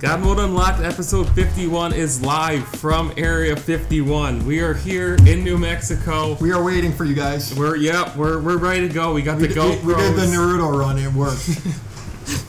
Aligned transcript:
God 0.00 0.20
Mode 0.20 0.38
Unlocked 0.38 0.80
episode 0.80 1.28
51 1.30 1.92
is 1.92 2.22
live 2.22 2.64
from 2.68 3.12
Area 3.16 3.56
51. 3.56 4.46
We 4.46 4.60
are 4.60 4.72
here 4.72 5.16
in 5.26 5.42
New 5.42 5.58
Mexico. 5.58 6.36
We 6.40 6.52
are 6.52 6.62
waiting 6.62 6.92
for 6.92 7.04
you 7.04 7.16
guys. 7.16 7.52
We're 7.52 7.74
yep, 7.74 8.14
we're 8.14 8.40
we're 8.40 8.58
ready 8.58 8.86
to 8.86 8.94
go. 8.94 9.12
We 9.12 9.22
got 9.22 9.40
the 9.40 9.48
We, 9.48 9.48
we 9.48 10.00
did 10.00 10.14
the 10.14 10.26
Naruto 10.26 10.78
run. 10.78 10.98
It 10.98 11.12
worked. 11.12 11.48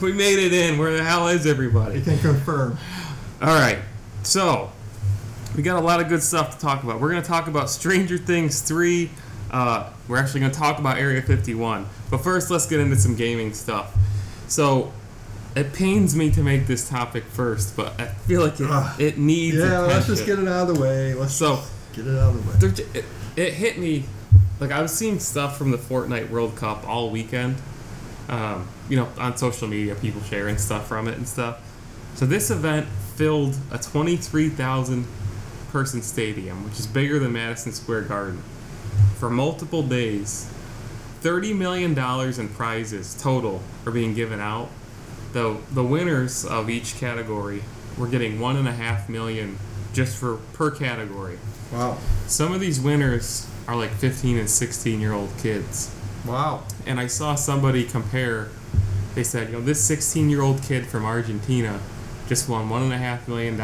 we 0.00 0.12
made 0.12 0.38
it 0.38 0.52
in. 0.52 0.78
Where 0.78 0.96
the 0.96 1.02
hell 1.02 1.26
is 1.26 1.44
I 1.44 1.50
everybody? 1.50 2.00
can 2.02 2.20
confirm. 2.20 2.78
All 3.42 3.48
right. 3.48 3.80
So, 4.22 4.70
we 5.56 5.64
got 5.64 5.76
a 5.76 5.84
lot 5.84 6.00
of 6.00 6.08
good 6.08 6.22
stuff 6.22 6.54
to 6.54 6.60
talk 6.60 6.84
about. 6.84 7.00
We're 7.00 7.10
going 7.10 7.22
to 7.22 7.28
talk 7.28 7.48
about 7.48 7.68
Stranger 7.68 8.16
Things 8.16 8.60
3. 8.60 9.10
Uh, 9.50 9.90
we're 10.06 10.18
actually 10.18 10.40
going 10.40 10.52
to 10.52 10.58
talk 10.58 10.78
about 10.78 10.98
Area 10.98 11.20
51. 11.20 11.88
But 12.12 12.18
first, 12.18 12.48
let's 12.48 12.66
get 12.66 12.78
into 12.78 12.94
some 12.94 13.16
gaming 13.16 13.54
stuff. 13.54 13.96
So, 14.46 14.92
it 15.56 15.72
pains 15.72 16.14
me 16.14 16.30
to 16.32 16.42
make 16.42 16.66
this 16.66 16.88
topic 16.88 17.24
first, 17.24 17.76
but 17.76 17.98
I 18.00 18.06
feel 18.06 18.42
like 18.42 18.60
it, 18.60 18.66
Ugh. 18.70 19.00
it 19.00 19.18
needs 19.18 19.56
Yeah, 19.56 19.80
let's 19.80 20.06
just 20.06 20.26
get 20.26 20.38
it 20.38 20.46
out 20.48 20.68
of 20.68 20.74
the 20.76 20.80
way. 20.80 21.14
Let's 21.14 21.34
So, 21.34 21.62
get 21.92 22.06
it 22.06 22.18
out 22.18 22.34
of 22.34 22.60
the 22.60 22.66
way. 22.68 22.84
it, 22.94 23.04
it 23.36 23.52
hit 23.54 23.78
me 23.78 24.04
like 24.60 24.70
I 24.70 24.82
was 24.82 24.92
seeing 24.92 25.18
stuff 25.18 25.56
from 25.56 25.70
the 25.70 25.78
Fortnite 25.78 26.30
World 26.30 26.56
Cup 26.56 26.86
all 26.88 27.10
weekend. 27.10 27.56
Um, 28.28 28.68
you 28.88 28.96
know, 28.96 29.08
on 29.18 29.36
social 29.36 29.66
media, 29.66 29.94
people 29.96 30.22
sharing 30.22 30.56
stuff 30.58 30.86
from 30.86 31.08
it 31.08 31.16
and 31.16 31.26
stuff. 31.26 31.58
So 32.14 32.26
this 32.26 32.50
event 32.50 32.86
filled 33.16 33.56
a 33.72 33.78
23,000 33.78 35.06
person 35.72 36.02
stadium, 36.02 36.64
which 36.64 36.78
is 36.78 36.86
bigger 36.86 37.18
than 37.18 37.32
Madison 37.32 37.72
Square 37.72 38.02
Garden, 38.02 38.42
for 39.18 39.30
multiple 39.30 39.82
days. 39.82 40.48
$30 41.22 41.56
million 41.56 41.98
in 42.40 42.48
prizes 42.50 43.20
total 43.20 43.60
are 43.84 43.92
being 43.92 44.14
given 44.14 44.40
out. 44.40 44.68
The, 45.32 45.56
the 45.72 45.84
winners 45.84 46.44
of 46.44 46.68
each 46.68 46.96
category 46.96 47.62
were 47.96 48.08
getting 48.08 48.40
one 48.40 48.56
and 48.56 48.66
a 48.66 48.72
half 48.72 49.08
million 49.08 49.58
just 49.92 50.16
for 50.16 50.36
per 50.52 50.70
category. 50.70 51.38
Wow. 51.72 51.98
Some 52.26 52.52
of 52.52 52.60
these 52.60 52.80
winners 52.80 53.46
are 53.68 53.76
like 53.76 53.90
15 53.92 54.38
and 54.38 54.50
16 54.50 55.00
year 55.00 55.12
old 55.12 55.30
kids. 55.38 55.94
Wow. 56.26 56.64
And 56.86 56.98
I 56.98 57.06
saw 57.06 57.34
somebody 57.34 57.84
compare, 57.84 58.48
they 59.14 59.24
said, 59.24 59.48
you 59.48 59.54
know, 59.54 59.60
this 59.60 59.82
16 59.84 60.28
year 60.28 60.42
old 60.42 60.62
kid 60.62 60.86
from 60.86 61.04
Argentina 61.04 61.80
just 62.28 62.48
won 62.48 62.68
$1.5 62.68 63.28
million. 63.28 63.56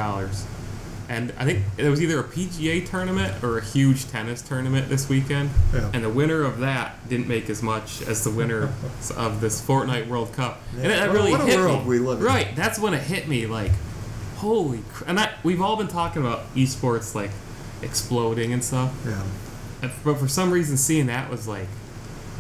And 1.09 1.33
I 1.39 1.45
think 1.45 1.63
it 1.79 1.89
was 1.89 2.03
either 2.03 2.19
a 2.19 2.25
PGA 2.25 2.85
tournament 2.85 3.43
or 3.45 3.59
a 3.59 3.65
huge 3.65 4.09
tennis 4.09 4.43
tournament 4.43 4.89
this 4.89 5.09
weekend. 5.09 5.51
Yeah. 5.73 5.91
And 5.95 6.03
the 6.03 6.11
winner 6.11 6.43
of 6.43 6.59
that 6.61 7.09
didn't 7.09 7.29
make 7.29 7.49
as 7.49 7.63
much 7.63 8.03
as 8.03 8.25
the 8.25 8.31
winner 8.31 8.65
of 9.17 9.41
this 9.41 9.61
Fortnite 9.65 10.09
World 10.09 10.33
Cup. 10.33 10.61
And 10.75 10.83
Yeah. 10.85 10.89
that 10.89 11.09
What- 11.09 11.15
really 11.17 11.31
what 11.33 11.41
a 11.43 11.45
hit 11.45 11.57
world 11.59 11.83
me. 11.85 11.89
we 11.91 11.99
live 12.01 12.19
in. 12.19 12.25
Right. 12.25 12.57
That's 12.57 12.79
when 12.79 12.93
it 12.93 13.03
hit 13.03 13.29
me. 13.29 13.47
Like, 13.47 13.71
holy. 14.39 14.83
Cr- 14.93 15.05
and 15.07 15.17
that, 15.19 15.35
we've 15.45 15.61
all 15.63 15.77
been 15.77 15.89
talking 15.89 16.23
about 16.23 16.53
esports 16.57 17.15
like 17.15 17.31
exploding 17.83 18.53
and 18.53 18.63
stuff. 18.65 18.93
Yeah. 19.07 19.23
But 20.05 20.17
for 20.19 20.29
some 20.29 20.51
reason, 20.51 20.77
seeing 20.77 21.07
that 21.07 21.31
was 21.31 21.47
like, 21.47 21.69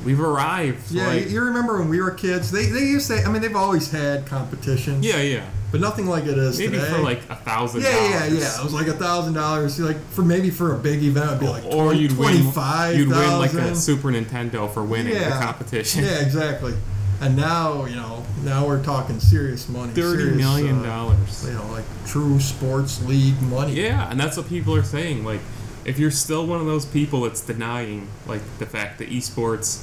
we've 0.04 0.20
arrived. 0.20 0.90
Yeah, 0.90 1.06
like, 1.06 1.30
you 1.30 1.40
remember 1.42 1.78
when 1.78 1.88
we 1.88 2.00
were 2.00 2.10
kids? 2.10 2.50
They, 2.50 2.66
they 2.66 2.84
used 2.86 3.08
to. 3.08 3.22
I 3.22 3.30
mean, 3.30 3.42
they've 3.42 3.54
always 3.54 3.90
had 3.90 4.26
competitions. 4.26 5.04
yeah, 5.06 5.20
yeah. 5.20 5.44
But 5.76 5.86
nothing 5.88 6.06
like 6.06 6.24
it 6.24 6.38
is 6.38 6.58
Maybe 6.58 6.78
today. 6.78 6.90
for 6.90 6.98
like 6.98 7.18
a 7.28 7.36
thousand. 7.36 7.82
Yeah, 7.82 7.90
yeah, 7.90 8.24
yeah. 8.26 8.58
It 8.60 8.64
was 8.64 8.72
like 8.72 8.86
a 8.86 8.92
thousand 8.94 9.34
dollars. 9.34 9.78
Like 9.78 9.98
for 10.10 10.22
maybe 10.22 10.50
for 10.50 10.74
a 10.74 10.78
big 10.78 11.02
event, 11.02 11.26
it'd 11.28 11.40
be 11.40 11.48
like 11.48 11.64
Or 11.66 11.92
you'd 11.92 12.12
twenty 12.12 12.42
win. 12.42 12.52
five. 12.52 12.96
You'd 12.96 13.08
win 13.08 13.38
like 13.38 13.52
a 13.52 13.74
Super 13.74 14.08
Nintendo 14.10 14.72
for 14.72 14.82
winning 14.82 15.14
the 15.14 15.28
competition. 15.30 16.04
Yeah, 16.04 16.20
exactly. 16.20 16.74
And 17.20 17.34
now, 17.34 17.86
you 17.86 17.96
know, 17.96 18.24
now 18.44 18.66
we're 18.66 18.82
talking 18.82 19.20
serious 19.20 19.68
money. 19.68 19.92
Thirty 19.92 20.18
serious, 20.24 20.36
million 20.38 20.80
uh, 20.80 20.82
dollars. 20.82 21.46
you 21.46 21.52
know, 21.54 21.66
like 21.72 21.84
true 22.06 22.38
sports 22.40 23.02
league 23.06 23.40
money. 23.42 23.72
Yeah, 23.74 24.10
and 24.10 24.20
that's 24.20 24.36
what 24.36 24.48
people 24.48 24.74
are 24.74 24.82
saying. 24.82 25.24
Like, 25.24 25.40
if 25.86 25.98
you're 25.98 26.10
still 26.10 26.46
one 26.46 26.60
of 26.60 26.66
those 26.66 26.84
people 26.84 27.22
that's 27.22 27.40
denying 27.40 28.08
like 28.26 28.42
the 28.58 28.66
fact 28.66 28.98
that 28.98 29.08
esports 29.08 29.82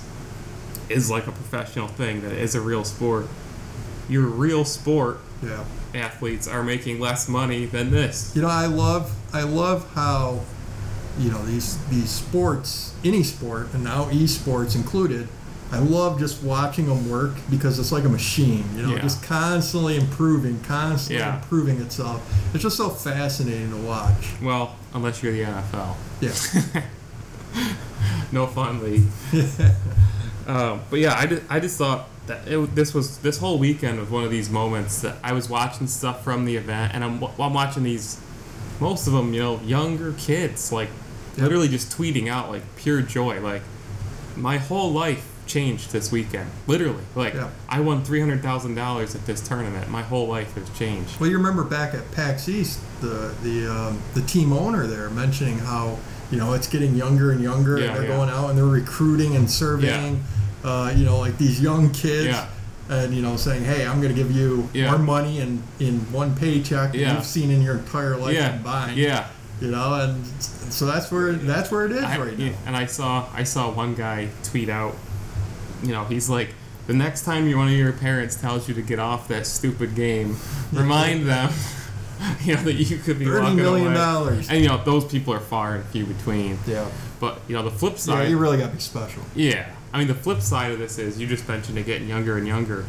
is 0.90 1.10
like 1.10 1.26
a 1.28 1.32
professional 1.32 1.88
thing, 1.88 2.22
that 2.22 2.32
it 2.34 2.40
is 2.40 2.54
a 2.56 2.62
real 2.62 2.84
sport, 2.84 3.26
your 4.08 4.24
real 4.28 4.64
sport 4.64 5.20
Yeah. 5.44 5.64
athletes 6.06 6.48
are 6.48 6.64
making 6.64 7.00
less 7.00 7.28
money 7.28 7.66
than 7.66 7.92
this. 7.92 8.32
You 8.36 8.42
know, 8.42 8.48
I 8.50 8.66
love 8.68 9.12
I 9.34 9.44
love 9.44 9.88
how 9.94 10.42
you 11.20 11.30
know 11.32 11.44
these 11.46 11.78
these 11.90 12.10
sports, 12.10 12.94
any 13.04 13.24
sport, 13.24 13.68
and 13.74 13.84
now 13.84 14.06
esports 14.06 14.76
included. 14.76 15.28
I 15.72 15.80
love 15.80 16.20
just 16.20 16.44
watching 16.44 16.86
them 16.86 17.10
work 17.10 17.32
because 17.50 17.80
it's 17.80 17.92
like 17.92 18.04
a 18.04 18.10
machine, 18.10 18.64
you 18.76 18.84
know, 18.84 18.94
Yeah. 18.94 19.02
just 19.02 19.24
constantly 19.24 19.96
improving, 19.98 20.60
constantly 20.62 21.18
Yeah. 21.26 21.38
improving 21.38 21.82
itself. 21.82 22.22
It's 22.54 22.62
just 22.62 22.78
so 22.78 22.90
fascinating 22.92 23.72
to 23.72 23.78
watch. 23.78 24.34
Well, 24.40 24.76
unless 24.94 25.24
you're 25.24 25.32
the 25.34 25.42
NFL. 25.46 25.96
Yeah. 26.22 26.84
no 28.32 28.48
fun 28.48 28.84
league. 28.84 29.06
Um, 30.46 30.82
but 30.90 31.00
yeah, 31.00 31.16
I, 31.18 31.26
just, 31.26 31.42
I 31.50 31.60
just 31.62 31.78
thought 31.78 32.10
that 32.28 32.48
it, 32.48 32.76
this 32.76 32.94
was 32.94 33.18
this 33.20 33.38
whole 33.40 33.58
weekend 33.60 34.00
was 34.00 34.10
one 34.10 34.24
of 34.24 34.32
these 34.32 34.50
moments 34.50 35.02
that 35.02 35.18
I 35.24 35.34
was 35.34 35.50
watching 35.50 35.88
stuff 35.88 36.24
from 36.24 36.46
the 36.46 36.56
event, 36.56 36.94
and 36.96 37.04
I'm, 37.04 37.24
I'm 37.40 37.54
watching 37.54 37.84
these, 37.84 38.20
most 38.80 39.08
of 39.08 39.14
them, 39.14 39.34
you 39.34 39.42
know, 39.42 39.60
younger 39.62 40.14
kids, 40.14 40.72
like 40.72 40.90
Yep. 41.36 41.42
literally 41.46 41.68
just 41.68 41.92
tweeting 41.98 42.30
out 42.30 42.50
like 42.52 42.62
pure 42.76 43.02
joy, 43.02 43.42
like 43.42 43.64
my 44.36 44.58
whole 44.58 44.92
life 44.92 45.28
changed 45.48 45.92
this 45.92 46.12
weekend, 46.12 46.48
literally. 46.68 47.04
Like 47.16 47.34
Yeah. 47.34 47.50
I 47.68 47.80
won 47.80 48.04
three 48.04 48.20
hundred 48.20 48.44
thousand 48.44 48.76
dollars 48.76 49.16
at 49.16 49.26
this 49.26 49.42
tournament. 49.42 49.90
My 49.90 50.04
whole 50.04 50.28
life 50.28 50.54
has 50.54 50.70
changed. 50.78 51.20
Well, 51.20 51.30
you 51.30 51.38
remember 51.38 51.64
back 51.64 51.96
at 51.96 52.10
PAX 52.12 52.48
East, 52.48 52.80
the 53.02 53.34
the 53.42 53.68
um, 53.68 54.00
the 54.14 54.22
team 54.22 54.54
owner 54.54 54.86
there 54.86 55.10
mentioning 55.10 55.58
how 55.58 55.98
you 56.32 56.38
know 56.38 56.54
it's 56.54 56.68
getting 56.68 56.94
younger 56.96 57.32
and 57.32 57.42
younger, 57.42 57.80
Yeah, 57.80 57.88
and 57.88 57.96
they're 57.96 58.04
yeah. 58.10 58.16
going 58.16 58.30
out 58.30 58.50
and 58.50 58.58
they're 58.58 58.66
recruiting 58.66 59.36
and 59.36 59.50
surveying, 59.50 60.24
uh, 60.64 60.94
you 60.96 61.06
know, 61.06 61.20
like 61.20 61.38
these 61.38 61.60
young 61.62 61.92
kids, 61.92 62.28
Yeah. 62.28 62.48
and 62.90 63.14
you 63.14 63.22
know, 63.22 63.36
saying, 63.38 63.64
"Hey, 63.66 63.86
I'm 63.88 64.02
going 64.02 64.14
to 64.14 64.20
give 64.22 64.32
you 64.32 64.70
Yeah. 64.74 64.92
more 64.92 65.00
money 65.00 65.40
in 65.40 65.62
in 65.80 66.00
one 66.12 66.36
paycheck 66.36 66.92
than 66.92 67.02
Yeah. 67.02 67.16
you've 67.16 67.26
seen 67.26 67.50
in 67.52 67.62
your 67.62 67.76
entire 67.78 68.16
life 68.18 68.34
yeah, 68.36 68.50
combined." 68.54 68.98
yeah. 68.98 69.26
you 69.62 69.70
know, 69.72 69.94
and 69.94 70.26
so 70.42 70.86
that's 70.86 71.10
where 71.12 71.32
that's 71.34 71.72
where 71.72 71.86
it 71.86 71.92
is 71.94 72.04
I- 72.04 72.18
right 72.18 72.38
now. 72.38 72.52
And 72.66 72.76
I 72.76 72.86
saw 72.86 73.26
I 73.34 73.44
saw 73.44 73.70
one 73.72 73.94
guy 73.96 74.28
tweet 74.44 74.68
out, 74.70 74.96
you 75.84 75.92
know, 75.94 76.04
he's 76.06 76.28
like, 76.30 76.50
the 76.88 76.94
next 76.94 77.24
time 77.24 77.50
one 77.56 77.68
of 77.70 77.74
your 77.74 77.94
parents 77.94 78.36
tells 78.36 78.68
you 78.68 78.74
to 78.74 78.82
get 78.82 79.00
off 79.00 79.28
that 79.30 79.46
stupid 79.48 79.96
game, 79.96 80.36
remind 80.74 81.28
them, 81.28 81.50
you 82.44 82.56
know, 82.56 82.64
that 82.64 82.74
you 82.74 82.98
could 82.98 83.20
be 83.20 83.26
Thirty 83.26 83.40
walking 83.42 83.56
million 83.58 83.88
away. 83.88 83.96
dollars. 83.96 84.50
And 84.50 84.62
you 84.62 84.68
know, 84.68 84.82
those 84.84 85.06
people 85.06 85.34
are 85.34 85.40
far 85.40 85.76
and 85.76 85.86
few 85.86 86.06
between. 86.06 86.58
Yeah, 86.68 86.86
But 87.22 87.40
you 87.48 87.56
know, 87.56 87.64
the 87.64 87.72
flip 87.72 87.98
side. 88.00 88.24
yeah, 88.24 88.30
you 88.30 88.38
really 88.38 88.58
got 88.58 88.68
to 88.70 88.74
be 88.76 88.82
special. 88.82 89.24
yeah. 89.36 89.66
I 89.94 90.00
mean, 90.00 90.08
the 90.08 90.16
flip 90.16 90.42
side 90.42 90.72
of 90.72 90.80
this 90.80 90.98
is 90.98 91.20
you 91.20 91.28
just 91.28 91.48
mentioned 91.48 91.78
it 91.78 91.86
getting 91.86 92.08
younger 92.08 92.38
and 92.38 92.48
younger. 92.48 92.86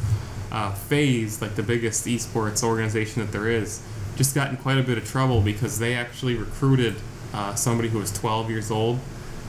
Uh, 0.51 0.73
FaZe, 0.73 1.43
like 1.43 1.55
the 1.55 1.63
biggest 1.63 2.07
esports 2.07 2.63
organization 2.63 3.21
that 3.21 3.33
there 3.33 3.49
is, 3.49 3.83
just 4.17 4.35
got 4.35 4.51
in 4.51 4.57
quite 4.57 4.79
a 4.79 4.83
bit 4.83 4.97
of 4.97 5.05
trouble 5.07 5.41
because 5.41 5.79
they 5.79 5.95
actually 5.95 6.35
recruited 6.35 6.95
uh, 7.33 7.55
somebody 7.55 7.89
who 7.89 7.99
was 7.99 8.13
12 8.13 8.49
years 8.51 8.71
old, 8.71 9.01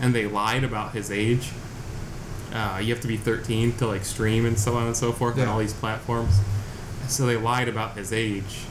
and 0.02 0.14
they 0.14 0.26
lied 0.26 0.64
about 0.64 0.94
his 0.94 1.12
age. 1.12 1.52
Uh, 2.52 2.80
you 2.82 2.94
have 2.94 3.02
to 3.02 3.08
be 3.08 3.18
13 3.18 3.74
to 3.78 3.88
like 3.88 4.04
stream 4.04 4.46
and 4.46 4.58
so 4.58 4.76
on 4.76 4.88
and 4.88 4.98
so 4.98 5.12
forth 5.12 5.38
on 5.40 5.48
all 5.48 5.60
these 5.60 5.74
platforms. 5.74 6.40
So 7.08 7.26
they 7.26 7.38
lied 7.38 7.68
about 7.68 7.96
his 7.96 8.12
age, 8.12 8.62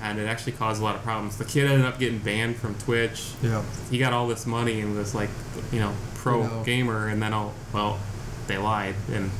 and 0.00 0.18
it 0.18 0.26
actually 0.26 0.52
caused 0.52 0.80
a 0.80 0.84
lot 0.84 0.96
of 0.96 1.02
problems. 1.02 1.36
The 1.36 1.44
kid 1.44 1.70
ended 1.70 1.86
up 1.86 1.98
getting 1.98 2.18
banned 2.18 2.56
from 2.56 2.74
Twitch 2.76 3.32
Yeah, 3.42 3.62
he 3.90 3.98
got 3.98 4.12
all 4.12 4.26
this 4.26 4.46
money 4.46 4.80
and 4.80 4.96
was 4.96 5.14
like, 5.14 5.30
you 5.70 5.80
know, 5.80 5.92
pro 6.14 6.42
I 6.42 6.46
know. 6.46 6.62
gamer, 6.64 7.08
and 7.08 7.20
then 7.22 7.34
all 7.34 7.52
well, 7.72 7.98
they 8.46 8.58
lied, 8.58 8.94
and 9.12 9.30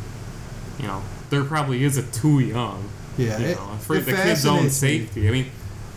you 0.78 0.86
know, 0.86 1.02
there 1.30 1.44
probably 1.44 1.84
is 1.84 1.96
a 1.96 2.02
too 2.02 2.40
young. 2.40 2.88
yeah. 3.16 3.38
You 3.38 3.46
it- 3.46 3.56
know, 3.56 3.76
for 3.80 3.98
the 3.98 4.12
kid's 4.12 4.44
own 4.46 4.70
safety. 4.70 5.28
I 5.28 5.30
mean, 5.30 5.46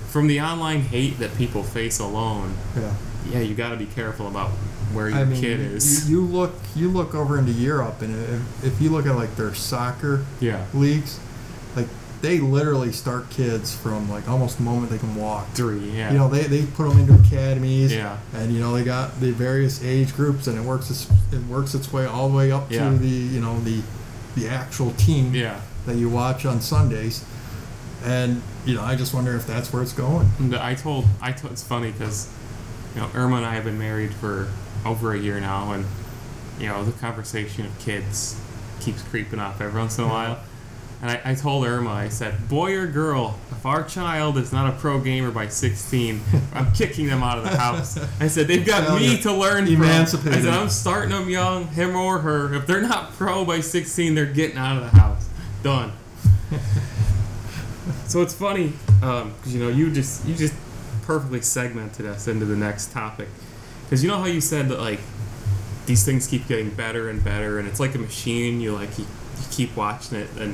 from 0.09 0.27
the 0.27 0.39
online 0.41 0.81
hate 0.81 1.19
that 1.19 1.35
people 1.37 1.63
face 1.63 1.99
alone, 1.99 2.55
Yeah. 2.75 2.93
yeah, 3.31 3.39
you 3.39 3.55
got 3.55 3.69
to 3.69 3.77
be 3.77 3.85
careful 3.87 4.27
about 4.27 4.51
where 4.93 5.09
your 5.09 5.19
I 5.19 5.25
mean, 5.25 5.41
kid 5.41 5.59
is. 5.59 6.09
You, 6.09 6.21
you 6.21 6.25
look 6.27 6.53
you 6.75 6.89
look 6.89 7.13
over 7.13 7.37
into 7.37 7.51
Europe, 7.51 8.01
and 8.01 8.15
if, 8.63 8.65
if 8.65 8.81
you 8.81 8.89
look 8.89 9.05
at 9.05 9.15
like 9.15 9.35
their 9.35 9.53
soccer 9.53 10.23
yeah, 10.39 10.65
leagues, 10.73 11.19
they 12.21 12.39
literally 12.39 12.91
start 12.91 13.29
kids 13.29 13.75
from 13.75 14.09
like 14.09 14.27
almost 14.27 14.57
the 14.57 14.63
moment 14.63 14.89
they 14.91 14.97
can 14.97 15.15
walk. 15.15 15.47
three. 15.53 15.91
Yeah, 15.91 16.11
You 16.11 16.17
know, 16.17 16.27
they, 16.27 16.43
they 16.43 16.65
put 16.65 16.89
them 16.89 16.99
into 16.99 17.13
academies, 17.13 17.93
Yeah. 17.93 18.17
and 18.33 18.51
you 18.51 18.59
know 18.59 18.73
they 18.73 18.83
got 18.83 19.19
the 19.19 19.31
various 19.31 19.83
age 19.83 20.15
groups, 20.15 20.47
and 20.47 20.57
it 20.57 20.61
works 20.63 20.89
its, 20.89 21.07
it 21.31 21.43
works 21.45 21.73
its 21.75 21.91
way 21.93 22.05
all 22.05 22.29
the 22.29 22.35
way 22.35 22.51
up 22.51 22.71
Yeah. 22.71 22.89
to 22.89 22.97
the 22.97 23.07
you 23.07 23.39
know 23.41 23.59
the 23.61 23.81
the 24.35 24.47
actual 24.47 24.91
team 24.91 25.33
yeah. 25.33 25.59
that 25.85 25.95
you 25.95 26.09
watch 26.09 26.45
on 26.45 26.61
Sundays, 26.61 27.23
and 28.03 28.41
you 28.65 28.75
know 28.75 28.81
I 28.83 28.95
just 28.95 29.13
wonder 29.13 29.35
if 29.35 29.45
that's 29.47 29.71
where 29.73 29.81
it's 29.83 29.93
going. 29.93 30.27
I 30.55 30.75
told, 30.75 31.05
I 31.21 31.31
told, 31.31 31.53
it's 31.53 31.63
funny 31.63 31.91
because, 31.91 32.29
you 32.95 33.01
know, 33.01 33.09
Irma 33.15 33.37
and 33.37 33.45
I 33.45 33.55
have 33.55 33.63
been 33.63 33.79
married 33.79 34.13
for 34.13 34.47
over 34.85 35.13
a 35.13 35.17
year 35.19 35.39
now, 35.39 35.71
and 35.73 35.85
you 36.59 36.67
know, 36.67 36.83
the 36.83 36.91
conversation 36.93 37.65
of 37.65 37.77
kids 37.79 38.39
keeps 38.79 39.01
creeping 39.03 39.39
up 39.39 39.59
every 39.61 39.79
once 39.79 39.97
in 39.97 40.03
a 40.03 40.07
while. 40.07 40.39
And 41.01 41.11
I, 41.11 41.21
I 41.25 41.35
told 41.35 41.65
Irma, 41.65 41.91
I 41.91 42.09
said, 42.09 42.49
boy 42.49 42.75
or 42.75 42.87
girl, 42.87 43.39
if 43.51 43.65
our 43.67 43.83
child 43.83 44.37
is 44.37 44.51
not 44.51 44.73
a 44.73 44.77
pro 44.77 44.99
gamer 44.99 45.29
by 45.29 45.47
16, 45.47 46.21
I'm 46.53 46.71
kicking 46.73 47.05
them 47.05 47.21
out 47.21 47.37
of 47.37 47.43
the 47.43 47.55
house. 47.55 47.99
I 48.19 48.27
said, 48.27 48.47
they've 48.47 48.65
got 48.65 48.83
Hell 48.83 48.95
me 48.99 49.11
yeah. 49.13 49.21
to 49.21 49.33
learn 49.33 49.67
from. 49.67 49.83
I 49.83 50.05
said, 50.05 50.45
I'm 50.47 50.69
starting 50.69 51.11
them 51.11 51.29
young, 51.29 51.67
him 51.67 51.95
or 51.95 52.19
her. 52.19 52.53
If 52.55 52.65
they're 52.65 52.81
not 52.81 53.13
pro 53.13 53.45
by 53.45 53.59
16, 53.59 54.15
they're 54.15 54.25
getting 54.25 54.57
out 54.57 54.77
of 54.77 54.91
the 54.91 54.97
house. 54.97 55.29
Done. 55.61 55.91
so 58.07 58.21
it's 58.21 58.33
funny, 58.33 58.73
um, 59.01 59.33
'cause, 59.43 59.53
you 59.53 59.59
know, 59.59 59.69
you 59.69 59.91
just 59.91 60.25
you 60.25 60.35
just 60.35 60.53
perfectly 61.03 61.41
segmented 61.41 62.05
us 62.05 62.27
into 62.27 62.45
the 62.45 62.55
next 62.55 62.91
topic. 62.91 63.27
Because 63.83 64.03
you 64.03 64.09
know 64.09 64.17
how 64.17 64.25
you 64.25 64.41
said 64.41 64.67
that, 64.69 64.79
like, 64.79 64.99
these 65.85 66.03
things 66.03 66.27
keep 66.27 66.47
getting 66.47 66.69
better 66.71 67.09
and 67.09 67.23
better, 67.23 67.59
and 67.59 67.67
it's 67.67 67.79
like 67.79 67.95
a 67.95 67.97
machine. 67.99 68.59
You 68.61 68.73
like 68.73 68.97
you, 68.97 69.05
you 69.05 69.45
keep 69.51 69.75
watching 69.75 70.17
it, 70.19 70.29
and 70.37 70.53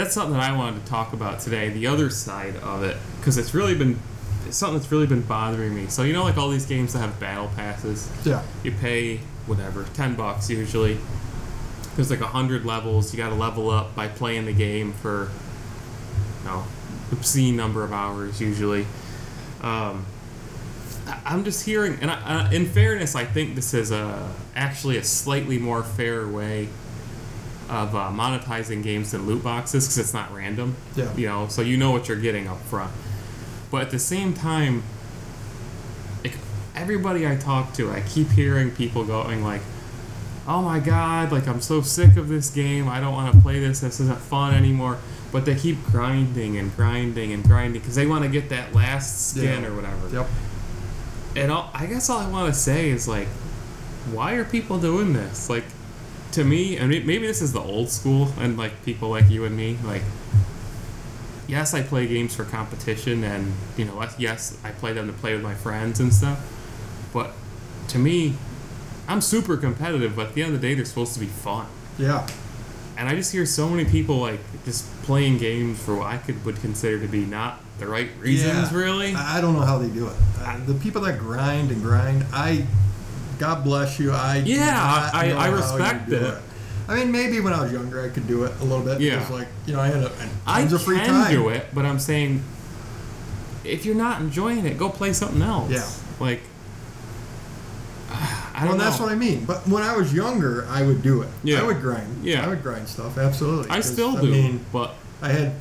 that's 0.00 0.14
something 0.14 0.32
that 0.32 0.42
I 0.42 0.56
wanted 0.56 0.82
to 0.84 0.90
talk 0.90 1.12
about 1.12 1.40
today. 1.40 1.68
The 1.68 1.86
other 1.86 2.08
side 2.10 2.56
of 2.56 2.82
it, 2.82 2.96
because 3.18 3.36
it's 3.38 3.52
really 3.54 3.74
been 3.74 3.98
it's 4.46 4.56
something 4.56 4.78
that's 4.78 4.90
really 4.90 5.06
been 5.06 5.20
bothering 5.22 5.74
me. 5.74 5.86
So 5.88 6.02
you 6.02 6.12
know, 6.14 6.24
like 6.24 6.38
all 6.38 6.48
these 6.48 6.66
games 6.66 6.94
that 6.94 7.00
have 7.00 7.20
battle 7.20 7.50
passes, 7.54 8.10
Yeah. 8.24 8.42
you 8.64 8.72
pay 8.72 9.18
whatever 9.46 9.84
ten 9.94 10.14
bucks 10.14 10.48
usually. 10.48 10.98
There's 11.96 12.10
like 12.10 12.20
a 12.22 12.26
hundred 12.28 12.64
levels. 12.64 13.12
You 13.12 13.18
got 13.18 13.28
to 13.28 13.34
level 13.34 13.68
up 13.70 13.94
by 13.94 14.08
playing 14.08 14.46
the 14.46 14.52
game 14.54 14.92
for, 14.94 15.28
you 16.42 16.48
know, 16.48 16.64
obscene 17.12 17.56
number 17.56 17.84
of 17.84 17.92
hours 17.92 18.40
usually. 18.40 18.86
Um, 19.60 20.06
I'm 21.26 21.44
just 21.44 21.66
hearing, 21.66 21.98
and 22.00 22.10
I, 22.10 22.46
uh, 22.46 22.50
in 22.52 22.66
fairness, 22.66 23.14
I 23.16 23.24
think 23.24 23.54
this 23.56 23.74
is 23.74 23.90
a 23.90 24.32
actually 24.56 24.96
a 24.96 25.04
slightly 25.04 25.58
more 25.58 25.82
fair 25.82 26.26
way 26.26 26.68
of 27.70 27.94
uh, 27.94 28.10
monetizing 28.12 28.82
games 28.82 29.12
than 29.12 29.26
loot 29.26 29.42
boxes 29.44 29.84
because 29.86 29.98
it's 29.98 30.12
not 30.14 30.32
random. 30.34 30.76
Yeah. 30.96 31.14
You 31.16 31.26
know, 31.28 31.48
so 31.48 31.62
you 31.62 31.76
know 31.76 31.90
what 31.92 32.08
you're 32.08 32.18
getting 32.20 32.48
up 32.48 32.60
front. 32.62 32.90
But 33.70 33.82
at 33.82 33.90
the 33.90 33.98
same 33.98 34.34
time, 34.34 34.82
like 36.24 36.34
everybody 36.74 37.26
I 37.26 37.36
talk 37.36 37.72
to, 37.74 37.90
I 37.90 38.00
keep 38.00 38.28
hearing 38.30 38.70
people 38.72 39.04
going 39.04 39.44
like, 39.44 39.62
"Oh 40.46 40.60
my 40.62 40.80
god, 40.80 41.30
like 41.32 41.46
I'm 41.46 41.60
so 41.60 41.80
sick 41.80 42.16
of 42.16 42.28
this 42.28 42.50
game. 42.50 42.88
I 42.88 43.00
don't 43.00 43.12
want 43.12 43.34
to 43.34 43.40
play 43.40 43.60
this. 43.60 43.80
This 43.80 44.00
isn't 44.00 44.18
fun 44.20 44.54
anymore." 44.54 44.98
But 45.32 45.44
they 45.44 45.54
keep 45.54 45.80
grinding 45.84 46.56
and 46.58 46.74
grinding 46.74 47.32
and 47.32 47.44
grinding 47.44 47.80
because 47.80 47.94
they 47.94 48.06
want 48.06 48.24
to 48.24 48.28
get 48.28 48.48
that 48.48 48.74
last 48.74 49.30
skin 49.30 49.62
Yeah. 49.62 49.68
or 49.68 49.76
whatever. 49.76 50.08
Yep. 50.12 50.28
And 51.36 51.52
all, 51.52 51.70
I 51.72 51.86
guess 51.86 52.10
all 52.10 52.18
I 52.18 52.28
want 52.28 52.52
to 52.52 52.58
say 52.58 52.90
is 52.90 53.06
like, 53.06 53.28
why 54.10 54.32
are 54.32 54.44
people 54.44 54.80
doing 54.80 55.12
this? 55.12 55.48
Like, 55.48 55.62
to 56.32 56.44
me, 56.44 56.76
and 56.76 56.88
may- 56.90 57.02
maybe 57.02 57.26
this 57.26 57.42
is 57.42 57.52
the 57.52 57.60
old 57.60 57.88
school, 57.90 58.32
and 58.38 58.56
like 58.56 58.84
people 58.84 59.10
like 59.10 59.28
you 59.30 59.44
and 59.44 59.56
me, 59.56 59.76
like, 59.84 60.02
yes, 61.46 61.74
I 61.74 61.82
play 61.82 62.06
games 62.06 62.34
for 62.34 62.44
competition, 62.44 63.24
and 63.24 63.52
you 63.76 63.84
know, 63.84 64.04
yes, 64.18 64.56
I 64.64 64.70
play 64.70 64.92
them 64.92 65.06
to 65.06 65.12
play 65.12 65.34
with 65.34 65.42
my 65.42 65.54
friends 65.54 66.00
and 66.00 66.12
stuff. 66.14 66.38
But 67.12 67.32
to 67.88 67.98
me, 67.98 68.34
I'm 69.08 69.20
super 69.20 69.56
competitive, 69.56 70.14
but 70.14 70.28
at 70.28 70.34
the 70.34 70.42
end 70.42 70.54
of 70.54 70.60
the 70.60 70.66
day, 70.68 70.74
they're 70.74 70.84
supposed 70.84 71.14
to 71.14 71.20
be 71.20 71.26
fun. 71.26 71.66
Yeah. 71.98 72.26
And 72.96 73.08
I 73.08 73.14
just 73.14 73.32
hear 73.32 73.46
so 73.46 73.68
many 73.68 73.84
people 73.88 74.18
like 74.18 74.40
just 74.64 74.84
playing 75.02 75.38
games 75.38 75.82
for 75.82 75.96
what 75.96 76.06
I 76.06 76.18
could 76.18 76.44
would 76.44 76.60
consider 76.60 77.00
to 77.00 77.08
be 77.08 77.24
not 77.24 77.60
the 77.78 77.86
right 77.86 78.10
reasons, 78.20 78.70
Yeah. 78.70 78.78
really. 78.78 79.14
I 79.14 79.38
I 79.38 79.40
don't 79.40 79.54
know 79.54 79.62
how 79.62 79.78
they 79.78 79.88
do 79.88 80.06
it. 80.08 80.16
Uh, 80.38 80.58
the 80.66 80.74
people 80.74 81.00
that 81.02 81.18
grind 81.18 81.70
and 81.70 81.82
grind, 81.82 82.26
I, 82.32 82.66
God 83.40 83.64
bless 83.64 83.98
you. 83.98 84.12
I 84.12 84.42
Yeah, 84.44 85.10
I- 85.14 85.32
I 85.32 85.48
respect 85.48 86.12
it. 86.12 86.34
I 86.88 86.96
mean, 86.96 87.10
maybe 87.10 87.40
when 87.40 87.52
I 87.52 87.62
was 87.62 87.72
younger, 87.72 88.04
I 88.04 88.08
could 88.10 88.26
do 88.28 88.44
it 88.44 88.52
a 88.60 88.64
little 88.64 88.84
bit. 88.84 89.00
Yeah. 89.00 89.16
Because, 89.18 89.30
like 89.30 89.48
you 89.66 89.72
know, 89.74 89.80
I 89.80 89.86
had 89.88 90.02
a, 90.04 90.10
I 90.46 90.60
tons 90.60 90.72
of 90.74 90.82
free 90.82 90.98
can 90.98 91.08
time. 91.08 91.32
do 91.32 91.48
it, 91.48 91.66
but 91.72 91.86
I'm 91.86 91.98
saying 91.98 92.42
if 93.64 93.84
you're 93.86 93.94
not 93.94 94.20
enjoying 94.20 94.66
it, 94.66 94.76
go 94.76 94.88
play 94.90 95.12
something 95.12 95.40
else. 95.42 95.70
Yeah. 95.70 95.88
Like 96.20 96.42
I 98.12 98.66
don't 98.66 98.76
that's 98.76 98.98
know. 98.98 99.06
what 99.06 99.12
I 99.12 99.16
mean. 99.16 99.44
But 99.46 99.66
when 99.66 99.82
I 99.82 99.96
was 99.96 100.12
younger, 100.12 100.66
I 100.68 100.82
would 100.82 101.00
do 101.02 101.22
it. 101.22 101.28
Yeah. 101.44 101.60
I 101.62 101.62
would 101.64 101.80
grind. 101.80 102.24
Yeah. 102.24 102.44
I 102.44 102.48
would 102.48 102.62
grind 102.62 102.88
stuff. 102.88 103.16
Absolutely. 103.16 103.70
I 103.70 103.80
still 103.80 104.12
do. 104.12 104.26
I 104.26 104.30
mean, 104.30 104.64
but 104.72 104.94
I 105.22 105.28
had 105.30 105.52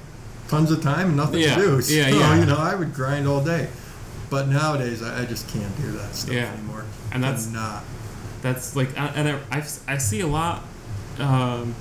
tons 0.49 0.71
of 0.71 0.81
time 0.81 1.07
and 1.09 1.15
nothing 1.17 1.39
Yeah. 1.41 1.55
to 1.55 1.61
do. 1.61 1.81
So, 1.81 1.93
Yeah, 1.93 2.09
yeah. 2.09 2.39
you 2.39 2.45
know, 2.45 2.57
I 2.57 2.75
would 2.75 2.93
grind 2.93 3.27
all 3.27 3.41
day. 3.43 3.69
But 4.29 4.47
nowadays, 4.47 5.01
I, 5.01 5.21
I 5.21 5.25
just 5.25 5.47
can't 5.49 5.75
do 5.77 5.91
that 5.93 6.15
stuff 6.15 6.33
Yeah. 6.33 6.51
anymore. 6.53 6.85
And 7.11 7.23
that's- 7.23 7.47
not. 7.51 7.83
that's 8.41 8.75
like 8.75 8.97
I- 8.97 9.07
and 9.15 9.27
I, 9.27 9.39
I, 9.57 9.63
I 9.87 9.97
see 9.97 10.21
a 10.21 10.27
lot 10.27 10.63
um, 11.19 11.75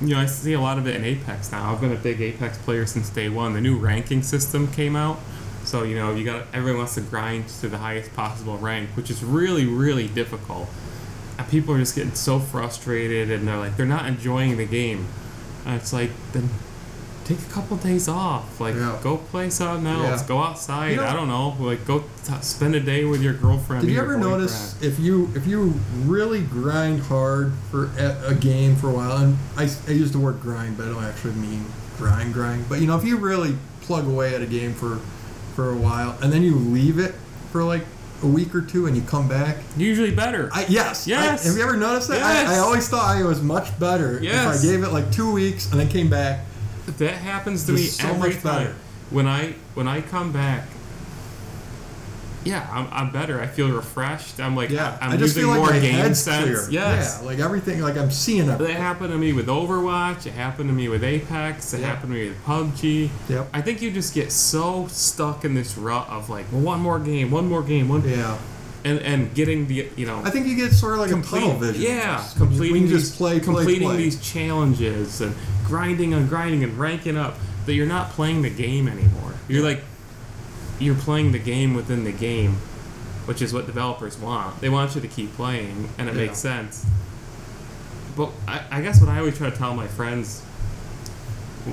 you 0.00 0.08
know 0.14 0.18
i 0.18 0.26
see 0.26 0.54
a 0.54 0.60
lot 0.60 0.76
of 0.78 0.86
it 0.88 0.96
in 0.96 1.04
apex 1.04 1.52
now 1.52 1.70
i've 1.72 1.80
been 1.80 1.92
a 1.92 1.96
big 1.96 2.20
apex 2.20 2.58
player 2.58 2.84
since 2.86 3.08
day 3.10 3.28
one 3.28 3.52
the 3.52 3.60
new 3.60 3.76
ranking 3.78 4.22
system 4.22 4.66
came 4.72 4.96
out 4.96 5.18
so 5.62 5.84
you 5.84 5.94
know 5.94 6.12
you 6.14 6.24
got 6.24 6.46
everyone 6.52 6.78
wants 6.78 6.94
to 6.96 7.00
grind 7.02 7.46
to 7.48 7.68
the 7.68 7.78
highest 7.78 8.12
possible 8.16 8.56
rank 8.58 8.88
which 8.96 9.08
is 9.10 9.22
really 9.22 9.66
really 9.66 10.08
difficult 10.08 10.68
and 11.38 11.46
people 11.48 11.74
are 11.74 11.78
just 11.78 11.94
getting 11.94 12.14
so 12.14 12.40
frustrated 12.40 13.30
and 13.30 13.46
they're 13.46 13.58
like 13.58 13.76
they're 13.76 13.86
not 13.86 14.06
enjoying 14.06 14.56
the 14.56 14.66
game 14.66 15.06
and 15.66 15.76
it's 15.76 15.92
like 15.92 16.10
then 16.32 16.48
take 17.36 17.46
a 17.46 17.50
couple 17.50 17.76
days 17.76 18.08
off 18.08 18.60
like 18.60 18.74
Yeah. 18.74 18.96
go 19.02 19.16
play 19.18 19.50
something 19.50 19.86
else 19.86 20.22
Yeah. 20.22 20.28
go 20.28 20.38
outside 20.42 20.90
You 20.90 20.96
know- 20.96 21.04
i 21.06 21.12
don't 21.12 21.28
know 21.28 21.56
like 21.60 21.86
go 21.86 22.00
t- 22.26 22.32
spend 22.40 22.74
a 22.74 22.80
day 22.80 23.04
with 23.04 23.22
your 23.22 23.34
girlfriend 23.34 23.82
Did 23.82 23.90
you 23.90 23.94
your 23.96 24.04
ever 24.04 24.18
notice 24.18 24.74
if 24.82 24.98
you 24.98 25.30
if 25.34 25.46
you 25.46 25.74
really 26.04 26.40
grind 26.42 27.02
hard 27.02 27.52
for 27.70 27.90
a, 27.98 28.30
a 28.32 28.34
game 28.34 28.74
for 28.76 28.88
a 28.88 28.92
while, 28.92 29.16
and 29.18 29.36
I, 29.56 29.68
I 29.88 29.92
use 29.92 30.10
the 30.12 30.18
word 30.18 30.40
grind, 30.40 30.76
but 30.76 30.86
I 30.86 30.90
don't 30.90 31.04
actually 31.04 31.34
mean 31.34 31.64
grind 31.98 32.32
grind. 32.34 32.68
But 32.68 32.80
you 32.80 32.86
know, 32.86 32.96
if 32.96 33.04
you 33.04 33.16
really 33.16 33.56
plug 33.82 34.06
away 34.06 34.34
at 34.34 34.42
a 34.42 34.46
game 34.46 34.72
for 34.74 34.98
for 35.54 35.70
a 35.70 35.76
while, 35.76 36.16
and 36.22 36.32
then 36.32 36.42
you 36.42 36.54
leave 36.56 36.98
it 36.98 37.14
for 37.52 37.62
like 37.64 37.84
a 38.22 38.26
week 38.26 38.54
or 38.54 38.60
two, 38.60 38.86
and 38.86 38.94
you 38.96 39.02
come 39.02 39.28
back, 39.28 39.56
usually 39.76 40.10
better 40.10 40.50
I 40.52 40.66
yes, 40.68 41.06
I- 41.06 41.10
Yes. 41.10 41.44
have 41.46 41.56
you 41.56 41.62
ever 41.62 41.76
noticed 41.76 42.08
that? 42.08 42.18
Yes. 42.18 42.48
I, 42.50 42.56
I 42.56 42.58
always 42.58 42.88
thought 42.88 43.08
I 43.16 43.22
was 43.24 43.40
much 43.42 43.78
better 43.78 44.18
Yes. 44.22 44.56
if 44.56 44.60
I 44.60 44.66
gave 44.66 44.82
it 44.82 44.92
like 44.92 45.10
two 45.12 45.30
weeks 45.32 45.70
and 45.70 45.78
then 45.80 45.88
came 45.88 46.08
back. 46.10 46.40
That 46.98 47.14
happens 47.14 47.66
to 47.66 47.72
me 47.72 47.82
so 47.84 48.08
every 48.08 48.30
much 48.34 48.42
time. 48.42 48.64
better. 48.64 48.74
When 49.10 49.26
I 49.26 49.54
when 49.74 49.88
I 49.88 50.00
come 50.02 50.32
back, 50.32 50.66
yeah, 52.44 52.66
I'm, 52.72 52.88
I'm 52.90 53.12
better. 53.12 53.38
I 53.40 53.46
feel 53.46 53.70
refreshed. 53.70 54.40
I'm 54.40 54.56
like 54.56 54.70
Yeah, 54.70 54.96
I'm 55.02 55.10
I 55.12 55.16
just 55.18 55.36
using 55.36 55.42
feel 55.42 55.50
like 55.50 55.58
more 55.58 55.70
my 55.70 55.78
game 55.80 55.92
head's 55.94 56.20
sense. 56.22 56.44
clear. 56.44 56.70
Yes. 56.70 57.18
Yeah, 57.20 57.26
like 57.26 57.38
everything, 57.38 57.80
like 57.80 57.96
I'm 57.98 58.10
seeing 58.10 58.46
That 58.46 58.54
everything. 58.54 58.76
happened 58.76 59.12
to 59.12 59.18
me 59.18 59.32
with 59.34 59.46
Overwatch. 59.48 60.24
It 60.26 60.32
happened 60.32 60.70
to 60.70 60.74
me 60.74 60.88
with 60.88 61.04
Apex. 61.04 61.74
It 61.74 61.80
Yeah. 61.80 61.88
happened 61.88 62.12
to 62.14 62.18
me 62.18 62.28
with 62.30 62.44
PUBG. 62.46 63.10
Yep. 63.28 63.48
I 63.52 63.60
think 63.60 63.82
you 63.82 63.90
just 63.90 64.14
get 64.14 64.32
so 64.32 64.86
stuck 64.88 65.44
in 65.44 65.54
this 65.54 65.76
rut 65.76 66.08
of 66.08 66.30
like, 66.30 66.46
well, 66.50 66.62
one 66.62 66.80
more 66.80 66.98
game, 66.98 67.30
one 67.30 67.46
more 67.46 67.62
game, 67.62 67.88
one, 67.90 68.08
Yeah. 68.08 68.38
and 68.84 69.00
and 69.00 69.34
getting 69.34 69.66
the 69.66 69.88
you 69.96 70.06
know 70.06 70.22
I 70.24 70.30
think 70.30 70.46
you 70.46 70.56
get 70.56 70.72
sort 70.72 70.94
of 70.94 71.00
like 71.00 71.10
complete- 71.10 71.42
a 71.42 71.46
tunnel 71.46 71.58
vision. 71.58 71.82
Yeah, 71.82 72.12
almost. 72.16 72.38
When 72.38 72.40
you- 72.40 72.46
completing 72.56 72.72
when 72.72 72.82
you 72.82 72.88
these, 72.96 73.08
just 73.08 73.18
play, 73.18 73.38
play, 73.38 73.54
completing 73.54 73.88
play. 73.88 73.96
these 73.98 74.18
challenges 74.20 75.20
and 75.20 75.34
grinding 75.70 76.12
and 76.12 76.28
grinding 76.28 76.62
and 76.64 76.78
ranking 76.78 77.16
up. 77.16 77.36
That 77.66 77.74
you're 77.74 77.86
not 77.86 78.10
playing 78.10 78.42
the 78.42 78.50
game 78.50 78.88
anymore. 78.88 79.34
You're 79.48 79.62
like, 79.62 79.82
you're 80.78 80.94
playing 80.96 81.32
the 81.32 81.38
game 81.38 81.74
within 81.74 82.04
the 82.04 82.12
game, 82.12 82.52
which 83.26 83.40
is 83.42 83.52
what 83.52 83.66
developers 83.66 84.18
want. 84.18 84.60
They 84.60 84.68
want 84.70 84.94
you 84.94 85.00
to 85.02 85.08
keep 85.08 85.32
playing, 85.34 85.88
and 85.98 86.08
it 86.08 86.14
Yeah. 86.16 86.22
makes 86.26 86.38
sense. 86.38 86.84
But 88.16 88.30
I, 88.48 88.62
I 88.70 88.80
guess 88.80 89.00
what 89.00 89.08
I 89.10 89.18
always 89.18 89.36
try 89.38 89.50
to 89.50 89.56
tell 89.56 89.74
my 89.74 89.86
friends 89.86 90.40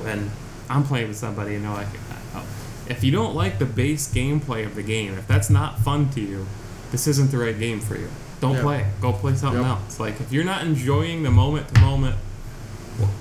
when 0.04 0.30
I'm 0.70 0.84
playing 0.84 1.08
with 1.08 1.18
somebody, 1.18 1.54
you 1.54 1.60
know, 1.60 1.74
like, 1.74 1.88
uh, 2.36 2.42
if 2.90 3.04
you 3.04 3.12
don't 3.12 3.34
like 3.36 3.58
the 3.60 3.66
base 3.66 4.08
gameplay 4.14 4.66
of 4.66 4.76
the 4.76 4.84
game, 4.84 5.14
if 5.18 5.26
that's 5.28 5.50
not 5.50 5.80
fun 5.80 6.10
to 6.12 6.22
you, 6.22 6.46
this 6.92 7.08
isn't 7.08 7.32
the 7.32 7.38
right 7.38 7.58
game 7.58 7.80
for 7.80 7.96
you. 7.96 8.10
Don't 8.42 8.56
Yeah. 8.58 8.62
play 8.62 8.80
it. 8.82 9.02
Go 9.02 9.14
play 9.14 9.36
something 9.36 9.62
Yep. 9.62 9.70
else. 9.72 10.00
Like 10.00 10.20
if 10.22 10.32
you're 10.32 10.44
not 10.44 10.64
enjoying 10.64 11.24
the 11.24 11.32
moment 11.32 11.74
to 11.74 11.82
moment 11.82 12.18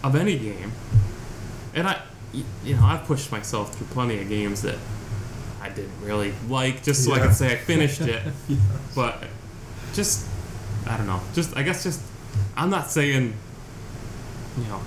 of 0.03 0.15
any 0.17 0.39
game, 0.39 0.73
and 1.75 1.87
I, 1.89 2.01
you 2.65 2.77
know, 2.77 2.85
I've 2.85 3.05
pushed 3.05 3.31
myself 3.33 3.75
through 3.75 3.87
plenty 3.89 4.21
of 4.21 4.29
games 4.29 4.63
that 4.63 4.77
I 5.61 5.69
didn't 5.69 6.01
really 6.03 6.33
like, 6.49 6.83
just 6.83 7.05
so 7.05 7.13
I 7.13 7.21
could 7.21 7.35
say 7.35 7.53
I 7.53 7.57
finished 7.57 8.01
it. 8.01 8.23
Yeah. 8.49 8.57
But 8.95 9.25
just, 9.93 10.27
I 10.87 10.97
don't 10.97 11.07
know. 11.07 11.21
Just 11.35 11.57
I 11.57 11.63
guess 11.63 11.83
just, 11.83 12.01
I'm 12.57 12.71
not 12.71 12.91
saying, 12.91 13.35
you 14.57 14.65
know, 14.65 14.81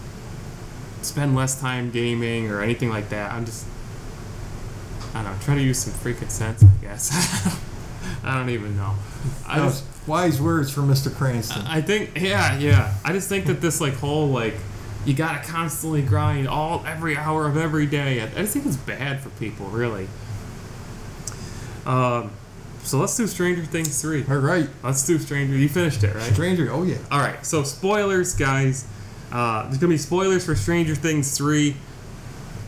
spend 1.01 1.35
less 1.35 1.59
time 1.59 1.91
gaming 1.91 2.49
or 2.49 2.61
anything 2.61 2.89
like 2.89 3.09
that. 3.09 3.31
I'm 3.31 3.45
just, 3.45 3.65
I 5.13 5.23
don't 5.23 5.31
know. 5.33 5.37
Try 5.41 5.55
to 5.55 5.61
use 5.61 5.79
some 5.79 5.93
freaking 5.93 6.29
sense, 6.29 6.63
I 6.63 6.81
guess. 6.81 7.11
I 8.23 8.37
don't 8.37 8.49
even 8.49 8.77
know. 8.77 8.95
I 9.47 9.63
was 9.63 9.83
wise 10.07 10.41
words 10.41 10.71
from 10.71 10.87
Mr. 10.87 11.13
Cranston. 11.13 11.65
I 11.67 11.81
think, 11.81 12.11
yeah, 12.19 12.57
yeah. 12.57 12.93
I 13.03 13.13
just 13.13 13.29
think 13.29 13.45
that 13.45 13.61
this 13.61 13.81
like 13.81 13.95
whole 13.95 14.27
like, 14.27 14.55
you 15.09 15.15
gotta 15.15 15.45
constantly 15.45 16.03
grind 16.03 16.47
all 16.47 16.83
every 16.85 17.17
hour 17.17 17.47
of 17.47 17.57
every 17.57 17.87
day. 17.87 18.21
I, 18.21 18.25
I 18.25 18.27
just 18.41 18.53
think 18.53 18.67
it's 18.67 18.77
bad 18.77 19.19
for 19.19 19.29
people, 19.31 19.65
really. 19.67 20.07
Um, 21.85 22.31
so 22.83 22.99
let's 22.99 23.17
do 23.17 23.25
Stranger 23.25 23.65
Things 23.65 23.99
three. 24.01 24.23
All 24.29 24.37
right, 24.37 24.69
Let's 24.83 25.05
do 25.05 25.17
Stranger. 25.17 25.55
You 25.55 25.67
finished 25.67 26.03
it, 26.03 26.13
right? 26.15 26.31
Stranger. 26.33 26.71
Oh 26.71 26.83
yeah. 26.83 26.97
All 27.11 27.19
right. 27.19 27.43
So 27.45 27.63
spoilers, 27.63 28.35
guys. 28.35 28.87
Uh, 29.31 29.63
there's 29.63 29.77
gonna 29.79 29.89
be 29.89 29.97
spoilers 29.97 30.45
for 30.45 30.55
Stranger 30.55 30.95
Things 30.95 31.35
three. 31.35 31.75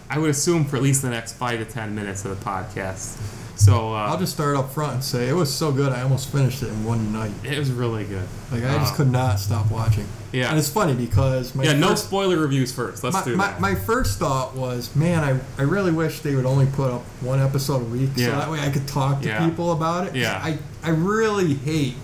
I 0.09 0.17
would 0.17 0.31
assume 0.31 0.65
for 0.65 0.75
at 0.77 0.81
least 0.83 1.03
the 1.03 1.09
next 1.09 1.33
five 1.33 1.59
to 1.59 1.65
ten 1.65 1.93
minutes 1.95 2.25
of 2.25 2.37
the 2.37 2.43
podcast. 2.43 3.17
So 3.63 3.89
uh, 3.93 4.07
I'll 4.07 4.17
just 4.17 4.33
start 4.33 4.55
up 4.55 4.71
front 4.71 4.93
and 4.93 5.03
say 5.03 5.29
it 5.29 5.33
was 5.33 5.53
so 5.53 5.71
good 5.71 5.91
I 5.91 6.01
almost 6.01 6.31
finished 6.31 6.63
it 6.63 6.69
in 6.69 6.83
one 6.83 7.13
night. 7.13 7.31
it 7.43 7.59
was 7.59 7.69
really 7.71 8.05
good. 8.05 8.27
Like 8.51 8.63
I 8.63 8.77
just 8.79 8.93
Uh, 8.93 8.97
could 8.97 9.11
not 9.11 9.39
stop 9.39 9.69
watching. 9.69 10.05
Yeah. 10.31 10.49
And 10.49 10.57
it's 10.57 10.69
funny 10.69 10.93
because 10.95 11.53
my 11.53 11.63
Yeah, 11.63 11.73
no 11.73 11.93
spoiler 11.93 12.37
reviews 12.39 12.71
first. 12.73 13.03
Let's 13.03 13.13
my, 13.17 13.23
do 13.23 13.37
that. 13.37 13.61
my 13.61 13.75
first 13.75 14.17
thought 14.17 14.55
was, 14.55 14.95
man, 14.95 15.23
I, 15.23 15.61
I 15.61 15.65
really 15.65 15.91
wish 15.91 16.21
they 16.21 16.33
would 16.35 16.45
only 16.45 16.65
put 16.65 16.89
up 16.91 17.01
one 17.21 17.39
episode 17.39 17.81
a 17.81 17.85
week 17.85 18.09
so 18.15 18.31
that 18.31 18.49
way 18.49 18.59
I 18.59 18.69
could 18.71 18.87
talk 18.87 19.21
to 19.21 19.27
Yeah. 19.27 19.47
people 19.47 19.71
about 19.73 20.07
it. 20.07 20.15
Yeah. 20.15 20.39
I, 20.43 20.57
I 20.83 20.89
really 20.89 21.53
hate 21.53 21.95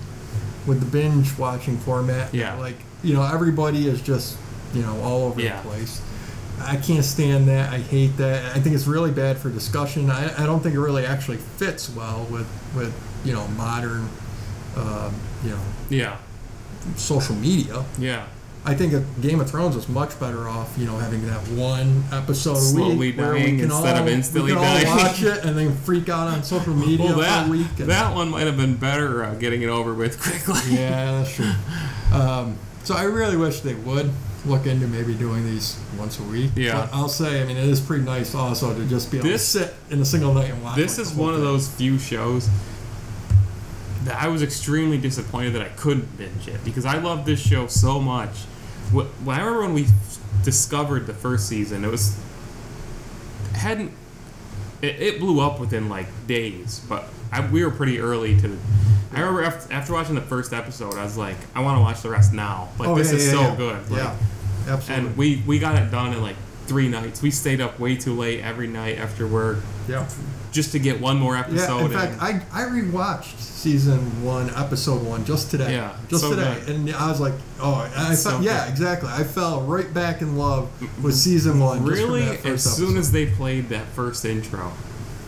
with 0.67 0.79
the 0.79 0.85
binge 0.85 1.37
watching 1.39 1.77
format. 1.79 2.33
Yeah. 2.35 2.53
Like, 2.55 2.75
you 3.01 3.13
know, 3.15 3.23
everybody 3.23 3.87
is 3.87 4.01
just, 4.01 4.37
you 4.73 4.81
know, 4.83 4.99
all 5.01 5.23
over 5.23 5.41
Yeah. 5.41 5.59
the 5.61 5.69
place. 5.69 6.01
I 6.59 6.77
can't 6.77 7.05
stand 7.05 7.47
that. 7.47 7.71
I 7.73 7.77
hate 7.77 8.17
that. 8.17 8.55
I 8.55 8.59
think 8.59 8.75
it's 8.75 8.87
really 8.87 9.11
bad 9.11 9.37
for 9.37 9.49
discussion. 9.49 10.09
I, 10.09 10.43
I 10.43 10.45
don't 10.45 10.61
think 10.61 10.75
it 10.75 10.79
really 10.79 11.05
actually 11.05 11.37
fits 11.37 11.89
well 11.89 12.25
with, 12.31 12.47
with 12.75 12.93
you 13.23 13.33
know, 13.33 13.47
modern, 13.49 14.09
um, 14.75 15.13
you 15.43 15.51
know, 15.51 15.61
yeah, 15.89 16.17
social 16.95 17.35
media. 17.35 17.85
yeah, 17.99 18.27
I 18.67 18.73
think 18.73 18.91
a 18.91 18.99
Game 19.21 19.39
of 19.39 19.49
Thrones 19.49 19.77
was 19.77 19.87
much 19.87 20.19
better 20.19 20.49
off, 20.49 20.77
you 20.77 20.85
know, 20.85 20.97
having 20.97 21.25
that 21.27 21.39
one 21.47 22.03
episode 22.11 22.57
a 22.57 22.59
Slowly 22.59 22.97
week 22.97 23.17
where 23.17 23.33
we 23.33 23.39
dying 23.39 23.55
can 23.59 23.65
instead 23.71 23.95
all, 23.95 24.03
of 24.03 24.09
instantly 24.09 24.51
we 24.51 24.59
can 24.59 24.87
all 24.87 24.97
watch 24.97 25.23
it 25.23 25.45
and 25.45 25.57
then 25.57 25.73
freak 25.73 26.09
out 26.09 26.27
on 26.27 26.43
social 26.43 26.73
media 26.73 27.05
well, 27.05 27.19
that 27.19 27.47
a 27.47 27.49
week. 27.49 27.75
That 27.77 28.13
one 28.13 28.29
might 28.29 28.45
have 28.45 28.57
been 28.57 28.75
better 28.75 29.23
uh, 29.23 29.35
getting 29.35 29.61
it 29.61 29.69
over 29.69 29.93
with 29.93 30.21
quickly. 30.21 30.75
yeah, 30.75 31.11
that's 31.13 31.33
true. 31.33 31.51
Um, 32.11 32.57
so 32.83 32.93
I 32.93 33.03
really 33.03 33.37
wish 33.37 33.61
they 33.61 33.73
would 33.73 34.11
look 34.47 34.65
into 34.65 34.87
maybe 34.87 35.13
doing 35.13 35.45
these 35.45 35.79
once 35.97 36.19
a 36.19 36.23
week. 36.23 36.51
Yeah. 36.55 36.73
But 36.81 36.93
I'll 36.95 37.09
say, 37.09 37.41
I 37.41 37.45
mean, 37.45 37.57
it 37.57 37.65
is 37.65 37.79
pretty 37.79 38.03
nice 38.03 38.33
also 38.35 38.73
to 38.73 38.85
just 38.85 39.11
be 39.11 39.17
able 39.19 39.29
This- 39.29 39.51
to 39.53 39.59
sit 39.59 39.73
in 39.89 40.01
a 40.01 40.05
single 40.05 40.33
night 40.33 40.49
and 40.51 40.63
watch. 40.63 40.75
this 40.75 40.97
like, 40.97 41.07
is 41.07 41.13
one 41.13 41.33
of 41.33 41.41
those 41.41 41.67
few 41.67 41.97
shows 41.99 42.49
that 44.05 44.21
I 44.21 44.27
was 44.29 44.41
extremely 44.41 44.97
disappointed 44.97 45.53
that 45.53 45.61
I 45.61 45.69
couldn't 45.69 46.17
binge 46.17 46.47
it 46.47 46.63
because 46.63 46.85
I 46.85 46.97
love 46.97 47.25
this 47.25 47.39
show 47.39 47.67
so 47.67 47.99
much. 47.99 48.31
Wh- 48.91 49.05
When 49.25 49.35
I 49.37 49.39
remember 49.41 49.61
when 49.61 49.73
we 49.73 49.87
discovered 50.43 51.07
the 51.07 51.13
first 51.13 51.47
season, 51.49 51.83
it 51.83 51.91
was 51.91 52.17
hadn't 53.53 53.91
it, 54.81 55.01
it 55.01 55.19
blew 55.19 55.39
up 55.41 55.59
within 55.59 55.89
like 55.89 56.07
days, 56.27 56.81
but 56.87 57.05
I, 57.31 57.45
we 57.49 57.65
were 57.65 57.71
pretty 57.71 57.99
early 57.99 58.39
to. 58.41 58.57
I 59.13 59.19
remember 59.21 59.43
after, 59.43 59.73
after 59.73 59.93
watching 59.93 60.15
the 60.15 60.21
first 60.21 60.53
episode, 60.53 60.93
I 60.95 61.03
was 61.03 61.17
like, 61.17 61.37
I 61.55 61.61
want 61.61 61.77
to 61.77 61.81
watch 61.81 62.01
the 62.01 62.09
rest 62.09 62.33
now. 62.33 62.69
Like 62.77 62.89
Oh, 62.89 62.95
this 62.95 63.09
yeah, 63.11 63.17
is 63.17 63.25
yeah, 63.25 63.31
so 63.31 63.41
yeah. 63.41 63.55
good. 63.55 63.89
Like, 63.89 63.99
Yeah, 64.03 64.15
absolutely. 64.67 65.07
and 65.07 65.17
we 65.17 65.43
we 65.47 65.59
got 65.59 65.81
it 65.81 65.89
done 65.91 66.13
in 66.13 66.21
like 66.21 66.35
three 66.67 66.89
nights. 66.89 67.21
We 67.21 67.31
stayed 67.31 67.61
up 67.61 67.79
way 67.79 67.95
too 67.95 68.13
late 68.13 68.41
every 68.41 68.67
night 68.67 68.97
after 68.97 69.25
work 69.25 69.59
yeah. 69.87 70.07
just 70.51 70.73
to 70.73 70.79
get 70.79 70.99
one 70.99 71.17
more 71.17 71.35
episode. 71.37 71.55
Yeah, 71.55 71.85
episode. 71.85 71.85
in 71.85 71.91
fact, 72.19 72.21
I, 72.53 72.63
I 72.63 72.65
rewatched 72.65 73.39
season 73.39 73.99
one, 74.23 74.49
episode 74.53 75.03
one, 75.05 75.23
just 75.25 75.49
today. 75.49 75.73
Yeah, 75.73 75.95
just 76.09 76.23
so 76.23 76.31
today, 76.31 76.59
good. 76.65 76.75
and 76.75 76.93
I 76.93 77.09
was 77.09 77.21
like, 77.21 77.33
oh, 77.61 77.89
I 77.95 78.15
felt, 78.15 78.43
yeah, 78.43 78.69
exactly. 78.69 79.09
I 79.09 79.23
fell 79.23 79.61
right 79.61 79.91
back 79.93 80.21
in 80.21 80.37
love 80.37 80.69
with 81.01 81.15
season 81.15 81.59
one. 81.59 81.83
really, 81.85 82.23
as 82.23 82.41
first 82.41 82.75
soon 82.75 82.85
episode. 82.87 82.99
as 82.99 83.11
they 83.13 83.27
played 83.27 83.69
that 83.69 83.85
first 83.87 84.25
intro, 84.25 84.73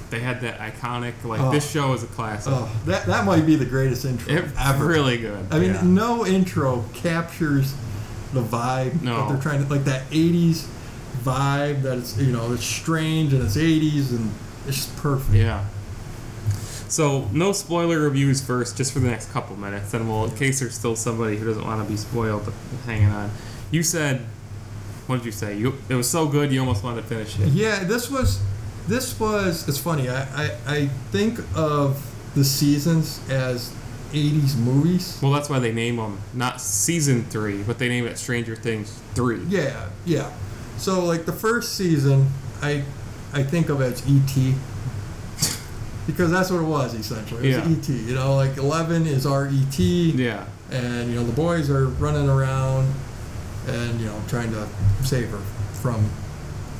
they 0.09 0.19
had 0.19 0.41
that 0.41 0.59
iconic 0.59 1.13
like 1.23 1.39
Oh. 1.39 1.51
this 1.51 1.69
show 1.69 1.93
is 1.93 2.03
a 2.03 2.07
classic. 2.07 2.51
oh, 2.53 2.69
that 2.85 3.05
that 3.05 3.25
might 3.25 3.45
be 3.45 3.55
the 3.55 3.65
greatest 3.65 4.03
intro 4.05 4.33
it, 4.33 4.45
ever. 4.59 4.85
really 4.85 5.17
good. 5.17 5.45
I 5.51 5.59
mean, 5.59 5.73
yeah. 5.73 5.81
no 5.83 6.25
intro 6.25 6.83
captures 6.93 7.73
the 8.33 8.41
vibe 8.41 9.01
No. 9.01 9.15
that 9.27 9.29
they're 9.33 9.41
trying 9.41 9.63
to 9.65 9.69
like 9.73 9.85
that 9.85 10.09
'80s 10.11 10.65
vibe 11.23 11.81
that 11.83 11.97
it's 11.97 12.17
you 12.17 12.31
know 12.31 12.51
it's 12.53 12.63
strange 12.63 13.33
and 13.33 13.43
it's 13.43 13.57
'80s 13.57 14.11
and 14.11 14.31
it's 14.67 14.77
just 14.77 14.95
perfect. 14.97 15.33
Yeah. 15.35 15.65
So 16.87 17.27
no 17.31 17.51
spoiler 17.51 17.99
reviews 17.99 18.41
first, 18.41 18.75
just 18.77 18.93
for 18.93 18.99
the 18.99 19.07
next 19.09 19.31
couple 19.31 19.55
minutes, 19.55 19.93
and 19.93 20.09
we'll 20.09 20.25
in 20.25 20.35
case 20.35 20.59
there's 20.59 20.73
still 20.75 20.95
somebody 20.95 21.37
who 21.37 21.45
doesn't 21.45 21.63
want 21.63 21.83
to 21.83 21.89
be 21.89 21.97
spoiled 21.97 22.51
hanging 22.85 23.09
on. 23.09 23.29
You 23.69 23.83
said, 23.83 24.25
what 25.05 25.17
did 25.17 25.25
you 25.25 25.31
say? 25.31 25.55
You 25.57 25.75
it 25.87 25.95
was 25.95 26.09
so 26.09 26.27
good 26.27 26.51
you 26.51 26.59
almost 26.59 26.83
wanted 26.83 27.01
to 27.01 27.07
finish 27.07 27.37
it. 27.39 27.49
Yeah, 27.49 27.83
this 27.83 28.09
was 28.09 28.41
this 28.87 29.19
was 29.19 29.67
it's 29.67 29.77
funny. 29.77 30.09
I, 30.09 30.21
I, 30.45 30.51
I 30.67 30.87
think 31.11 31.39
of 31.55 32.03
the 32.33 32.43
seasons 32.43 33.19
as 33.29 33.71
80s 34.11 34.55
movies. 34.57 35.19
Well, 35.21 35.31
that's 35.31 35.49
why 35.49 35.59
they 35.59 35.71
name 35.71 35.97
them 35.97 36.19
not 36.33 36.61
season 36.61 37.23
three, 37.25 37.63
but 37.63 37.79
they 37.79 37.89
name 37.89 38.05
it 38.07 38.17
Stranger 38.17 38.55
Things 38.55 38.99
three. 39.15 39.43
Yeah, 39.47 39.89
yeah. 40.05 40.31
So 40.77 41.03
like 41.05 41.25
the 41.25 41.33
first 41.33 41.75
season, 41.75 42.29
I 42.61 42.83
I 43.33 43.43
think 43.43 43.69
of 43.69 43.81
as 43.81 44.01
ET 44.07 44.53
because 46.07 46.31
that's 46.31 46.49
what 46.51 46.61
it 46.61 46.65
was 46.65 46.93
essentially. 46.93 47.51
It 47.51 47.57
was 47.57 47.67
Yeah. 47.67 47.77
ET. 47.77 47.89
You 48.07 48.15
know, 48.15 48.35
like 48.35 48.57
11 48.57 49.05
is 49.05 49.25
our 49.25 49.47
ET, 49.47 49.79
Yeah. 49.79 50.45
and 50.71 51.09
you 51.09 51.15
know 51.15 51.25
the 51.25 51.33
boys 51.33 51.69
are 51.69 51.87
running 51.87 52.27
around 52.29 52.91
and 53.67 53.99
you 53.99 54.07
know 54.07 54.19
trying 54.27 54.51
to 54.51 54.67
save 55.03 55.29
her 55.29 55.39
from 55.81 56.09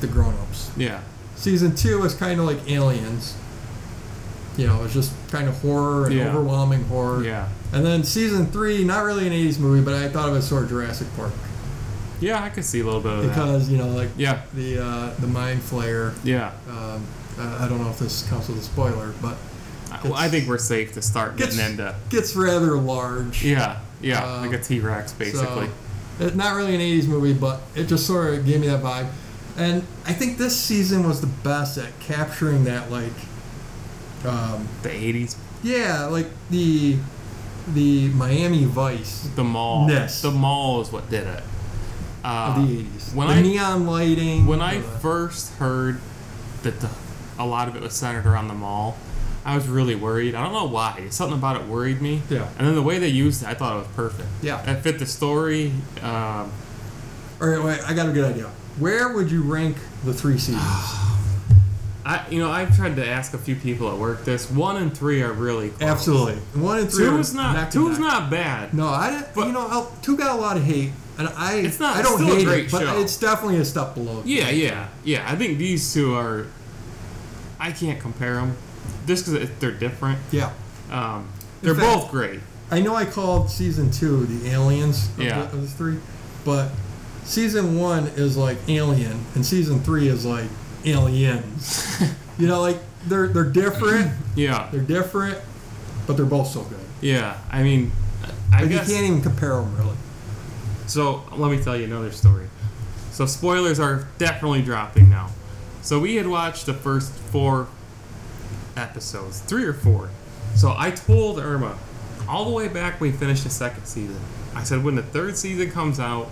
the 0.00 0.06
grown-ups. 0.06 0.70
Yeah. 0.76 1.00
Season 1.36 1.74
two 1.74 2.02
is 2.04 2.14
kind 2.14 2.40
of 2.40 2.46
like 2.46 2.58
Aliens. 2.70 3.34
You 4.60 4.66
know, 4.66 4.84
it's 4.84 4.92
just 4.92 5.12
kind 5.30 5.48
of 5.48 5.58
horror 5.62 6.06
and 6.06 6.14
Yeah. 6.14 6.28
overwhelming 6.28 6.84
horror. 6.84 7.24
Yeah. 7.24 7.48
And 7.72 7.84
then 7.86 8.04
season 8.04 8.46
three, 8.48 8.84
not 8.84 9.04
really 9.04 9.26
an 9.26 9.32
80s 9.32 9.58
movie, 9.58 9.82
but 9.82 9.94
I 9.94 10.08
thought 10.10 10.28
of 10.28 10.34
it 10.34 10.38
as 10.38 10.46
sort 10.48 10.64
of 10.64 10.68
Jurassic 10.68 11.06
Park 11.16 11.32
Yeah, 12.20 12.42
I 12.44 12.50
could 12.50 12.66
see 12.66 12.80
a 12.80 12.84
little 12.84 13.00
bit 13.00 13.12
of 13.12 13.22
that. 13.22 13.28
because 13.28 13.70
you 13.70 13.78
know, 13.78 13.88
like 13.88 14.10
Yeah. 14.18 14.40
the 14.52 14.84
uh, 14.84 15.10
the 15.18 15.26
mind 15.26 15.62
flayer. 15.62 16.12
Yeah. 16.24 16.50
Um, 16.68 17.02
I 17.38 17.66
don't 17.68 17.82
know 17.82 17.88
if 17.88 17.98
this 17.98 18.26
counts 18.28 18.50
as 18.50 18.56
a 18.58 18.62
spoiler, 18.62 19.14
but 19.22 19.36
I- 19.90 20.00
Well, 20.04 20.14
I 20.14 20.28
think 20.28 20.46
we're 20.46 20.58
safe 20.58 20.92
to 20.92 21.00
start 21.02 21.36
Gets- 21.38 21.56
getting 21.56 21.70
into. 21.78 21.94
gets 22.10 22.36
rather 22.36 22.76
large. 22.76 23.42
Yeah. 23.42 23.76
Yeah. 24.02 24.22
Um, 24.22 24.42
like 24.46 24.52
a 24.60 24.62
T 24.62 24.78
Rex, 24.80 25.12
basically. 25.12 25.68
So, 26.18 26.26
it, 26.26 26.36
not 26.36 26.54
really 26.54 26.74
an 26.74 26.82
80s 26.82 27.06
movie, 27.06 27.32
but 27.32 27.62
it 27.74 27.88
just 27.88 28.06
sort 28.06 28.34
of 28.34 28.44
gave 28.44 28.60
me 28.60 28.66
that 28.68 28.82
vibe. 28.82 29.06
And 29.56 29.82
I 30.06 30.12
think 30.12 30.36
this 30.36 30.54
season 30.54 31.08
was 31.08 31.20
the 31.22 31.26
best 31.26 31.78
at 31.78 31.98
capturing 31.98 32.64
that, 32.64 32.90
like, 32.90 33.12
um, 34.24 34.68
the 34.82 34.88
80s. 34.90 35.36
yeah, 35.62 36.04
like 36.06 36.26
the 36.50 36.96
the 37.74 38.08
Miami 38.08 38.64
Vice 38.64 39.28
The 39.36 39.44
mall. 39.44 39.88
Yes. 39.88 40.22
The 40.22 40.30
mall 40.30 40.80
is 40.80 40.90
what 40.90 41.08
did 41.10 41.26
it. 41.26 41.42
Uh, 42.24 42.54
of 42.56 42.68
the 42.68 42.82
80s. 42.84 43.14
when 43.14 43.28
the 43.28 43.34
I- 43.34 43.42
neon 43.42 43.86
lighting. 43.86 44.46
when 44.46 44.60
I 44.60 44.78
uh, 44.78 44.82
first 44.82 45.54
heard 45.54 46.00
that 46.62 46.80
the, 46.80 46.90
a 47.38 47.46
lot 47.46 47.68
of 47.68 47.76
it 47.76 47.82
was 47.82 47.94
centered 47.94 48.26
around 48.26 48.48
the 48.48 48.54
mall, 48.54 48.96
I 49.44 49.54
was 49.54 49.66
really 49.68 49.94
worried. 49.94 50.34
I 50.34 50.42
don't 50.42 50.52
know 50.52 50.66
why. 50.66 51.06
Something 51.10 51.38
about 51.38 51.56
it 51.60 51.66
worried 51.66 52.02
me. 52.02 52.22
Yeah. 52.28 52.48
And 52.58 52.66
then 52.66 52.74
the 52.74 52.82
way 52.82 52.98
they 52.98 53.08
used 53.08 53.42
it, 53.42 53.48
I 53.48 53.54
thought 53.54 53.74
it 53.76 53.78
was 53.78 53.88
perfect. 53.96 54.28
Yeah. 54.42 54.68
It 54.70 54.82
fit 54.82 54.98
the 54.98 55.06
story. 55.06 55.72
Um, 56.02 56.52
All 57.40 57.48
right, 57.48 57.62
wait, 57.64 57.80
I 57.88 57.94
got 57.94 58.08
a 58.08 58.12
good 58.12 58.24
idea. 58.24 58.50
Where 58.78 59.14
would 59.14 59.30
you 59.30 59.42
rank 59.42 59.76
the 60.04 60.12
three 60.12 60.36
seasons? 60.38 60.62
I, 62.10 62.26
you 62.28 62.40
know, 62.40 62.50
I've 62.50 62.74
tried 62.76 62.96
to 62.96 63.06
ask 63.06 63.34
a 63.34 63.38
few 63.38 63.54
people 63.54 63.88
at 63.90 63.96
work 63.96 64.24
this. 64.24 64.50
One 64.50 64.76
and 64.78 64.96
three 64.96 65.22
are 65.22 65.32
really 65.32 65.68
close. 65.70 65.82
Absolutely. 65.90 66.34
One 66.60 66.78
and 66.80 66.90
three. 66.90 67.04
Two 67.04 67.14
are 67.16 67.20
is 67.20 67.34
not. 67.34 67.70
Two's 67.70 67.98
neck. 67.98 68.08
not 68.08 68.30
bad. 68.30 68.74
No, 68.74 68.88
I 68.88 69.10
didn't. 69.10 69.34
But- 69.34 69.46
you 69.46 69.52
know, 69.52 69.66
I'll, 69.68 69.92
two 70.02 70.16
got 70.16 70.36
a 70.36 70.40
lot 70.40 70.56
of 70.56 70.64
hate, 70.64 70.90
and 71.18 71.28
I. 71.36 71.58
It's 71.58 71.78
not- 71.78 71.96
I 71.96 72.02
don't 72.02 72.20
hate 72.24 72.44
great 72.44 72.64
it, 72.66 72.72
but 72.72 72.82
it's 72.98 73.16
definitely 73.16 73.58
a 73.58 73.64
step 73.64 73.94
below. 73.94 74.22
Yeah, 74.24 74.50
yeah, 74.50 74.88
yeah. 75.04 75.24
I 75.30 75.36
think 75.36 75.58
these 75.58 75.92
two 75.94 76.14
are. 76.16 76.46
I 77.60 77.70
can't 77.72 78.00
compare 78.00 78.34
them, 78.34 78.56
just 79.06 79.26
because 79.26 79.48
they're 79.60 79.70
different. 79.70 80.18
Yeah. 80.32 80.50
Um, 80.90 81.28
they're 81.62 81.74
fact- 81.74 82.00
both 82.02 82.10
great. 82.10 82.40
I 82.72 82.80
know 82.80 82.94
I 82.94 83.04
called 83.04 83.50
season 83.50 83.90
two 83.90 84.26
the 84.26 84.50
aliens 84.50 85.08
of, 85.10 85.20
Yeah. 85.20 85.42
the, 85.42 85.44
of 85.56 85.62
the 85.62 85.68
three, 85.68 85.98
but 86.44 86.70
season 87.24 87.76
one 87.78 88.06
is 88.16 88.36
like 88.36 88.58
alien, 88.68 89.24
and 89.34 89.44
season 89.46 89.80
three 89.80 90.08
is 90.08 90.24
like 90.24 90.48
aliens. 90.84 92.02
you 92.38 92.46
know, 92.48 92.60
like 92.60 92.78
they're 93.06 93.28
they're 93.28 93.44
different. 93.44 94.12
Yeah, 94.36 94.68
They're 94.70 94.80
different, 94.80 95.38
but 96.06 96.16
they're 96.16 96.26
both 96.26 96.48
so 96.48 96.62
good. 96.62 96.78
yeah. 97.00 97.38
I 97.50 97.62
mean, 97.62 97.92
I 98.52 98.60
Like 98.62 98.70
guess. 98.70 98.88
you 98.88 98.94
can't 98.94 99.06
even 99.06 99.22
compare 99.22 99.56
them 99.56 99.76
really. 99.76 99.96
So 100.86 101.22
let 101.32 101.50
me 101.50 101.62
tell 101.62 101.76
you 101.76 101.84
another 101.84 102.10
story. 102.12 102.46
So 103.12 103.26
spoilers 103.26 103.78
are 103.80 104.06
definitely 104.18 104.62
dropping 104.62 105.08
now. 105.10 105.30
So 105.82 105.98
we 105.98 106.16
had 106.16 106.26
watched 106.26 106.66
the 106.66 106.74
first 106.74 107.12
four 107.12 107.68
episodes, 108.76 109.40
three 109.40 109.64
or 109.64 109.72
four. 109.72 110.10
So 110.54 110.74
I 110.76 110.90
told 110.90 111.38
Irma, 111.38 111.78
all 112.28 112.44
the 112.44 112.50
way 112.50 112.68
back 112.68 113.00
when 113.00 113.12
we 113.12 113.16
finished 113.16 113.44
the 113.44 113.50
second 113.50 113.84
season, 113.86 114.18
I 114.54 114.62
said 114.64 114.82
when 114.84 114.94
the 114.94 115.02
third 115.02 115.36
season 115.36 115.70
comes 115.70 115.98
out, 116.00 116.28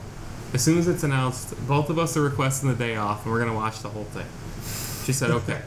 as 0.55 0.63
soon 0.63 0.79
as 0.79 0.89
it's 0.89 1.03
announced, 1.03 1.55
both 1.67 1.91
of 1.91 1.99
us 1.99 2.17
are 2.17 2.23
requesting 2.23 2.69
the 2.69 2.75
day 2.75 2.97
off 2.97 3.25
and 3.25 3.33
we're 3.33 3.39
gonna 3.41 3.55
watch 3.55 3.81
the 3.81 3.89
whole 3.91 4.05
thing. 4.05 4.27
She 5.05 5.13
said 5.13 5.31
okay. 5.31 5.61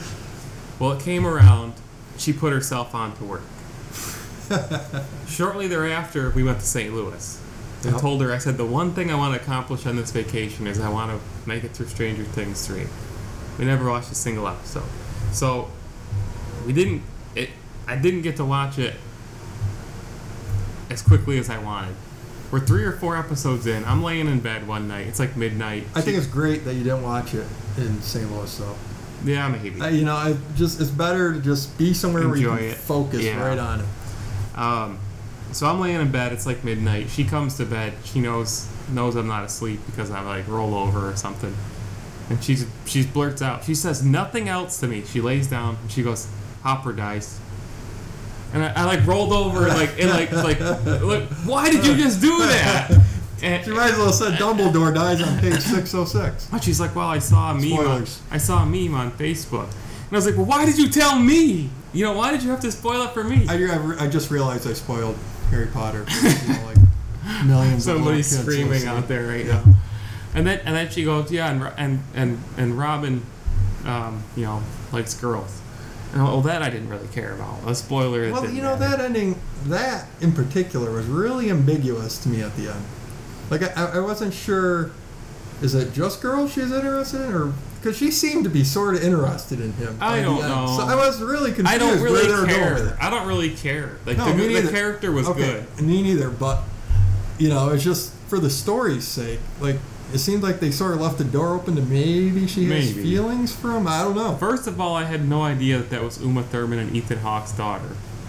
well, 0.78 0.92
it 0.92 1.00
came 1.00 1.26
around. 1.26 1.74
She 2.18 2.32
put 2.32 2.52
herself 2.52 2.94
on 2.94 3.16
to 3.16 3.24
work. 3.24 3.42
Shortly 5.28 5.68
thereafter, 5.68 6.30
we 6.30 6.42
went 6.42 6.60
to 6.60 6.66
St. 6.66 6.92
Louis. 6.94 7.40
I 7.84 7.88
Yep. 7.92 8.00
told 8.02 8.20
her, 8.20 8.30
I 8.30 8.36
said, 8.36 8.58
the 8.58 8.66
one 8.66 8.92
thing 8.92 9.10
I 9.10 9.14
want 9.14 9.34
to 9.34 9.40
accomplish 9.40 9.86
on 9.86 9.96
this 9.96 10.10
vacation 10.10 10.66
is 10.66 10.78
I 10.80 10.90
want 10.90 11.12
to 11.12 11.48
make 11.48 11.64
it 11.64 11.70
through 11.70 11.86
Stranger 11.86 12.24
Things 12.24 12.66
3. 12.66 12.86
We 13.58 13.64
never 13.64 13.88
watched 13.88 14.12
a 14.12 14.14
single 14.14 14.46
episode. 14.46 14.84
So, 15.32 15.70
we 16.66 16.74
didn't, 16.74 17.02
it, 17.34 17.48
I 17.88 17.96
didn't 17.96 18.20
get 18.20 18.36
to 18.36 18.44
watch 18.44 18.78
it 18.78 18.96
as 20.90 21.00
quickly 21.00 21.38
as 21.38 21.48
I 21.48 21.56
wanted. 21.58 21.94
We're 22.50 22.60
three 22.60 22.84
or 22.84 22.92
four 22.92 23.16
episodes 23.16 23.66
in. 23.66 23.84
I'm 23.84 24.02
laying 24.02 24.26
in 24.26 24.40
bed 24.40 24.66
one 24.66 24.88
night. 24.88 25.06
It's 25.06 25.18
like 25.20 25.36
midnight. 25.36 25.84
I 25.94 26.00
think 26.00 26.16
it's 26.18 26.26
great 26.26 26.64
that 26.64 26.74
you 26.74 26.82
didn't 26.82 27.02
watch 27.02 27.32
it 27.34 27.46
in 27.78 28.00
St. 28.02 28.30
Louis, 28.32 28.58
though. 28.58 28.74
yeah, 29.24 29.46
maybe. 29.48 29.80
Uh, 29.80 29.88
you 29.88 30.04
know, 30.04 30.16
I 30.16 30.36
just 30.56 30.80
it's 30.80 30.90
better 30.90 31.32
to 31.34 31.40
just 31.40 31.78
be 31.78 31.94
somewhere 31.94 32.26
where 32.26 32.36
you 32.36 32.48
can 32.48 32.58
it. 32.58 32.76
focus 32.76 33.22
Yeah. 33.22 33.40
right 33.40 33.58
on 33.58 33.80
it. 33.80 34.58
Um, 34.58 34.98
so 35.52 35.66
I'm 35.66 35.80
laying 35.80 36.00
in 36.00 36.10
bed. 36.10 36.32
It's 36.32 36.46
like 36.46 36.64
midnight. 36.64 37.08
She 37.10 37.24
comes 37.24 37.56
to 37.58 37.64
bed. 37.66 37.92
She 38.04 38.20
knows 38.20 38.68
knows 38.92 39.14
I'm 39.14 39.28
not 39.28 39.44
asleep 39.44 39.80
because 39.86 40.10
I 40.10 40.20
like 40.22 40.48
roll 40.48 40.74
over 40.74 41.08
or 41.08 41.14
something. 41.16 41.54
And 42.30 42.42
she's 42.42 42.66
she 42.86 43.04
blurts 43.04 43.42
out. 43.42 43.62
She 43.64 43.74
says 43.76 44.04
nothing 44.04 44.48
else 44.48 44.78
to 44.80 44.88
me. 44.88 45.04
She 45.04 45.20
lays 45.20 45.46
down. 45.48 45.76
And 45.82 45.90
she 45.90 46.02
goes, 46.02 46.28
"Hopper 46.62 46.92
dies." 46.92 47.38
And 48.52 48.64
I, 48.64 48.72
I 48.82 48.84
like 48.84 49.06
rolled 49.06 49.32
over 49.32 49.68
like 49.68 50.00
and 50.00 50.10
like 50.10 50.32
like 50.32 50.60
look. 50.60 51.24
Why 51.44 51.70
did 51.70 51.86
you 51.86 51.94
just 51.96 52.20
do 52.20 52.38
that? 52.38 52.90
And, 53.42 53.66
You 53.66 53.74
might 53.74 53.92
as 53.92 53.96
well 53.96 54.04
have 54.08 54.14
said 54.16 54.34
Dumbledore 54.34 54.94
dies 54.94 55.22
on 55.22 55.38
page 55.38 55.60
606. 55.60 56.48
but 56.52 56.62
she's 56.62 56.78
like, 56.78 56.94
"Well, 56.94 57.06
I 57.08 57.20
saw 57.20 57.52
a 57.52 57.54
meme. 57.54 57.72
On, 57.72 57.78
Spoilers. 57.78 58.20
I 58.30 58.36
saw 58.36 58.62
a 58.64 58.66
meme 58.66 58.94
on 58.94 59.12
Facebook." 59.12 59.64
And 59.64 60.12
I 60.12 60.16
was 60.16 60.26
like, 60.26 60.36
"Well, 60.36 60.44
why 60.44 60.66
did 60.66 60.76
you 60.76 60.90
tell 60.90 61.18
me? 61.18 61.70
You 61.94 62.04
know, 62.04 62.12
why 62.12 62.32
did 62.32 62.42
you 62.42 62.50
have 62.50 62.60
to 62.60 62.70
spoil 62.70 63.00
it 63.04 63.12
for 63.12 63.24
me?" 63.24 63.46
I, 63.48 63.54
I, 63.54 64.04
I 64.04 64.08
just 64.08 64.30
realized 64.30 64.68
I 64.68 64.74
spoiled 64.74 65.16
Harry 65.48 65.68
Potter. 65.68 66.04
You 66.20 66.52
know, 66.52 66.64
like 66.66 67.46
millions 67.46 67.86
of 67.86 67.94
Somebody's 67.96 68.28
kids 68.28 68.42
screaming 68.42 68.86
out 68.86 69.08
there 69.08 69.26
right 69.28 69.46
Yeah. 69.46 69.62
now. 69.64 69.74
And 70.34 70.46
then 70.46 70.60
and 70.66 70.76
then 70.76 70.90
she 70.90 71.04
goes, 71.04 71.32
yeah, 71.32 71.50
and 71.50 71.62
and 71.78 72.02
and 72.14 72.38
and 72.58 72.78
Robin, 72.78 73.24
um, 73.86 74.22
you 74.36 74.44
know, 74.44 74.62
likes 74.92 75.14
girls. 75.14 75.59
And 76.12 76.24
well, 76.24 76.40
that 76.42 76.62
I 76.62 76.70
didn't 76.70 76.88
really 76.88 77.08
care 77.08 77.34
about. 77.34 77.58
A 77.66 77.74
spoiler. 77.74 78.30
Well, 78.32 78.50
you 78.50 78.62
know 78.62 78.76
matter. 78.76 78.96
that 78.96 79.04
ending, 79.04 79.40
that 79.66 80.06
in 80.20 80.32
particular 80.32 80.90
was 80.90 81.06
really 81.06 81.50
ambiguous 81.50 82.18
to 82.24 82.28
me 82.28 82.42
at 82.42 82.56
the 82.56 82.68
end. 82.68 82.84
Like 83.50 83.62
I, 83.76 83.96
I 83.96 83.98
wasn't 84.00 84.34
sure, 84.34 84.90
is 85.62 85.74
it 85.74 85.92
just 85.92 86.20
girls 86.20 86.52
she's 86.52 86.72
interested 86.72 87.22
in, 87.22 87.32
or 87.32 87.52
because 87.80 87.96
she 87.96 88.10
seemed 88.10 88.44
to 88.44 88.50
be 88.50 88.62
sort 88.62 88.94
of 88.94 89.02
interested 89.02 89.60
in 89.60 89.72
him. 89.74 89.96
I 90.00 90.20
don't 90.20 90.40
know. 90.40 90.66
So 90.78 90.84
I 90.84 90.94
was 90.96 91.22
really 91.22 91.52
confused 91.52 91.68
I 91.68 91.78
don't 91.78 92.00
where 92.00 92.10
they 92.10 92.26
really 92.26 92.28
were 92.28 92.46
going 92.46 92.48
care. 92.48 92.74
with 92.74 92.92
it. 92.92 92.96
I 93.00 93.08
don't 93.08 93.26
really 93.26 93.50
care. 93.50 93.96
Like 94.04 94.18
No, 94.18 94.32
the, 94.32 94.60
the 94.60 94.70
character 94.70 95.12
was 95.12 95.28
okay, 95.28 95.64
good. 95.76 95.84
Me 95.84 96.02
neither, 96.02 96.30
but 96.30 96.62
you 97.38 97.48
know, 97.48 97.70
it's 97.70 97.84
just 97.84 98.12
for 98.28 98.38
the 98.38 98.50
story's 98.50 99.06
sake. 99.06 99.40
Like 99.60 99.76
it 100.12 100.18
seemed 100.18 100.42
like 100.42 100.60
they 100.60 100.70
sort 100.70 100.94
of 100.94 101.00
left 101.00 101.18
the 101.18 101.24
door 101.24 101.54
open 101.54 101.76
to 101.76 101.82
maybe 101.82 102.46
she 102.46 102.64
has 102.70 102.94
Maybe. 102.94 103.02
feelings 103.10 103.54
for 103.54 103.72
him. 103.76 103.86
I 103.86 104.02
don't 104.02 104.16
know. 104.16 104.36
First 104.36 104.66
of 104.66 104.80
all, 104.80 104.94
I 104.94 105.04
had 105.04 105.28
no 105.28 105.42
idea 105.42 105.78
that 105.78 105.90
that 105.90 106.02
was 106.02 106.20
Uma 106.20 106.42
Thurman 106.42 106.78
and 106.78 106.94
Ethan 106.96 107.18
Hawke's 107.18 107.52
daughter, 107.52 107.88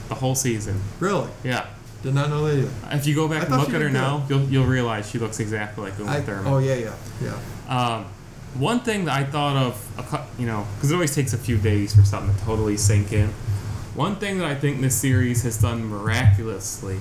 the 0.10 0.16
whole 0.16 0.36
season. 0.36 0.82
Really, 1.00 1.30
Yeah. 1.44 1.66
did 2.04 2.14
not 2.16 2.30
know 2.30 2.46
that 2.48 2.58
either. 2.58 2.70
If 2.92 3.06
you 3.08 3.16
go 3.16 3.28
back 3.28 3.42
and 3.42 3.50
thought 3.50 3.60
look 3.60 3.70
she 3.70 3.76
at 3.76 3.82
her 3.82 3.90
now, 3.90 4.26
you'll 4.30 4.42
you'll 4.44 4.66
realize 4.66 5.10
she 5.10 5.20
looks 5.20 5.40
exactly 5.40 5.84
like 5.90 6.00
Uma 6.00 6.12
I, 6.12 6.22
Thurman. 6.22 6.48
oh 6.54 6.58
yeah, 6.60 6.76
yeah, 6.76 6.94
yeah. 7.22 7.38
Um, 7.96 8.06
one 8.56 8.82
thing 8.82 9.06
that 9.06 9.18
I 9.18 9.24
thought 9.24 9.56
of, 9.56 9.92
a 9.98 10.04
cou- 10.04 10.26
you 10.38 10.46
know, 10.46 10.68
because 10.76 10.92
it 10.92 10.94
always 10.96 11.16
takes 11.16 11.32
a 11.34 11.38
few 11.38 11.58
days 11.58 11.96
for 11.96 12.04
something 12.04 12.36
to 12.36 12.42
totally 12.44 12.76
sink 12.78 13.14
in. 13.14 13.30
One 13.96 14.16
thing 14.18 14.40
that 14.40 14.48
I 14.48 14.56
think 14.56 14.82
this 14.82 14.96
series 14.96 15.44
has 15.44 15.58
done 15.58 15.86
miraculously. 15.86 17.00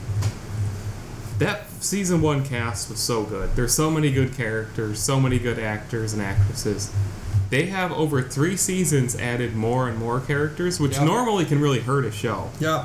That 1.41 1.69
season 1.81 2.21
one 2.21 2.45
cast 2.45 2.91
was 2.91 2.99
so 3.01 3.25
good. 3.25 3.57
There's 3.57 3.73
so 3.75 3.91
many 3.91 4.13
good 4.13 4.35
characters, 4.35 5.01
so 5.01 5.19
many 5.19 5.39
good 5.39 5.59
actors 5.59 6.13
and 6.13 6.21
actresses. 6.23 6.93
They 7.49 7.67
have 7.67 7.91
over 7.93 8.23
three 8.23 8.57
seasons 8.57 9.17
added 9.17 9.57
more 9.57 9.89
and 9.89 9.99
more 9.99 10.21
characters, 10.21 10.79
which 10.79 11.01
normally 11.01 11.45
can 11.47 11.59
really 11.61 11.81
hurt 11.81 12.05
a 12.05 12.13
show. 12.13 12.51
Yeah, 12.61 12.85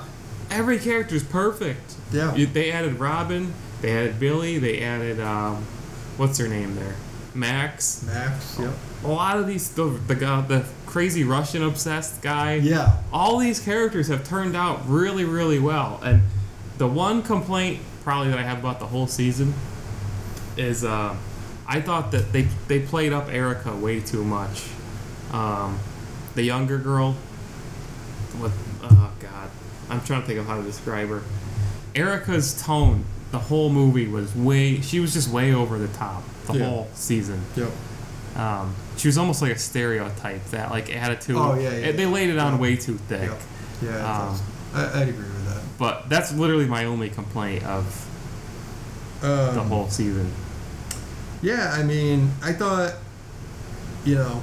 Every 0.50 0.80
character's 0.80 1.24
perfect. 1.24 1.96
yeah. 2.12 2.34
They 2.52 2.72
added 2.72 3.00
Robin, 3.00 3.54
they 3.82 3.91
added 3.96 4.20
Billy, 4.20 4.58
they 4.58 4.82
added 4.82 5.20
um, 5.20 5.65
what's 6.18 6.38
her 6.38 6.48
name 6.48 6.76
there, 6.76 6.96
Max. 7.34 8.04
Max. 8.08 8.58
Yep. 8.60 8.74
A 9.04 9.08
lot 9.08 9.38
of 9.38 9.48
these 9.48 9.70
the 9.72 9.86
the 10.08 10.15
the 10.15 10.65
crazy 10.86 11.24
Russian 11.26 11.62
obsessed 11.62 12.22
guy. 12.22 12.56
Yeah. 12.56 13.02
All 13.12 13.38
these 13.38 13.60
characters 13.60 14.08
have 14.08 14.24
turned 14.24 14.56
out 14.56 14.88
really 14.88 15.26
really 15.26 15.60
well, 15.60 16.00
and 16.04 16.22
the 16.78 16.88
one 16.88 17.22
complaint 17.22 17.82
probably 18.06 18.30
that 18.30 18.39
I 18.39 18.44
have 18.44 18.60
about 18.60 18.80
the 18.80 18.86
whole 18.88 19.08
season 19.08 19.54
is 20.56 20.86
uh, 20.86 21.13
I 21.68 21.82
thought 21.82 22.12
that 22.12 22.32
they 22.32 22.44
they 22.70 22.80
played 22.80 23.12
up 23.12 23.28
Erica 23.30 23.76
way 23.76 24.00
too 24.00 24.24
much. 24.24 24.63
Um, 25.34 25.80
the 26.36 26.44
younger 26.44 26.78
girl. 26.78 27.13
What? 28.38 28.52
Oh 28.84 29.12
God, 29.20 29.50
I'm 29.89 30.02
trying 30.02 30.22
to 30.22 30.28
think 30.28 30.39
of 30.39 30.46
how 30.46 30.56
to 30.58 30.63
describe 30.63 31.10
her. 31.10 31.24
Erica's 31.96 32.62
tone, 32.62 33.06
the 33.32 33.39
whole 33.39 33.70
movie 33.70 34.08
was 34.08 34.36
way. 34.36 34.80
She 34.82 35.00
was 35.00 35.13
just 35.13 35.30
way 35.30 35.54
over 35.54 35.78
the 35.78 35.88
top. 35.89 36.24
The 36.48 36.54
Yeah. 36.60 36.65
whole 36.70 36.88
season. 36.94 37.41
Yep. 37.56 37.72
Um, 38.36 38.76
she 38.98 39.08
was 39.08 39.18
almost 39.18 39.41
like 39.41 39.54
a 39.54 39.58
stereotype. 39.58 40.46
That 40.52 40.70
like 40.70 40.94
attitude. 40.96 41.38
Oh, 41.38 41.56
yeah, 41.58 41.76
yeah, 41.78 41.91
They 41.94 42.06
laid 42.06 42.30
it 42.30 42.38
on 42.38 42.54
Yeah. 42.54 42.60
way 42.60 42.76
too 42.76 42.98
thick. 43.08 43.30
Yep. 43.30 43.41
Yeah. 43.82 44.13
Um. 44.30 44.39
I, 44.74 45.02
I'd 45.02 45.08
agree 45.10 45.24
with 45.24 45.45
that. 45.45 45.45
But 45.78 46.10
that's 46.10 46.34
literally 46.34 46.66
my 46.68 46.86
only 46.86 47.10
complaint 47.10 47.64
of 47.66 47.86
Um, 49.24 49.56
the 49.56 49.64
whole 49.64 49.90
season. 49.90 50.32
Yeah, 51.42 51.74
I 51.78 51.84
mean, 51.84 52.32
I 52.44 52.54
thought, 52.54 52.94
you 54.06 54.16
know, 54.16 54.42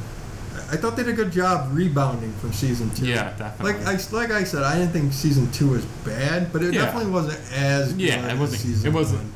I 0.70 0.76
thought 0.76 0.96
they 0.96 1.02
did 1.02 1.12
a 1.14 1.16
good 1.16 1.32
job 1.32 1.70
rebounding 1.72 2.32
from 2.34 2.52
season 2.52 2.90
two. 2.90 3.06
Yeah, 3.06 3.32
definitely. 3.38 3.72
Like 3.84 3.86
I 3.86 4.14
like 4.16 4.30
I 4.30 4.44
said, 4.44 4.62
I 4.62 4.76
didn't 4.78 4.92
think 4.92 5.12
season 5.12 5.50
two 5.52 5.68
was 5.70 5.84
bad, 6.04 6.52
but 6.52 6.62
it 6.62 6.74
Yeah. 6.74 6.84
definitely 6.86 7.10
wasn't 7.10 7.38
as 7.54 7.94
Yeah, 7.94 8.16
good 8.16 8.24
it 8.24 8.32
as 8.32 8.38
wasn't- 8.38 8.60
Season 8.62 8.86
it 8.86 8.92
wasn't- 8.92 9.20
one. 9.22 9.32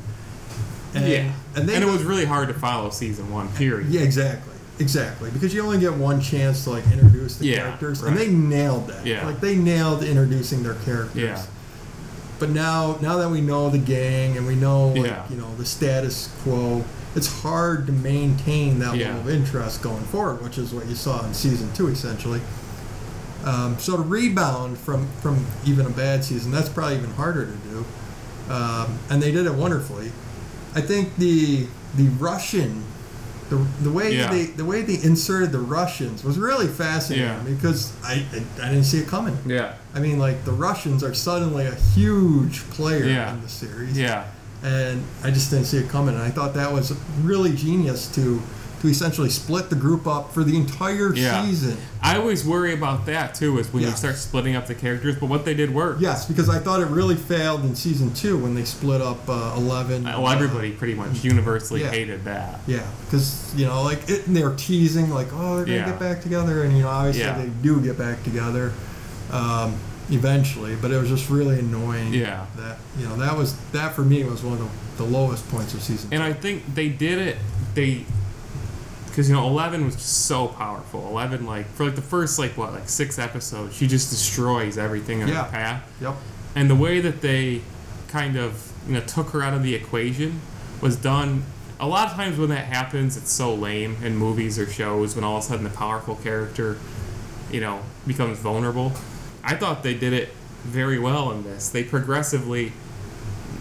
And, 0.95 1.07
yeah, 1.11 1.31
and, 1.55 1.67
they 1.69 1.75
and 1.75 1.83
it 1.83 1.87
was 1.91 2.03
really 2.03 2.25
hard 2.25 2.47
to 2.47 2.53
follow 2.53 2.89
season 2.89 3.29
one. 3.31 3.49
Period. 3.49 3.89
yeah, 3.89 4.01
exactly, 4.01 4.53
exactly, 4.79 5.29
because 5.31 5.53
you 5.53 5.61
only 5.63 5.79
get 5.79 5.93
one 5.95 6.21
chance 6.21 6.63
to 6.63 6.69
like 6.71 6.83
introduce 6.91 7.35
the 7.35 7.45
Yeah, 7.47 7.57
characters, 7.57 8.01
right. 8.01 8.09
and 8.11 8.17
they 8.19 8.29
nailed 8.29 8.87
that. 8.87 9.05
Yeah. 9.05 9.25
like 9.25 9.39
they 9.41 9.55
nailed 9.55 10.03
introducing 10.03 10.63
their 10.63 10.75
characters. 10.85 11.21
Yeah. 11.21 11.41
But 12.39 12.49
now, 12.49 12.97
now 13.01 13.17
that 13.17 13.29
we 13.29 13.41
know 13.41 13.69
the 13.69 13.77
gang 13.79 14.37
and 14.37 14.45
we 14.45 14.55
know, 14.55 14.89
like, 14.89 15.05
Yeah. 15.05 15.23
you 15.29 15.37
know, 15.37 15.47
the 15.57 15.65
status 15.65 16.29
quo, 16.43 16.83
it's 17.15 17.41
hard 17.41 17.87
to 17.87 17.91
maintain 17.91 18.79
that 18.79 18.95
Yeah. 18.95 19.07
level 19.07 19.21
of 19.21 19.29
interest 19.29 19.81
going 19.81 20.03
forward, 20.05 20.43
which 20.43 20.57
is 20.57 20.71
what 20.73 20.87
you 20.87 20.95
saw 20.95 21.25
in 21.25 21.33
season 21.33 21.69
two, 21.73 21.87
essentially. 21.87 22.41
Um, 23.43 23.77
so 23.79 23.95
to 23.97 24.03
rebound 24.03 24.77
from 24.77 25.07
from 25.21 25.45
even 25.65 25.85
a 25.85 25.89
bad 25.89 26.23
season, 26.23 26.51
that's 26.51 26.69
probably 26.69 26.97
even 26.97 27.11
harder 27.13 27.45
to 27.45 27.51
do. 27.69 27.85
Um, 28.53 28.99
and 29.09 29.21
they 29.21 29.31
did 29.31 29.45
it 29.45 29.53
wonderfully. 29.53 30.11
I 30.75 30.81
think 30.81 31.17
the 31.17 31.67
the 31.95 32.07
Russian, 32.19 32.83
the, 33.49 33.57
the 33.81 33.91
way 33.91 34.15
Yeah. 34.15 34.29
they 34.31 34.45
the 34.47 34.65
way 34.65 34.81
they 34.81 35.01
inserted 35.01 35.51
the 35.51 35.59
Russians 35.59 36.23
was 36.23 36.37
really 36.37 36.67
fascinating 36.67 37.25
Yeah. 37.27 37.39
because 37.43 37.93
I, 38.03 38.25
I 38.33 38.43
I 38.65 38.69
didn't 38.69 38.83
see 38.85 38.99
it 38.99 39.07
coming. 39.07 39.37
Yeah. 39.45 39.73
I 39.95 39.99
mean, 39.99 40.19
like 40.19 40.43
the 40.45 40.51
Russians 40.51 41.03
are 41.03 41.13
suddenly 41.13 41.65
a 41.65 41.75
huge 41.75 42.61
player 42.71 43.05
Yeah. 43.05 43.33
in 43.33 43.41
the 43.41 43.49
series, 43.49 43.97
Yeah. 43.97 44.25
and 44.63 45.03
I 45.23 45.31
just 45.31 45.49
didn't 45.51 45.65
see 45.65 45.77
it 45.77 45.89
coming. 45.89 46.15
And 46.15 46.23
I 46.23 46.29
thought 46.29 46.53
that 46.55 46.71
was 46.71 46.91
really 47.21 47.53
genius 47.55 48.07
to 48.15 48.41
to 48.81 48.87
essentially 48.87 49.29
split 49.29 49.69
the 49.69 49.75
group 49.75 50.05
up 50.07 50.33
for 50.33 50.43
the 50.43 50.55
entire 50.55 51.13
Yeah. 51.15 51.43
season. 51.45 51.77
I 52.01 52.17
always 52.17 52.45
worry 52.45 52.73
about 52.73 53.05
that 53.07 53.33
too, 53.33 53.57
is 53.57 53.73
when 53.73 53.83
Yeah. 53.83 53.89
you 53.89 53.95
start 53.95 54.17
splitting 54.17 54.55
up 54.55 54.67
the 54.67 54.75
characters. 54.75 55.15
But 55.19 55.29
what 55.29 55.45
they 55.45 55.53
did 55.55 55.73
work. 55.73 55.97
Yes, 55.99 56.25
because 56.25 56.47
I 56.47 56.59
thought 56.59 56.79
it 56.81 56.87
really 56.87 57.15
failed 57.15 57.63
in 57.65 57.75
season 57.75 58.13
two 58.13 58.37
when 58.37 58.53
they 58.55 58.63
split 58.65 59.01
up 59.01 59.27
uh, 59.27 59.53
Eleven. 59.57 60.03
Well, 60.03 60.27
everybody 60.29 60.71
pretty 60.71 60.93
much 60.93 61.23
universally 61.23 61.81
Yeah. 61.81 61.89
hated 61.91 62.25
that. 62.25 62.61
Yeah, 62.67 62.81
because 63.05 63.51
you 63.55 63.65
know, 63.65 63.81
like 63.81 64.07
it, 64.09 64.27
and 64.27 64.35
they 64.35 64.43
were 64.43 64.53
teasing, 64.55 65.09
like, 65.11 65.27
oh, 65.33 65.57
they're 65.57 65.65
gonna 65.65 65.91
get 65.91 65.99
back 65.99 66.21
together, 66.21 66.63
and 66.63 66.75
you 66.77 66.83
know, 66.83 66.89
obviously 66.89 67.23
they 67.45 67.49
do 67.63 67.81
get 67.81 67.97
back 67.97 68.23
together 68.23 68.73
um, 69.31 69.73
eventually. 70.11 70.75
But 70.79 70.91
it 70.91 70.99
was 71.01 71.09
just 71.09 71.29
really 71.29 71.59
annoying. 71.59 72.13
Yeah. 72.13 72.45
That 72.57 72.77
you 72.99 73.07
know, 73.07 73.15
that 73.17 73.35
was 73.35 73.55
that 73.73 73.95
for 73.95 74.01
me 74.03 74.23
was 74.23 74.43
one 74.43 74.53
of 74.53 74.59
the, 74.59 75.03
the 75.03 75.09
lowest 75.09 75.49
points 75.49 75.73
of 75.73 75.81
season. 75.81 76.09
And 76.11 76.21
I 76.23 76.33
think 76.33 76.75
they 76.75 76.89
did 76.89 77.17
it. 77.19 77.37
They 77.75 78.05
because 79.17 79.27
you 79.29 79.35
know 79.35 79.47
Eleven 79.47 79.83
was 79.83 79.95
just 79.95 80.27
so 80.27 80.47
powerful. 80.47 81.07
Eleven 81.07 81.47
like 81.47 81.65
for 81.71 81.85
like 81.85 81.95
the 81.95 82.03
first 82.03 82.37
like 82.37 82.55
what 82.55 82.71
like 82.71 82.87
six 82.87 83.17
episodes, 83.17 83.75
she 83.75 83.87
just 83.87 84.11
destroys 84.11 84.77
everything 84.77 85.21
in 85.21 85.27
Yeah. 85.27 85.45
her 85.45 85.49
path. 85.51 85.91
Yep. 85.99 86.15
And 86.55 86.69
the 86.69 86.75
way 86.75 86.99
that 87.01 87.21
they 87.21 87.61
kind 88.09 88.35
of 88.37 88.71
you 88.85 88.93
know 88.93 88.99
took 89.01 89.31
her 89.31 89.41
out 89.41 89.55
of 89.55 89.63
the 89.63 89.73
equation 89.73 90.39
was 90.81 90.95
done. 90.95 91.41
A 91.79 91.87
lot 91.87 92.09
of 92.11 92.13
times 92.13 92.37
when 92.37 92.49
that 92.49 92.65
happens, 92.65 93.17
it's 93.17 93.31
so 93.31 93.55
lame 93.55 93.97
in 94.03 94.15
movies 94.15 94.59
or 94.59 94.67
shows 94.67 95.15
when 95.15 95.23
all 95.23 95.37
of 95.37 95.43
a 95.43 95.47
sudden 95.47 95.63
the 95.63 95.71
powerful 95.71 96.13
character, 96.17 96.77
you 97.51 97.59
know, 97.59 97.81
becomes 98.05 98.37
vulnerable. 98.37 98.91
I 99.43 99.55
thought 99.55 99.81
they 99.81 99.95
did 99.95 100.13
it 100.13 100.29
very 100.63 100.99
well 100.99 101.31
in 101.31 101.43
this. 101.43 101.69
They 101.69 101.83
progressively 101.83 102.71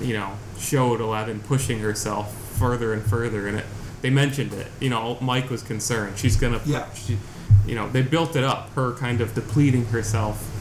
you 0.03 0.12
know, 0.12 0.33
showed 0.59 1.01
Eleven 1.01 1.40
pushing 1.40 1.79
herself 1.79 2.35
further 2.59 2.92
and 2.92 3.03
further, 3.03 3.49
and 3.49 3.59
it. 3.61 3.64
They 4.02 4.11
mentioned 4.11 4.52
it. 4.52 4.68
You 4.80 4.90
know, 4.90 5.18
Mike 5.20 5.50
was 5.50 5.62
concerned. 5.62 6.18
She's 6.18 6.37
gonna. 6.37 6.61
Yeah. 6.64 6.92
She, 6.94 7.18
you 7.66 7.74
know, 7.74 7.88
they 7.88 8.02
built 8.02 8.37
it 8.37 8.44
up. 8.44 8.70
Her 8.74 8.92
kind 8.94 9.20
of 9.20 9.35
depleting 9.35 9.87
herself. 9.87 10.52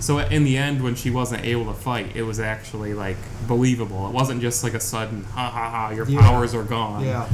So 0.00 0.18
in 0.18 0.44
the 0.44 0.56
end, 0.56 0.82
when 0.82 0.94
she 0.94 1.10
wasn't 1.10 1.44
able 1.44 1.66
to 1.66 1.74
fight, 1.74 2.14
it 2.16 2.22
was 2.22 2.38
actually 2.40 2.94
like 2.94 3.16
believable. 3.48 4.06
It 4.08 4.12
wasn't 4.14 4.40
just 4.40 4.62
like 4.64 4.74
a 4.74 4.80
sudden 4.80 5.24
ha 5.24 5.48
ha 5.50 5.70
ha. 5.70 5.90
Your 5.90 6.08
Yeah. 6.08 6.20
powers 6.20 6.54
are 6.54 6.62
gone. 6.62 7.04
Yeah. 7.04 7.28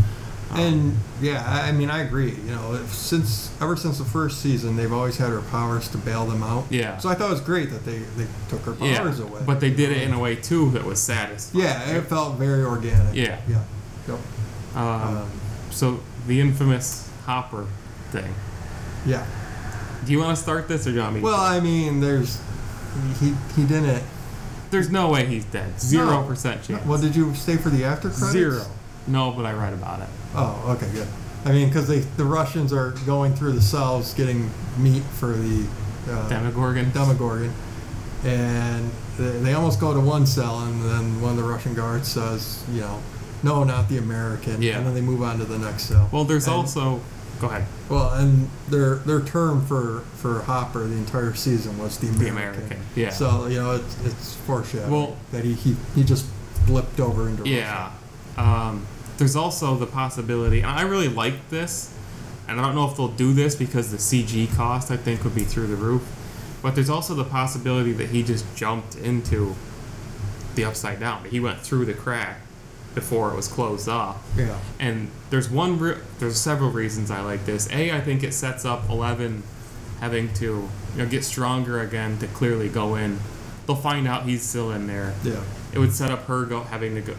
And 0.55 0.97
yeah, 1.21 1.43
I 1.47 1.73
mean, 1.73 1.91
I 1.91 2.03
agree. 2.03 2.31
You 2.31 2.55
know, 2.55 2.75
if- 2.75 2.95
since 2.95 3.51
ever 3.61 3.77
since 3.77 3.99
the 3.99 4.05
first 4.05 4.41
season, 4.41 4.77
they've 4.77 4.93
always 4.93 5.17
had 5.19 5.31
her 5.31 5.41
powers 5.41 5.89
to 5.89 5.99
bail 5.99 6.25
them 6.27 6.43
out. 6.45 6.67
Yeah. 6.71 6.97
So 6.99 7.09
I 7.09 7.15
thought 7.15 7.29
it 7.29 7.33
was 7.33 7.41
great 7.41 7.71
that 7.71 7.85
they, 7.85 7.99
they 8.17 8.27
took 8.49 8.63
her 8.65 8.77
Yeah. 8.81 8.99
powers 8.99 9.19
away. 9.21 9.43
But 9.45 9.59
they 9.61 9.71
did 9.71 9.91
it 9.91 10.03
in 10.03 10.13
a 10.15 10.19
way 10.19 10.37
too 10.37 10.71
that 10.71 10.85
was 10.85 11.01
satisfying. 11.01 11.65
yeah, 11.65 11.91
it 11.97 12.05
felt 12.07 12.37
very 12.39 12.65
organic. 12.65 13.15
Yeah. 13.15 13.41
Yeah. 13.49 13.59
Yep. 14.09 14.19
Um, 14.77 14.83
Um, 14.85 15.31
so 15.75 16.01
the 16.27 16.41
infamous 16.41 17.11
Hopper 17.27 17.67
thing. 18.11 18.35
yeah. 19.07 19.27
Do 20.05 20.13
you 20.13 20.19
want 20.19 20.37
to 20.37 20.43
start 20.43 20.69
this 20.69 20.87
or 20.87 20.91
do 20.91 20.97
you 20.97 21.03
want 21.03 21.15
me? 21.15 21.21
to? 21.21 21.25
Well, 21.25 21.41
I 21.41 21.61
mean, 21.61 22.01
there's 22.01 22.39
he 23.21 23.35
he 23.57 23.65
didn't. 23.67 24.03
there's 24.71 24.91
no 24.91 25.09
way 25.09 25.25
he's 25.25 25.45
dead. 25.47 25.81
Zero 25.81 26.23
percent 26.27 26.63
chance. 26.63 26.85
Well, 26.85 27.01
did 27.01 27.17
you 27.17 27.35
stay 27.35 27.57
for 27.57 27.71
the 27.71 27.85
after 27.85 28.11
credits? 28.11 28.33
Zero. 28.33 28.65
No, 29.07 29.31
but 29.33 29.47
I 29.47 29.53
read 29.53 29.73
about 29.73 30.01
it. 30.01 30.09
Oh, 30.35 30.77
okay, 30.77 30.91
good. 30.93 31.09
I 31.47 31.53
mean, 31.53 31.69
because 31.69 31.89
they 31.89 32.01
the 32.01 32.25
Russians 32.25 32.73
are 32.73 32.91
going 33.07 33.35
through 33.35 33.53
the 33.53 33.63
cells 33.63 34.13
getting 34.15 34.51
meat 34.79 35.03
for 35.03 35.29
the 35.33 35.67
uh, 36.11 36.29
Demogorgon. 36.29 36.91
Demogorgon, 36.91 37.53
and 38.25 38.91
they, 39.17 39.31
they 39.41 39.53
almost 39.55 39.81
go 39.81 39.95
to 39.95 40.01
one 40.01 40.27
cell, 40.27 40.61
and 40.61 40.83
then 40.83 41.21
one 41.23 41.31
of 41.33 41.37
the 41.39 41.45
Russian 41.45 41.73
guards 41.75 42.09
says, 42.09 42.63
you 42.71 42.81
know, 42.83 43.01
no, 43.45 43.63
not 43.65 43.89
the 43.89 43.99
American. 43.99 44.61
Yeah. 44.63 44.79
And 44.79 44.87
then 44.87 44.95
they 44.95 45.01
move 45.01 45.23
on 45.23 45.39
to 45.39 45.45
the 45.45 45.59
next 45.59 45.85
cell. 45.85 46.09
well, 46.13 46.25
there's 46.25 46.47
And- 46.47 46.57
also. 46.57 47.01
Go 47.41 47.49
ahead. 47.49 47.67
Well, 47.89 48.13
and 48.15 48.49
their 48.69 48.95
their 48.97 49.21
term 49.21 49.67
for 49.67 50.05
for 50.17 50.43
Hopper 50.43 50.87
the 50.87 50.95
entire 50.97 51.35
season 51.35 51.77
was 51.79 51.99
the 51.99 52.07
American. 52.07 52.25
The 52.25 52.31
American, 52.77 52.81
yeah. 52.95 53.11
So 53.11 53.47
you 53.47 53.59
know 53.61 53.73
it's 53.73 53.97
it's 54.05 54.35
foreshadowing 54.47 54.91
Well- 54.93 55.17
that 55.33 55.45
he, 55.45 55.53
he 55.55 55.77
he 55.97 56.05
just 56.05 56.27
flipped 56.67 57.01
over 57.01 57.29
into 57.29 57.47
Yeah. 57.49 57.91
Um, 58.37 58.87
there's 59.19 59.35
also 59.37 59.77
the 59.77 59.87
possibility, 59.87 60.61
and 60.61 60.71
I 60.71 60.83
really 60.83 61.09
like 61.09 61.51
this, 61.51 61.93
and 62.49 62.61
I 62.61 62.65
don't 62.65 62.75
know 62.77 62.89
if 62.89 62.97
they'll 62.97 63.09
do 63.09 63.33
this 63.33 63.55
because 63.57 63.91
the 63.91 63.99
CG 63.99 64.47
cost 64.57 64.91
I 64.93 64.97
think 64.97 65.25
would 65.25 65.35
be 65.35 65.45
through 65.45 65.67
the 65.67 65.77
roof. 65.77 66.03
But 66.63 66.75
there's 66.77 66.89
also 66.89 67.15
the 67.15 67.25
possibility 67.25 67.93
that 67.93 68.09
he 68.11 68.23
just 68.23 68.45
jumped 68.57 68.95
into 68.97 69.55
the 70.55 70.65
upside 70.65 70.99
down. 71.01 71.25
He 71.27 71.41
went 71.41 71.61
through 71.61 71.85
the 71.85 71.95
crack 71.95 72.41
before 72.95 73.31
it 73.31 73.37
was 73.37 73.49
closed 73.49 73.89
off. 73.89 74.23
Yeah. 74.37 74.59
And 74.79 75.11
there's 75.31 75.51
one, 75.51 75.79
re- 75.79 75.99
there's 76.19 76.39
several 76.39 76.71
reasons 76.71 77.11
I 77.11 77.21
like 77.21 77.45
this. 77.45 77.69
A, 77.73 77.91
I 77.93 78.01
think 78.01 78.23
it 78.23 78.33
sets 78.33 78.65
up 78.65 78.89
Eleven 78.89 79.43
having 80.01 80.33
to, 80.35 80.45
you 80.45 80.69
know, 80.97 81.07
get 81.07 81.25
stronger 81.25 81.81
again 81.81 82.19
to 82.19 82.27
clearly 82.29 82.69
go 82.69 82.95
in. 82.95 83.19
They'll 83.67 83.77
find 83.77 84.07
out 84.07 84.25
he's 84.25 84.43
still 84.43 84.71
in 84.71 84.87
there. 84.87 85.15
Yeah. 85.25 85.43
It 85.73 85.79
would 85.79 85.93
set 85.93 86.11
up 86.11 86.25
her 86.27 86.45
go 86.45 86.61
having 86.63 86.95
to 86.95 87.01
go, 87.01 87.15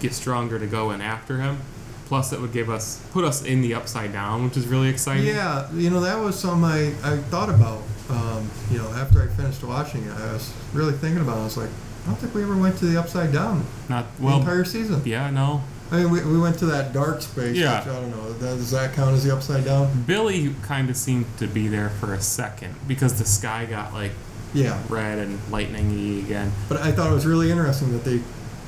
get 0.00 0.12
stronger 0.12 0.58
to 0.58 0.66
go 0.66 0.90
in 0.90 1.00
after 1.00 1.38
him. 1.38 1.58
Plus, 2.06 2.32
it 2.32 2.40
would 2.40 2.52
give 2.52 2.70
us 2.70 3.04
put 3.12 3.24
us 3.24 3.44
in 3.44 3.62
the 3.62 3.74
upside 3.74 4.12
down, 4.12 4.44
which 4.44 4.56
is 4.56 4.68
really 4.68 4.88
exciting. 4.88 5.26
Yeah, 5.26 5.68
you 5.72 5.90
know 5.90 6.00
that 6.00 6.20
was 6.20 6.38
something 6.38 6.64
I, 6.64 6.88
I 7.02 7.16
thought 7.16 7.48
about. 7.48 7.82
Um, 8.08 8.48
you 8.70 8.78
know, 8.78 8.88
after 8.92 9.20
I 9.22 9.26
finished 9.26 9.64
watching 9.64 10.04
it, 10.04 10.12
I 10.12 10.32
was 10.32 10.52
really 10.72 10.92
thinking 10.92 11.20
about. 11.20 11.38
it. 11.38 11.40
I 11.40 11.44
was 11.44 11.56
like, 11.56 11.70
I 12.06 12.10
don't 12.10 12.18
think 12.20 12.34
we 12.34 12.42
ever 12.44 12.56
went 12.56 12.78
to 12.78 12.86
the 12.86 13.00
upside 13.00 13.32
down 13.32 13.64
Not 13.88 14.06
the 14.18 14.28
entire 14.28 14.64
season. 14.64 15.02
Yeah, 15.04 15.28
no. 15.30 15.62
I 15.90 15.98
mean, 16.02 16.10
we, 16.10 16.24
we 16.24 16.38
went 16.38 16.56
to 16.60 16.66
that 16.66 16.92
dark 16.92 17.20
space. 17.20 17.56
Yeah. 17.56 17.80
Which 17.80 17.88
I 17.94 18.00
don't 18.00 18.10
know. 18.10 18.32
Does 18.38 18.70
that 18.70 18.94
count 18.94 19.14
as 19.14 19.24
the 19.24 19.34
upside 19.34 19.64
down? 19.64 20.02
Billy 20.04 20.54
kind 20.62 20.88
of 20.90 20.96
seemed 20.96 21.26
to 21.38 21.46
be 21.48 21.66
there 21.68 21.90
for 21.90 22.14
a 22.14 22.20
second 22.20 22.74
because 22.88 23.18
the 23.18 23.24
sky 23.24 23.66
got 23.66 23.92
like 23.92 24.12
Yeah. 24.54 24.80
red 24.88 25.18
and 25.18 25.38
lightningy 25.50 26.24
again. 26.24 26.52
But 26.68 26.78
I 26.78 26.92
thought 26.92 27.10
it 27.10 27.14
was 27.14 27.26
really 27.26 27.50
interesting 27.50 27.92
that 27.92 28.04
they 28.04 28.20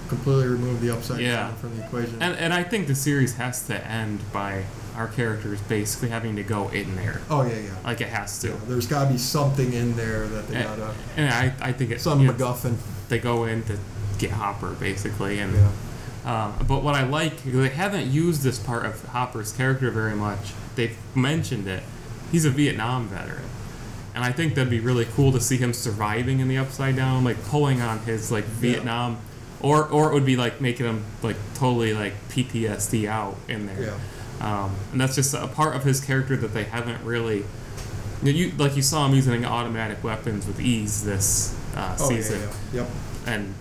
completely 0.08 0.46
removed 0.48 0.80
the 0.80 0.90
upside 0.92 1.20
Yeah. 1.20 1.36
down 1.48 1.56
from 1.56 1.76
the 1.76 1.84
equation. 1.84 2.20
And, 2.22 2.36
and 2.36 2.52
I 2.54 2.62
think 2.64 2.86
the 2.88 2.94
series 2.94 3.34
has 3.36 3.66
to 3.68 3.86
end 3.86 4.20
by 4.32 4.64
our 4.96 5.06
characters 5.08 5.60
basically 5.62 6.08
having 6.08 6.34
to 6.36 6.42
go 6.42 6.68
in 6.70 6.96
there. 6.96 7.20
oh 7.30 7.42
yeah, 7.42 7.56
yeah. 7.58 7.70
Like 7.84 8.00
it 8.00 8.08
has 8.08 8.38
to. 8.40 8.48
yeah 8.48 8.54
there's 8.66 8.86
got 8.88 9.04
to 9.06 9.12
be 9.12 9.18
something 9.18 9.72
in 9.72 9.94
there 9.96 10.26
that 10.26 10.48
they 10.48 10.56
And, 10.56 10.64
gotta 10.66 10.94
and 11.16 11.30
I, 11.32 11.52
I 11.68 11.72
think 11.72 11.92
it's 11.92 12.02
some 12.02 12.20
you 12.20 12.26
know, 12.28 12.32
MacGuffin. 12.32 12.76
They 13.08 13.18
go 13.18 13.44
in 13.44 13.62
to 13.64 13.78
get 14.18 14.30
Hopper 14.32 14.72
basically, 14.74 15.38
and 15.38 15.54
Yeah. 15.54 15.70
um, 16.46 16.66
but 16.66 16.82
what 16.82 16.94
I 16.94 17.04
like 17.04 17.42
they 17.44 17.68
haven't 17.68 18.06
used 18.10 18.42
this 18.42 18.58
part 18.58 18.84
of 18.86 19.02
Hopper's 19.06 19.52
character 19.52 19.90
very 19.90 20.14
much. 20.16 20.52
They've 20.76 20.96
mentioned 21.14 21.66
it. 21.68 21.82
He's 22.32 22.44
a 22.44 22.50
Vietnam 22.50 23.08
veteran, 23.08 23.44
and 24.14 24.24
I 24.24 24.32
think 24.32 24.54
that'd 24.54 24.70
be 24.70 24.80
really 24.80 25.06
cool 25.06 25.32
to 25.32 25.40
see 25.40 25.56
him 25.56 25.72
surviving 25.72 26.40
in 26.40 26.48
the 26.48 26.58
Upside 26.58 26.96
Down, 26.96 27.24
like 27.24 27.42
pulling 27.44 27.80
on 27.80 28.00
his 28.00 28.30
like 28.30 28.44
Vietnam, 28.44 29.18
or 29.60 29.84
or 29.86 30.10
it 30.10 30.14
would 30.14 30.26
be 30.26 30.36
like 30.36 30.60
making 30.60 30.86
him 30.86 31.04
like 31.22 31.36
totally 31.54 31.94
like 31.94 32.14
PTSD 32.28 33.08
out 33.08 33.36
in 33.48 33.66
there. 33.66 33.80
Yeah. 33.82 33.98
Um, 34.40 34.76
and 34.92 35.00
that's 35.00 35.16
just 35.16 35.34
a 35.34 35.48
part 35.48 35.74
of 35.74 35.82
his 35.82 36.00
character 36.00 36.36
that 36.36 36.54
they 36.54 36.64
haven't 36.64 37.02
really. 37.04 37.44
You, 38.22 38.32
you 38.32 38.52
like 38.58 38.76
you 38.76 38.82
saw 38.82 39.06
him 39.06 39.14
using 39.14 39.44
automatic 39.44 40.02
weapons 40.04 40.46
with 40.46 40.60
ease 40.60 41.04
this 41.04 41.57
uh, 41.78 41.96
Oh 42.00 42.10
yeah, 42.10 42.16
season, 42.16 42.40
yeah. 42.72 42.80
Yep. 42.82 42.90
and 43.26 43.54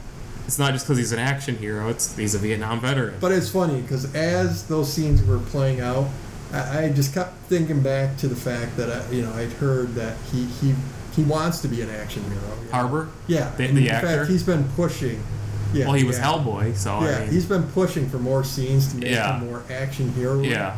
it's 0.45 0.58
not 0.60 0.73
just 0.73 0.86
because 0.86 0.97
he's 0.97 1.12
an 1.12 1.19
action 1.19 1.58
hero; 1.58 1.89
it's 1.89 2.15
he's 2.17 2.36
a 2.36 2.39
Vietnam 2.39 2.80
veteran. 2.80 3.15
But 3.19 3.32
it's 3.32 3.49
funny 3.49 3.82
because 3.82 4.13
as 4.15 4.67
those 4.67 4.91
scenes 4.91 5.21
were 5.23 5.39
playing 5.39 5.82
out, 5.82 6.08
I, 6.53 6.86
I 6.86 6.89
just 6.89 7.13
kept 7.13 7.36
thinking 7.49 7.82
back 7.82 8.17
to 8.17 8.27
the 8.27 8.36
fact 8.36 8.77
that 8.77 8.89
I, 8.89 9.10
you 9.12 9.21
know 9.21 9.34
I'd 9.34 9.51
heard 9.53 9.93
that 9.95 10.17
he 10.32 10.45
he 10.45 10.73
he 11.15 11.23
wants 11.23 11.60
to 11.62 11.67
be 11.67 11.82
an 11.82 11.89
action 11.89 12.23
hero. 12.23 12.36
you 12.60 12.65
know? 12.65 12.71
Harbour, 12.71 13.10
Yeah. 13.27 13.49
The- 13.58 13.65
and 13.65 13.77
the 13.77 13.88
in 13.89 13.93
actor? 13.95 14.08
fact, 14.08 14.30
he's 14.30 14.43
been 14.43 14.63
pushing. 14.75 15.21
Yeah. 15.73 15.86
well, 15.86 15.95
he 15.95 16.06
was 16.06 16.17
yeah. 16.17 16.25
Hellboy, 16.32 16.77
so 16.77 17.01
Yeah, 17.01 17.08
I 17.17 17.19
mean, 17.21 17.32
he's 17.32 17.45
been 17.45 17.63
pushing 17.63 18.08
for 18.10 18.17
more 18.19 18.43
scenes 18.45 18.91
to 18.93 18.97
make 18.99 19.12
Yeah. 19.12 19.38
him 19.39 19.49
more 19.49 19.63
action 19.69 20.13
hero. 20.13 20.39
yeah, 20.41 20.77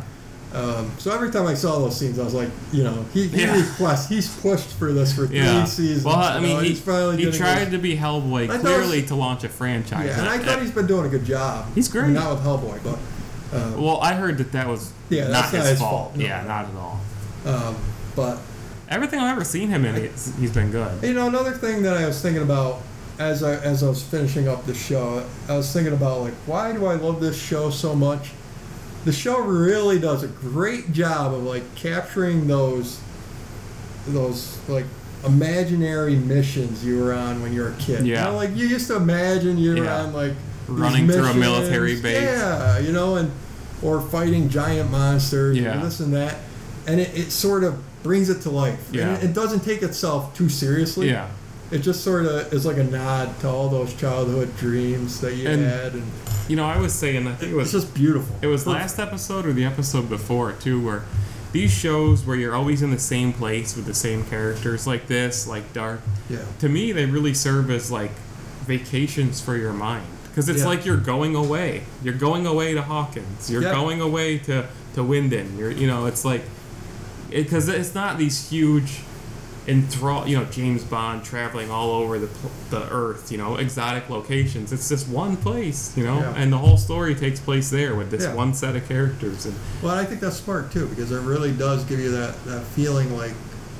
Um, 0.52 0.90
so 0.98 1.12
every 1.12 1.30
time 1.30 1.46
I 1.46 1.54
saw 1.54 1.78
those 1.78 1.96
scenes, 1.96 2.18
I 2.18 2.24
was 2.24 2.34
like, 2.34 2.48
you 2.72 2.82
know, 2.82 3.04
he, 3.14 3.28
he 3.28 3.42
Yeah. 3.42 3.56
requests, 3.60 4.08
he's 4.08 4.28
pushed 4.38 4.68
for 4.74 4.92
this 4.92 5.12
for 5.14 5.26
yeah. 5.26 5.60
three 5.62 5.70
seasons. 5.70 6.04
well, 6.04 6.16
I 6.16 6.40
mean, 6.40 6.56
know, 6.56 6.58
he, 6.60 6.70
he's 6.70 6.80
finally 6.80 7.24
he 7.24 7.30
tried 7.30 7.70
to 7.70 7.78
be 7.78 7.96
Hellboy 7.96 8.50
I 8.50 8.58
clearly 8.58 9.00
was- 9.00 9.08
to 9.08 9.14
launch 9.14 9.44
a 9.44 9.48
franchise. 9.48 10.06
Yeah, 10.06 10.18
and 10.20 10.28
I 10.28 10.38
thought 10.38 10.60
he's 10.60 10.72
been 10.72 10.86
doing 10.88 11.06
a 11.06 11.08
good 11.08 11.24
job. 11.24 11.66
He's 11.74 11.94
I 11.94 12.00
mean, 12.02 12.12
great. 12.14 12.20
not 12.22 12.34
with 12.34 12.44
Hellboy, 12.44 12.82
but. 12.82 12.98
Uh, 13.56 13.72
well, 13.80 14.00
I 14.00 14.14
heard 14.14 14.38
that 14.38 14.52
that 14.52 14.66
was 14.68 14.92
Yeah, 15.08 15.24
not, 15.24 15.32
that's 15.32 15.50
his, 15.50 15.60
not 15.60 15.68
his 15.70 15.78
fault. 15.80 15.90
fault, 16.08 16.16
no. 16.16 16.24
Yeah, 16.24 16.42
not 16.44 16.66
at 16.66 16.74
all. 16.76 17.00
um, 17.46 17.76
but 18.16 18.38
Everything 18.88 19.20
I've 19.20 19.30
ever 19.36 19.44
seen 19.44 19.68
him 19.68 19.84
in, 19.84 19.94
he's, 19.94 20.34
he's 20.36 20.52
been 20.52 20.72
good. 20.72 21.00
You 21.04 21.14
know, 21.14 21.28
another 21.28 21.52
thing 21.52 21.82
that 21.84 21.96
I 21.96 22.06
was 22.06 22.20
thinking 22.20 22.42
about 22.42 22.80
as 23.20 23.42
I 23.44 23.54
as 23.56 23.84
I 23.84 23.88
was 23.88 24.02
finishing 24.02 24.48
up 24.48 24.66
the 24.66 24.74
show, 24.74 25.24
I 25.48 25.56
was 25.56 25.72
thinking 25.72 25.92
about 25.92 26.22
like 26.22 26.34
why 26.46 26.72
do 26.72 26.86
I 26.86 26.94
love 26.94 27.20
this 27.20 27.40
show 27.40 27.70
so 27.70 27.94
much? 27.94 28.30
The 29.04 29.12
show 29.12 29.38
really 29.40 29.98
does 29.98 30.22
a 30.22 30.28
great 30.28 30.92
job 30.92 31.32
of 31.34 31.42
like 31.44 31.74
capturing 31.74 32.46
those 32.46 33.00
those 34.06 34.58
like 34.68 34.84
imaginary 35.24 36.16
missions 36.16 36.84
you 36.84 36.98
were 37.02 37.12
on 37.12 37.42
when 37.42 37.52
you 37.52 37.60
were 37.62 37.68
a 37.70 37.74
kid. 37.76 38.06
Yeah. 38.06 38.24
You 38.26 38.30
know, 38.32 38.36
like 38.36 38.56
you 38.56 38.66
used 38.66 38.86
to 38.88 38.96
imagine 38.96 39.58
you 39.58 39.70
were 39.76 39.84
Yeah. 39.84 40.02
on 40.02 40.12
like 40.12 40.32
Running 40.68 41.08
through 41.08 41.24
a 41.24 41.34
military 41.34 42.00
base. 42.00 42.22
Yeah, 42.22 42.78
you 42.78 42.92
know, 42.92 43.16
and 43.16 43.30
or 43.82 44.00
fighting 44.00 44.48
giant 44.48 44.90
monsters 44.90 45.58
Yeah. 45.58 45.72
and 45.72 45.82
this 45.82 45.98
and 46.00 46.14
that. 46.14 46.36
And 46.86 47.00
it, 47.00 47.10
it 47.16 47.32
sort 47.32 47.64
of 47.64 47.74
brings 48.02 48.28
it 48.30 48.40
to 48.42 48.50
life. 48.50 48.86
And 48.88 48.96
Yeah. 48.96 49.14
it, 49.16 49.24
it 49.24 49.34
doesn't 49.34 49.60
take 49.60 49.82
itself 49.82 50.34
too 50.36 50.48
seriously. 50.48 51.08
Yeah. 51.10 51.26
It 51.70 51.78
just 51.78 52.02
sort 52.04 52.24
of 52.26 52.52
is 52.52 52.64
like 52.66 52.76
a 52.78 52.84
nod 52.84 53.38
to 53.40 53.48
all 53.48 53.68
those 53.68 53.92
childhood 53.94 54.56
dreams 54.58 55.20
that 55.20 55.34
you 55.34 55.48
And 55.48 55.62
had, 55.64 55.92
and 55.94 56.10
You 56.50 56.56
know, 56.56 56.64
I 56.66 56.78
was 56.78 56.92
saying, 56.92 57.28
I 57.28 57.34
think 57.36 57.52
it 57.52 57.56
it's 57.58 57.72
was 57.72 57.84
just 57.84 57.94
beautiful. 57.94 58.34
It 58.42 58.48
was 58.48 58.66
last 58.66 58.98
episode 58.98 59.46
or 59.46 59.52
the 59.52 59.64
episode 59.64 60.08
before 60.08 60.50
too, 60.52 60.84
where 60.84 61.04
these 61.52 61.70
shows 61.72 62.26
where 62.26 62.34
you're 62.36 62.56
always 62.56 62.82
in 62.82 62.90
the 62.90 62.98
same 62.98 63.32
place 63.32 63.76
with 63.76 63.86
the 63.86 63.94
same 63.94 64.24
characters, 64.24 64.84
like 64.84 65.06
this, 65.06 65.46
like 65.46 65.72
Dark. 65.72 66.00
Yeah. 66.28 66.38
To 66.58 66.68
me, 66.68 66.90
they 66.90 67.06
really 67.06 67.34
serve 67.34 67.70
as 67.70 67.92
like 67.92 68.10
vacations 68.66 69.40
for 69.40 69.56
your 69.56 69.72
mind 69.72 70.06
because 70.28 70.48
it's 70.48 70.60
Yeah. 70.62 70.66
like 70.66 70.84
you're 70.84 70.96
going 70.96 71.36
away. 71.36 71.84
You're 72.02 72.14
going 72.14 72.46
away 72.46 72.74
to 72.74 72.82
Hawkins. 72.82 73.48
You're 73.48 73.62
Yeah. 73.62 73.72
going 73.72 74.00
away 74.00 74.38
to 74.38 74.66
to 74.96 75.00
Winden. 75.04 75.56
You're 75.56 75.70
you 75.70 75.86
know, 75.86 76.06
it's 76.06 76.24
like 76.24 76.42
because 77.30 77.68
it's 77.68 77.94
not 77.94 78.18
these 78.18 78.50
huge 78.50 79.02
enthrall 79.70 80.26
you 80.26 80.36
know 80.36 80.44
James 80.46 80.82
Bond 80.84 81.24
traveling 81.24 81.70
all 81.70 81.90
over 81.92 82.18
the 82.18 82.28
the 82.70 82.88
earth 82.90 83.30
you 83.30 83.38
know 83.38 83.56
exotic 83.56 84.10
locations 84.10 84.72
it's 84.72 84.88
just 84.88 85.08
one 85.08 85.36
place 85.36 85.96
you 85.96 86.04
know 86.04 86.18
Yeah. 86.18 86.34
and 86.36 86.52
the 86.52 86.58
whole 86.58 86.76
story 86.76 87.14
takes 87.14 87.38
place 87.40 87.70
there 87.70 87.94
with 87.94 88.10
this 88.10 88.24
Yeah. 88.24 88.34
one 88.34 88.52
set 88.54 88.74
of 88.76 88.86
characters 88.88 89.46
and 89.46 89.54
Well, 89.82 89.94
I 89.94 90.04
think 90.04 90.20
that's 90.20 90.36
smart 90.36 90.72
too 90.72 90.86
because 90.88 91.12
it 91.12 91.20
really 91.20 91.52
does 91.52 91.84
give 91.84 92.00
you 92.00 92.10
that, 92.12 92.42
that 92.44 92.62
feeling 92.64 93.16
like 93.16 93.32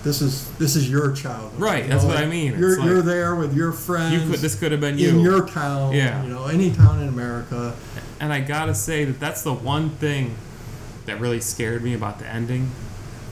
this 0.03 0.23
is 0.23 0.49
this 0.53 0.77
is 0.77 0.89
your 0.91 1.13
child. 1.13 1.53
Right, 1.59 1.87
that's 1.87 2.05
what 2.05 2.17
I 2.17 2.25
mean. 2.25 2.59
You're 2.59 2.79
like- 2.79 2.87
you're 2.87 3.03
there 3.03 3.35
with 3.37 3.55
your 3.55 3.71
friends. 3.71 4.15
You 4.15 4.31
could. 4.31 4.41
This 4.41 4.55
could 4.55 4.73
have 4.73 4.81
been 4.81 4.97
you. 4.99 5.11
in 5.11 5.21
your 5.21 5.47
town. 5.47 5.93
Yeah. 5.93 6.23
You 6.23 6.31
know, 6.31 6.47
any 6.47 6.71
town 6.71 7.03
in 7.03 7.09
America. 7.09 7.75
and 8.19 8.33
I 8.33 8.41
gotta 8.41 8.75
say 8.75 9.05
that 9.05 9.21
that's 9.21 9.43
the 9.43 9.53
one 9.53 9.91
thing 9.91 10.37
that 11.05 11.21
really 11.21 11.41
scared 11.41 11.83
me 11.85 11.93
about 11.95 12.19
the 12.19 12.27
ending. 12.27 12.71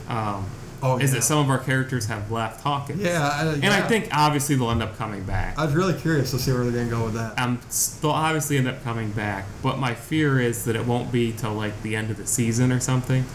Um, 0.07 0.45
Oh, 0.81 0.97
is 0.97 1.11
yeah. 1.11 1.19
that 1.19 1.23
some 1.23 1.39
of 1.39 1.49
our 1.49 1.57
characters 1.57 2.05
have 2.05 2.31
left 2.31 2.61
Hawkins? 2.61 3.01
Yeah, 3.01 3.27
I, 3.27 3.45
And 3.53 3.63
yeah. 3.63 3.77
I 3.77 3.81
think 3.81 4.09
obviously 4.13 4.55
they'll 4.55 4.71
end 4.71 4.81
up 4.81 4.97
coming 4.97 5.23
back. 5.23 5.57
I 5.57 5.65
was 5.65 5.75
really 5.75 5.99
curious 5.99 6.31
to 6.31 6.39
see 6.39 6.53
where 6.53 6.63
they're 6.63 6.85
gonna 6.85 6.89
go 6.89 7.05
with 7.05 7.15
that. 7.15 7.37
Um, 7.37 7.59
they'll 8.01 8.11
obviously 8.11 8.57
end 8.57 8.67
up 8.67 8.83
coming 8.83 9.11
back, 9.11 9.45
but 9.61 9.77
my 9.77 9.93
fear 9.93 10.39
is 10.39 10.65
that 10.65 10.75
it 10.75 10.85
won't 10.85 11.11
be 11.11 11.33
till 11.33 11.53
like 11.53 11.81
the 11.81 11.95
end 11.95 12.11
of 12.11 12.17
the 12.17 12.25
season 12.25 12.71
or 12.71 12.79
something. 12.79 13.25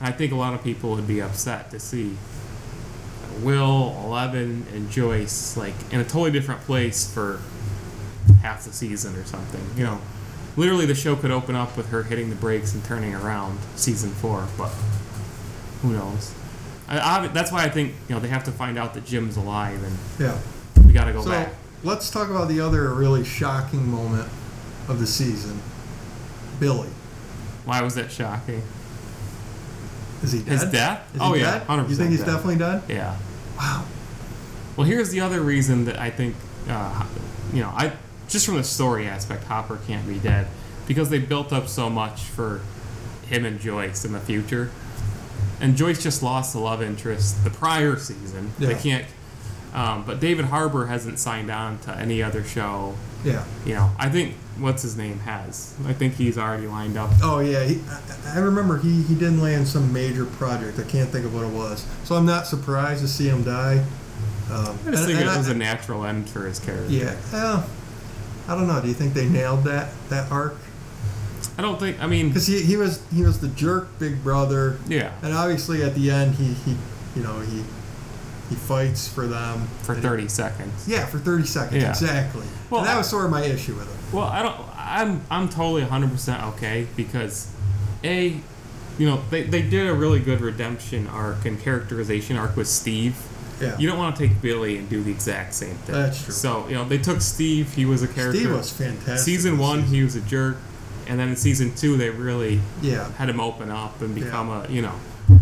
I 0.00 0.12
think 0.12 0.32
a 0.32 0.36
lot 0.36 0.54
of 0.54 0.62
people 0.62 0.90
would 0.90 1.06
be 1.06 1.20
upset 1.20 1.70
to 1.70 1.80
see 1.80 2.16
Will, 3.42 3.96
Eleven, 4.04 4.66
and 4.74 4.90
Joyce 4.90 5.56
like 5.56 5.74
in 5.90 6.00
a 6.00 6.04
totally 6.04 6.30
different 6.30 6.60
place 6.62 7.10
for 7.10 7.40
half 8.42 8.64
the 8.64 8.72
season 8.72 9.16
or 9.16 9.24
something. 9.24 9.64
You 9.76 9.84
know, 9.84 10.00
literally 10.56 10.86
the 10.86 10.94
show 10.94 11.16
could 11.16 11.30
open 11.30 11.54
up 11.54 11.76
with 11.76 11.88
her 11.90 12.02
hitting 12.02 12.28
the 12.28 12.36
brakes 12.36 12.74
and 12.74 12.84
turning 12.84 13.14
around 13.14 13.58
season 13.76 14.10
four, 14.10 14.46
but 14.58 14.70
who 15.82 15.92
knows? 15.92 16.34
I, 16.90 16.98
I, 16.98 17.26
that's 17.28 17.52
why 17.52 17.64
I 17.64 17.70
think 17.70 17.94
you 18.08 18.14
know 18.14 18.20
they 18.20 18.28
have 18.28 18.44
to 18.44 18.52
find 18.52 18.76
out 18.76 18.94
that 18.94 19.06
Jim's 19.06 19.36
alive, 19.36 19.82
and 19.82 19.96
yeah. 20.18 20.38
we 20.84 20.92
got 20.92 21.04
to 21.04 21.12
go 21.12 21.18
back. 21.18 21.24
So 21.24 21.30
back. 21.30 21.54
let's 21.84 22.10
talk 22.10 22.28
about 22.28 22.48
the 22.48 22.60
other 22.60 22.92
really 22.92 23.24
shocking 23.24 23.88
moment 23.88 24.28
of 24.88 24.98
the 24.98 25.06
season. 25.06 25.60
Billy. 26.58 26.88
Why 27.64 27.80
was 27.82 27.94
that 27.94 28.10
shocking? 28.10 28.62
Is 30.22 30.32
he 30.32 30.40
dead? 30.40 30.48
His 30.48 30.64
death? 30.64 31.14
Is 31.14 31.20
oh 31.22 31.34
yeah, 31.34 31.60
dead? 31.60 31.68
You 31.68 31.76
think 31.76 31.88
percent. 31.88 32.10
he's 32.10 32.24
definitely 32.24 32.56
dead? 32.56 32.82
Yeah. 32.88 33.16
Wow. 33.56 33.86
Well, 34.76 34.86
here's 34.86 35.10
the 35.10 35.20
other 35.20 35.40
reason 35.40 35.84
that 35.86 35.98
I 35.98 36.10
think, 36.10 36.34
uh, 36.68 37.06
you 37.52 37.60
know, 37.60 37.68
I 37.68 37.92
just 38.28 38.46
from 38.46 38.56
the 38.56 38.64
story 38.64 39.06
aspect, 39.06 39.44
Hopper 39.44 39.78
can't 39.86 40.06
be 40.06 40.18
dead 40.18 40.46
because 40.86 41.10
they 41.10 41.18
built 41.18 41.52
up 41.52 41.68
so 41.68 41.88
much 41.88 42.22
for 42.22 42.60
him 43.28 43.44
and 43.44 43.60
Joyce 43.60 44.04
in 44.04 44.12
the 44.12 44.20
future, 44.20 44.70
and 45.60 45.76
Joyce 45.76 46.02
just 46.02 46.22
lost 46.22 46.52
the 46.52 46.58
love 46.60 46.82
interest 46.82 47.42
the 47.44 47.50
prior 47.50 47.96
season. 47.96 48.52
They 48.58 48.74
can't. 48.74 49.04
Um, 49.72 50.04
but 50.04 50.18
David 50.18 50.46
Harbour 50.46 50.86
hasn't 50.86 51.18
signed 51.20 51.48
on 51.50 51.78
to 51.80 51.94
any 51.96 52.22
other 52.22 52.42
show. 52.42 52.96
Yeah. 53.24 53.44
You 53.64 53.74
know, 53.74 53.90
I 53.98 54.08
think 54.08 54.34
what's 54.58 54.82
his 54.82 54.96
name 54.96 55.20
has. 55.20 55.74
I 55.86 55.92
think 55.92 56.14
he's 56.14 56.36
already 56.38 56.66
lined 56.66 56.96
up. 56.96 57.10
Oh 57.22 57.38
yeah, 57.38 57.62
he, 57.64 57.80
I, 58.26 58.36
I 58.36 58.38
remember 58.40 58.78
he, 58.78 59.02
he 59.02 59.14
didn't 59.14 59.40
land 59.40 59.68
some 59.68 59.92
major 59.92 60.24
project. 60.24 60.78
I 60.80 60.82
can't 60.84 61.08
think 61.10 61.24
of 61.24 61.34
what 61.34 61.44
it 61.44 61.52
was, 61.52 61.86
so 62.04 62.16
I'm 62.16 62.26
not 62.26 62.46
surprised 62.48 63.02
to 63.02 63.08
see 63.08 63.28
him 63.28 63.44
die. 63.44 63.84
Um, 64.50 64.58
I 64.58 64.62
just 64.72 64.86
and- 64.86 64.96
think 64.96 65.10
and 65.20 65.20
it 65.20 65.28
I- 65.28 65.38
was 65.38 65.48
a 65.48 65.54
natural 65.54 66.04
end 66.04 66.28
for 66.28 66.46
his 66.46 66.58
character. 66.58 66.90
yeah. 66.92 67.14
Well, 67.32 67.68
I 68.48 68.56
don't 68.56 68.66
know. 68.66 68.80
Do 68.80 68.88
you 68.88 68.94
think 68.94 69.14
they 69.14 69.28
nailed 69.28 69.62
that 69.64 69.90
that 70.08 70.32
arc? 70.32 70.56
I 71.60 71.62
don't 71.62 71.78
think. 71.78 72.02
I 72.02 72.06
mean, 72.06 72.28
Because 72.28 72.46
he, 72.46 72.62
he 72.62 72.78
was 72.78 73.02
he 73.12 73.22
was 73.22 73.38
the 73.40 73.48
jerk 73.48 73.98
big 73.98 74.24
brother, 74.24 74.78
yeah, 74.88 75.12
and 75.22 75.34
obviously 75.34 75.82
at 75.82 75.94
the 75.94 76.10
end 76.10 76.36
he, 76.36 76.54
he 76.54 76.74
you 77.14 77.22
know 77.22 77.38
he 77.40 77.62
he 78.48 78.54
fights 78.56 79.06
for 79.06 79.26
them 79.26 79.68
for 79.82 79.94
30 79.94 80.26
seconds. 80.28 80.88
Yeah, 80.88 81.04
for 81.04 81.18
30 81.18 81.44
seconds 81.44 81.82
Yeah. 81.82 81.90
exactly. 81.90 82.46
Well, 82.70 82.80
and 82.80 82.88
that 82.88 82.96
was 82.96 83.08
sort 83.10 83.26
of 83.26 83.30
my 83.30 83.42
issue 83.44 83.74
with 83.74 83.88
it. 83.92 84.14
Well, 84.14 84.24
I 84.24 84.42
don't. 84.42 84.56
I'm 84.74 85.20
I'm 85.30 85.48
totally 85.50 85.82
100 85.82 86.10
percent 86.10 86.42
okay 86.54 86.86
because, 86.96 87.52
a, 88.02 88.40
you 88.98 89.06
know, 89.06 89.20
they 89.28 89.42
they 89.42 89.60
did 89.60 89.86
a 89.86 89.92
really 89.92 90.18
good 90.20 90.40
redemption 90.40 91.08
arc 91.08 91.44
and 91.44 91.60
characterization 91.60 92.38
arc 92.38 92.56
with 92.56 92.68
Steve. 92.68 93.16
Yeah. 93.60 93.76
You 93.76 93.86
don't 93.86 93.98
want 93.98 94.16
to 94.16 94.26
take 94.26 94.40
Billy 94.40 94.78
and 94.78 94.88
do 94.88 95.02
the 95.02 95.10
exact 95.10 95.52
same 95.52 95.74
thing. 95.74 95.94
That's 95.94 96.24
true. 96.24 96.32
So 96.32 96.66
you 96.68 96.74
know 96.74 96.84
they 96.88 96.96
took 96.96 97.20
Steve. 97.20 97.74
He 97.74 97.84
was 97.84 98.02
a 98.02 98.08
character. 98.08 98.38
Steve 98.38 98.52
was 98.52 98.72
fantastic. 98.72 99.18
Season 99.18 99.58
one, 99.58 99.80
season. 99.82 99.94
he 99.94 100.02
was 100.02 100.16
a 100.16 100.22
jerk, 100.22 100.56
and 101.10 101.18
then 101.18 101.28
in 101.28 101.36
season 101.36 101.74
two, 101.74 101.96
they 101.96 102.08
really 102.08 102.60
Yeah. 102.80 103.10
had 103.18 103.28
him 103.28 103.40
open 103.40 103.68
up 103.68 104.00
and 104.00 104.16
Yeah. 104.16 104.24
become 104.24 104.48
a 104.48 104.66
you 104.70 104.80
know. 104.80 104.94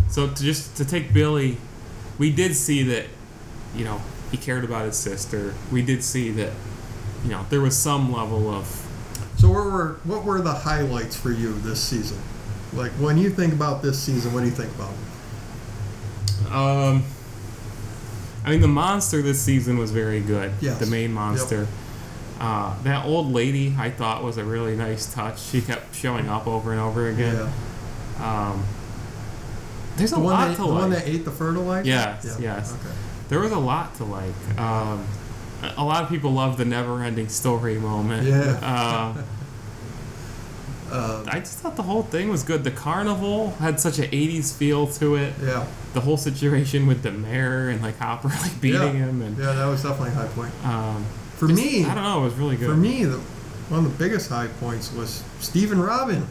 So 0.09 0.27
to 0.27 0.43
just 0.43 0.75
to 0.77 0.83
take 0.85 1.13
Billy, 1.13 1.57
we 2.17 2.31
did 2.31 2.55
see 2.55 2.81
that, 2.83 3.05
you 3.75 3.85
know, 3.85 4.01
he 4.31 4.37
cared 4.37 4.63
about 4.63 4.85
his 4.85 4.97
sister. 4.97 5.53
We 5.71 5.81
did 5.83 6.03
see 6.03 6.31
that, 6.31 6.53
you 7.23 7.29
know, 7.29 7.45
there 7.51 7.61
was 7.61 7.77
some 7.77 8.11
level 8.11 8.49
of 8.53 8.65
So 9.37 9.47
what 9.49 9.63
were 9.65 9.95
what 10.03 10.25
were 10.25 10.41
the 10.41 10.53
highlights 10.53 11.15
for 11.15 11.31
you 11.31 11.53
this 11.63 11.79
season? 11.79 12.17
Like 12.73 12.91
when 12.93 13.17
you 13.19 13.29
think 13.29 13.53
about 13.53 13.81
this 13.83 13.97
season, 13.99 14.33
what 14.33 14.41
do 14.41 14.47
you 14.47 14.51
think 14.55 14.71
about? 14.75 14.93
Um, 16.51 17.03
I 18.43 18.49
mean, 18.51 18.61
the 18.61 18.67
monster 18.67 19.21
this 19.21 19.39
season 19.41 19.77
was 19.77 19.91
very 19.91 20.19
good. 20.21 20.51
Yes. 20.61 20.79
The 20.79 20.85
main 20.87 21.13
Yep. 21.13 21.13
Uh, 22.39 22.73
that 22.83 23.05
old 23.05 23.31
lady 23.33 23.75
I 23.77 23.89
thought 23.89 24.23
was 24.23 24.37
a 24.37 24.43
really 24.45 24.75
nice 24.75 25.13
touch. 25.13 25.41
She 25.41 25.61
kept 25.61 25.93
showing 25.95 26.29
up 26.29 26.47
over 26.47 26.71
and 26.71 26.79
over 26.79 27.09
again. 27.09 27.49
Um, 28.21 28.63
there's 29.97 30.13
a 30.13 30.15
The 30.15 30.21
one, 30.21 30.33
lot 30.33 30.47
that, 30.47 30.55
to 30.55 30.61
the 30.61 30.67
like. 30.67 30.79
one 30.81 30.89
that 30.91 31.07
ate 31.07 31.25
the 31.25 31.31
fertilizer? 31.31 31.87
Yes, 31.87 32.37
yes. 32.39 32.73
Okay. 32.73 32.93
there 33.27 33.39
was 33.39 33.51
a 33.51 33.59
lot 33.59 33.93
to 33.95 34.05
like. 34.05 34.59
Um, 34.59 35.05
a 35.75 35.83
lot 35.83 36.03
of 36.03 36.09
people 36.09 36.31
love 36.31 36.55
the 36.57 36.63
never-ending 36.63 37.27
story 37.27 37.77
moment. 37.77 38.25
Yeah. 38.27 38.59
Uh, 38.61 39.21
Um, 40.91 41.25
I 41.29 41.37
just 41.37 41.59
thought 41.59 41.75
the 41.75 41.83
whole 41.83 42.01
thing 42.01 42.29
was 42.29 42.41
good. 42.41 42.63
The 42.63 42.71
carnival 42.71 43.51
had 43.59 43.79
such 43.79 43.99
an 43.99 44.05
'80s 44.05 44.51
feel 44.57 44.87
to 44.93 45.17
it. 45.17 45.33
yeah. 45.39 45.67
The 45.93 46.01
whole 46.01 46.17
situation 46.17 46.87
with 46.87 47.03
the 47.03 47.11
mayor 47.11 47.69
and 47.69 47.79
like 47.83 47.99
Hopper 47.99 48.29
like 48.41 48.59
beating 48.59 48.81
yeah. 48.81 48.89
him 49.05 49.21
and 49.21 49.37
Yeah, 49.37 49.53
that 49.53 49.65
was 49.67 49.83
definitely 49.83 50.09
a 50.09 50.13
high 50.15 50.27
point. 50.29 50.51
Um, 50.65 51.05
For 51.39 51.47
just- 51.47 51.61
me, 51.61 51.85
I 51.85 51.95
don't 51.95 52.03
know. 52.03 52.21
It 52.21 52.25
was 52.25 52.33
really 52.35 52.55
good. 52.57 52.69
for 52.69 52.75
me, 52.75 53.05
the, 53.05 53.17
one 53.69 53.85
of 53.85 53.97
the 53.97 54.03
biggest 54.03 54.29
high 54.29 54.47
points 54.59 54.91
was 54.93 55.23
Stephen 55.39 55.79
Robin. 55.81 56.25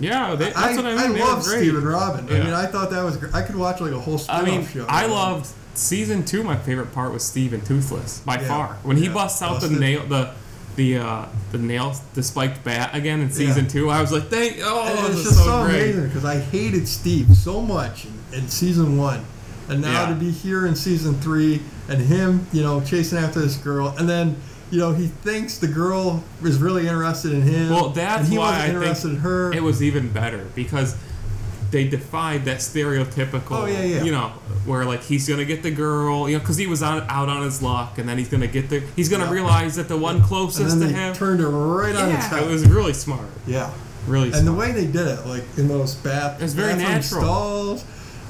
yeah, 0.00 0.34
they, 0.34 0.46
that's 0.46 0.56
I, 0.56 0.76
what 0.76 0.84
I 0.86 0.94
mean. 0.96 1.12
they 1.14 1.20
love. 1.20 1.42
Stephen 1.42 1.84
Robin. 1.84 2.26
I 2.28 2.38
mean, 2.44 2.52
I 2.52 2.66
thought 2.66 2.90
that 2.90 3.02
was. 3.02 3.16
gr- 3.16 3.34
I 3.34 3.42
could 3.42 3.56
watch 3.56 3.80
like 3.80 3.92
a 3.92 4.00
whole 4.00 4.20
I 4.28 4.44
mean, 4.44 4.66
show. 4.66 4.84
I 4.88 5.06
loved 5.06 5.46
season 5.74 6.24
two. 6.24 6.42
My 6.42 6.56
favorite 6.56 6.92
part 6.92 7.12
was 7.12 7.24
Steven 7.24 7.60
Toothless 7.62 8.20
by 8.20 8.40
Yeah. 8.40 8.48
far. 8.48 8.78
When 8.82 8.96
he 8.96 9.06
Yeah. 9.06 9.14
busts 9.14 9.42
out 9.42 9.60
the 9.60 9.70
nail, 9.70 10.06
the 10.06 10.30
the 10.76 10.98
uh, 10.98 11.24
the 11.52 11.58
nail, 11.58 11.94
the 12.14 12.22
spiked 12.22 12.62
bat 12.62 12.90
again 12.94 13.20
in 13.20 13.30
season 13.32 13.64
Yeah. 13.64 13.70
two. 13.70 13.90
I 13.90 14.00
was 14.02 14.12
like, 14.12 14.28
thank. 14.28 14.58
Oh, 14.62 14.84
And 14.86 15.14
it's 15.14 15.24
just 15.24 15.38
so, 15.38 15.44
so, 15.44 15.64
great. 15.64 15.80
amazing 15.82 16.06
because 16.08 16.24
I 16.26 16.38
hated 16.38 16.86
Steve 16.86 17.34
so 17.34 17.62
much 17.62 18.04
in, 18.04 18.38
in 18.40 18.48
season 18.50 18.98
one, 18.98 19.24
and 19.68 19.80
now 19.82 20.02
Yeah. 20.04 20.08
to 20.10 20.14
be 20.14 20.30
here 20.30 20.66
in 20.66 20.74
season 20.76 21.14
three 21.20 21.62
and 21.88 22.00
him, 22.00 22.46
you 22.52 22.62
know, 22.62 22.80
chasing 22.80 23.18
after 23.18 23.40
this 23.40 23.56
girl, 23.56 23.94
and 23.98 24.08
then 24.08 24.36
you 24.70 24.78
know 24.80 24.92
he 24.92 25.06
thinks 25.06 25.58
the 25.58 25.68
girl 25.68 26.24
is 26.42 26.58
really 26.58 26.86
interested 26.88 27.32
in 27.32 27.42
him. 27.42 27.70
Well, 27.70 27.90
that's 27.90 28.22
and 28.24 28.28
he 28.32 28.38
why 28.38 28.46
wasn't 28.46 28.62
I 28.62 28.66
think 28.66 28.76
interested 28.82 29.08
in 29.10 29.16
her. 29.18 29.52
It 29.52 29.62
was 29.62 29.82
even 29.82 30.08
better 30.10 30.44
because 30.54 30.96
they 31.72 31.84
defied 31.86 32.44
that 32.44 32.58
stereotypical. 32.58 33.50
Oh, 33.50 33.66
yeah, 33.66 33.82
yeah. 33.82 34.02
You 34.04 34.12
know, 34.12 34.28
where 34.66 34.84
like 34.84 35.02
he's 35.02 35.28
gonna 35.28 35.44
get 35.44 35.62
the 35.64 35.70
girl, 35.70 36.28
you 36.28 36.36
know, 36.36 36.40
because 36.40 36.56
he 36.56 36.66
was 36.68 36.82
on, 36.82 37.04
out 37.08 37.28
on 37.28 37.42
his 37.42 37.60
luck, 37.62 37.98
and 37.98 38.08
then 38.08 38.18
he's 38.18 38.28
gonna 38.28 38.46
get 38.46 38.68
the. 38.70 38.82
He's 38.94 39.08
gonna 39.08 39.24
Yeah. 39.24 39.32
realize 39.32 39.74
that 39.76 39.88
the 39.88 39.96
one 39.96 40.22
closest 40.22 40.72
and 40.74 40.80
then 40.82 40.88
to 40.90 40.94
him. 40.94 41.14
turned 41.14 41.40
it 41.40 41.46
right 41.48 41.94
on 41.94 42.10
its 42.10 42.24
yeah, 42.24 42.38
head. 42.38 42.42
it 42.44 42.48
was 42.50 42.66
really 42.68 42.92
smart. 42.92 43.26
yeah. 43.46 43.70
Really 44.06 44.30
And 44.32 44.46
the 44.46 44.52
way 44.52 44.70
they 44.70 44.86
did 44.86 45.08
it, 45.08 45.26
like 45.26 45.42
in 45.56 45.66
those 45.66 45.94
bath, 45.96 46.40
It 46.40 46.44
was 46.44 46.54
very 46.54 46.76
natural. 46.76 47.22
stalls, 47.22 47.84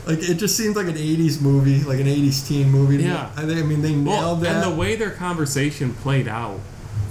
like 0.07 0.19
it 0.29 0.35
just 0.35 0.57
seemed 0.57 0.77
like 0.77 0.87
an 0.87 0.95
'80s 0.97 1.41
movie, 1.41 1.83
like 1.85 2.01
an 2.01 2.07
'80s 2.07 2.47
teen 2.47 2.71
movie. 2.71 3.03
Yeah. 3.03 3.31
I, 3.37 3.43
I 3.43 3.63
mean 3.63 3.83
they 3.83 3.93
Well, 3.93 4.21
nailed 4.37 4.41
that. 4.43 4.65
and 4.65 4.73
the 4.73 4.77
way 4.77 4.97
their 4.97 5.11
conversation 5.11 5.95
played 5.95 6.29
out 6.29 6.61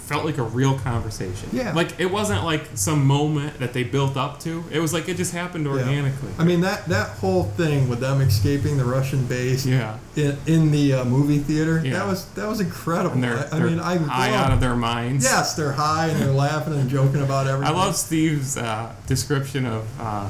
felt 0.06 0.24
like 0.24 0.38
a 0.38 0.44
real 0.44 0.78
conversation. 0.78 1.50
Yeah. 1.52 1.74
Like 1.74 2.00
it 2.00 2.06
wasn't 2.12 2.44
like 2.44 2.64
some 2.76 3.08
moment 3.08 3.58
that 3.58 3.74
they 3.74 3.82
built 3.84 4.16
up 4.16 4.40
to. 4.42 4.64
It 4.72 4.80
was 4.80 4.94
like 4.94 5.10
it 5.10 5.18
just 5.18 5.34
happened 5.34 5.66
Yeah. 5.66 5.72
organically. 5.72 6.30
I 6.38 6.44
mean 6.44 6.62
that 6.62 6.86
that 6.90 7.10
whole 7.18 7.46
thing 7.46 7.90
with 7.90 8.02
them 8.02 8.22
escaping 8.22 8.78
the 8.78 8.86
Russian 8.86 9.26
base 9.26 9.66
Yeah. 9.66 9.98
in, 10.16 10.38
in 10.46 10.70
the 10.70 10.94
uh, 10.94 11.06
movie 11.06 11.40
theater, 11.40 11.82
Yeah. 11.84 11.94
that 11.94 12.08
was 12.08 12.26
that 12.36 12.48
was 12.48 12.60
incredible. 12.62 13.18
I, 13.26 13.48
I 13.52 13.60
mean, 13.60 13.80
I 13.80 13.98
high 13.98 14.30
love, 14.30 14.46
out 14.46 14.52
of 14.54 14.60
their 14.60 14.76
minds. 14.76 15.26
yes, 15.26 15.56
they're 15.56 15.72
high 15.72 16.10
and 16.10 16.22
they're 16.22 16.32
laughing 16.32 16.76
and 16.76 16.88
joking 16.88 17.24
about 17.24 17.48
everything. 17.48 17.74
I 17.76 17.76
love 17.76 17.96
Steve's 17.96 18.58
uh, 18.58 18.94
description 19.08 19.66
of 19.66 19.88
uh, 20.00 20.30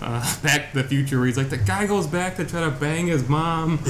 uh, 0.00 0.20
Back 0.42 0.72
to 0.72 0.82
the 0.82 0.88
Future, 0.88 1.18
where 1.18 1.26
he's 1.26 1.36
like, 1.36 1.50
the 1.50 1.56
guy 1.56 1.86
goes 1.86 2.06
back 2.06 2.36
to 2.36 2.44
try 2.44 2.60
to 2.60 2.70
bang 2.70 3.06
his 3.08 3.28
mom. 3.28 3.78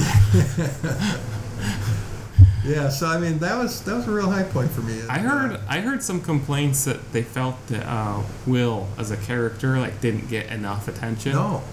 Yeah, 2.65 2.89
so 2.89 3.07
I 3.07 3.17
mean 3.19 3.39
that 3.39 3.57
was 3.57 3.81
that 3.83 3.95
was 3.95 4.07
a 4.07 4.11
real 4.11 4.29
high 4.29 4.43
point 4.43 4.69
for 4.69 4.81
me. 4.81 5.01
I 5.09 5.19
heard 5.19 5.59
I 5.67 5.79
heard 5.79 6.03
some 6.03 6.19
complaints 6.21 6.83
that 6.85 7.13
they 7.13 7.23
felt 7.23 7.55
that 7.67 7.85
uh, 7.87 8.21
Will 8.45 8.87
as 8.97 9.11
a 9.11 9.17
character 9.17 9.79
like 9.79 10.01
didn't 10.01 10.27
get 10.29 10.47
enough 10.47 10.87
attention. 10.89 11.31
no. 11.31 11.63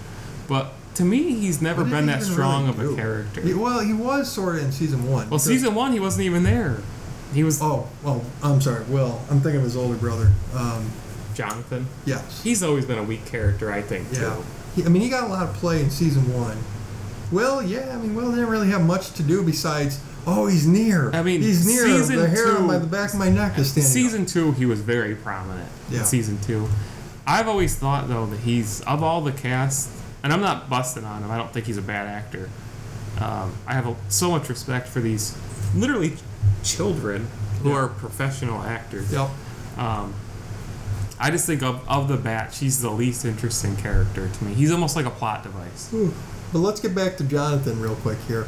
But 0.47 0.71
to 0.95 1.03
me, 1.03 1.33
he's 1.35 1.61
never 1.61 1.83
been 1.83 2.05
that 2.05 2.23
strong 2.23 2.67
really 2.73 2.85
of 2.87 2.93
a 2.93 2.95
character. 2.95 3.41
He- 3.41 3.53
well, 3.53 3.81
he 3.81 3.93
was 3.93 4.31
sort 4.31 4.55
of 4.55 4.63
in 4.63 4.71
season 4.71 5.07
one. 5.11 5.29
well, 5.29 5.39
season 5.39 5.75
one, 5.75 5.91
he 5.91 5.99
wasn't 5.99 6.25
even 6.25 6.43
there. 6.43 6.77
He 7.33 7.43
was 7.43 7.61
Oh, 7.61 7.89
well, 8.01 8.23
I'm 8.41 8.61
sorry, 8.61 8.85
Will. 8.85 9.21
I'm 9.29 9.41
thinking 9.41 9.57
of 9.57 9.63
his 9.63 9.75
older 9.75 9.97
brother. 9.97 10.31
Um, 10.55 10.89
Jonathan. 11.37 11.85
yes. 12.05 12.41
He's 12.43 12.63
always 12.63 12.85
been 12.85 12.97
a 12.97 13.03
weak 13.03 13.25
character, 13.25 13.71
I 13.71 13.81
think, 13.81 14.07
Yeah. 14.11 14.19
too. 14.19 14.43
He, 14.75 14.83
I 14.85 14.89
mean, 14.89 15.01
he 15.01 15.09
got 15.09 15.23
a 15.23 15.27
lot 15.27 15.47
of 15.47 15.53
play 15.55 15.81
in 15.81 15.89
season 15.89 16.33
one, 16.33 16.57
Will, 17.31 17.61
yeah, 17.61 17.91
I 17.93 17.97
mean, 17.97 18.15
Will 18.15 18.31
didn't 18.31 18.47
really 18.49 18.69
have 18.69 18.85
much 18.85 19.11
to 19.13 19.23
do 19.23 19.43
besides, 19.43 19.99
oh, 20.25 20.47
he's 20.47 20.65
near. 20.65 21.11
I 21.13 21.21
mean, 21.23 21.41
he's 21.41 21.67
near. 21.67 21.85
season 21.85 22.15
The 22.17 22.27
hair 22.29 22.57
on 22.57 22.67
my, 22.67 22.77
the 22.77 22.87
back 22.87 23.11
of 23.13 23.19
my 23.19 23.29
neck 23.29 23.57
is 23.57 23.69
standing. 23.71 23.91
Season 23.91 24.25
two, 24.25 24.53
he 24.53 24.65
was 24.65 24.79
very 24.81 25.13
prominent. 25.13 25.69
Yeah. 25.89 25.99
In 25.99 26.05
season 26.05 26.37
two, 26.41 26.67
I've 27.25 27.47
always 27.49 27.75
thought 27.75 28.07
though 28.07 28.25
that 28.27 28.39
he's 28.39 28.79
of 28.81 29.03
all 29.03 29.19
the 29.21 29.33
cast, 29.33 29.89
and 30.23 30.31
I'm 30.31 30.39
not 30.41 30.69
busting 30.69 31.03
on 31.03 31.21
him. 31.21 31.29
I 31.29 31.37
don't 31.37 31.51
think 31.51 31.65
he's 31.65 31.77
a 31.77 31.81
bad 31.81 32.07
actor. 32.07 32.49
Um, 33.19 33.51
I 33.67 33.73
have 33.73 33.87
a, 33.87 33.95
so 34.07 34.31
much 34.31 34.47
respect 34.47 34.87
for 34.87 35.01
these 35.01 35.35
literally 35.75 36.13
children 36.63 37.27
who 37.61 37.69
Yeah. 37.69 37.75
are 37.75 37.87
professional 37.89 38.61
actors. 38.61 39.11
Yep. 39.11 39.29
Um, 39.77 40.13
I 41.19 41.31
just 41.31 41.45
think 41.45 41.63
of, 41.63 41.87
of 41.89 42.07
the 42.07 42.17
batch, 42.17 42.59
he's 42.59 42.81
the 42.81 42.89
least 42.91 43.25
interesting 43.25 43.75
character 43.75 44.29
to 44.29 44.43
me. 44.43 44.53
He's 44.53 44.71
almost 44.71 44.95
like 44.95 45.05
a 45.05 45.09
plot 45.11 45.43
device. 45.43 45.91
Ooh. 45.93 46.13
But 46.53 46.59
let's 46.59 46.79
get 46.79 46.93
back 46.95 47.17
to 47.17 47.23
Jonathan 47.23 47.81
real 47.81 47.95
quick 47.95 48.19
here. 48.27 48.47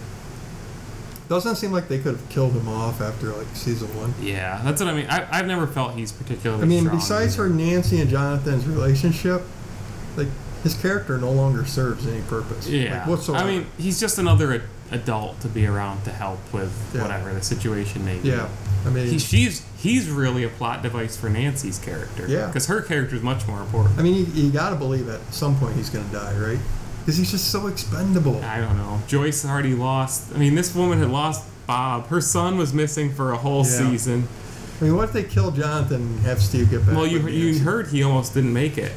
Doesn't 1.28 1.58
seem 1.58 1.72
like 1.72 1.88
they 1.88 2.00
could 2.00 2.16
have 2.18 2.30
killed 2.30 2.54
him 2.54 2.68
off 2.68 3.02
after 3.02 3.28
like 3.34 3.48
season 3.54 3.88
one. 3.98 4.14
Yeah, 4.20 4.62
that's 4.64 4.82
what 4.82 4.90
I 4.90 4.96
mean. 4.96 5.06
I, 5.10 5.28
I've 5.32 5.46
never 5.46 5.68
felt 5.68 5.94
he's 5.94 6.12
particularly. 6.12 6.64
I 6.64 6.66
mean, 6.66 6.90
besides 6.90 7.36
either. 7.38 7.50
for 7.50 7.54
Nancy 7.54 8.02
and 8.02 8.10
Jonathan's 8.10 8.66
relationship, 8.66 9.44
like 10.18 10.28
his 10.64 10.74
character 10.82 11.20
no 11.20 11.32
longer 11.32 11.66
serves 11.66 12.08
any 12.08 12.22
purpose. 12.24 12.68
Yeah. 12.68 13.00
Like, 13.00 13.08
whatsoever. 13.08 13.44
I 13.44 13.48
mean, 13.48 13.68
he's 13.78 14.00
just 14.00 14.18
another 14.18 14.54
ad- 14.54 14.64
adult 14.92 15.40
to 15.42 15.48
be 15.50 15.68
around 15.68 16.04
to 16.06 16.10
help 16.12 16.40
with 16.52 16.74
Yeah. 16.96 17.04
whatever 17.04 17.32
the 17.32 17.44
situation 17.44 18.04
may 18.06 18.18
be. 18.18 18.30
yeah. 18.30 18.50
I 18.86 18.90
mean, 18.90 19.06
He, 19.08 19.20
she's 19.20 19.64
he's 19.80 20.10
really 20.10 20.44
a 20.44 20.50
plot 20.50 20.82
device 20.84 21.16
for 21.18 21.30
Nancy's 21.30 21.80
character. 21.80 22.28
Yeah. 22.28 22.48
Because 22.48 22.68
her 22.68 22.82
character 22.82 23.16
is 23.16 23.22
much 23.24 23.48
more 23.48 23.62
important. 23.62 23.98
I 23.98 24.04
mean, 24.04 24.16
you, 24.16 24.26
you 24.44 24.52
got 24.52 24.70
to 24.72 24.76
believe 24.76 25.08
at 25.10 25.22
some 25.34 25.58
point 25.58 25.76
he's 25.76 25.90
going 25.90 26.06
to 26.06 26.12
die, 26.12 26.38
right? 26.38 26.60
Because 27.00 27.18
he's 27.18 27.32
just 27.32 27.50
so 27.52 27.68
expendable. 27.68 28.44
I 28.44 28.60
don't 28.60 28.78
know. 28.78 29.02
Joyce 29.08 29.46
already 29.46 29.74
lost. 29.74 30.34
I 30.36 30.38
mean, 30.38 30.54
this 30.56 30.76
woman 30.76 31.00
had 31.00 31.10
lost 31.10 31.46
Bob. 31.66 32.08
Her 32.08 32.22
son 32.22 32.58
was 32.58 32.74
missing 32.74 33.14
for 33.14 33.32
a 33.32 33.38
whole 33.38 33.60
Yeah. 33.66 33.90
season. 33.90 34.28
I 34.80 34.84
mean, 34.86 34.96
what 34.96 35.06
if 35.06 35.14
they 35.14 35.24
kill 35.24 35.52
Jonathan 35.52 36.02
and 36.02 36.20
have 36.22 36.42
Steve 36.42 36.70
get 36.70 36.86
back? 36.86 36.96
Well, 36.96 37.08
you 37.08 37.20
you 37.28 37.46
Nancy? 37.52 37.60
heard 37.60 37.88
he 37.88 38.04
almost 38.04 38.34
didn't 38.34 38.54
make 38.54 38.78
it 38.78 38.92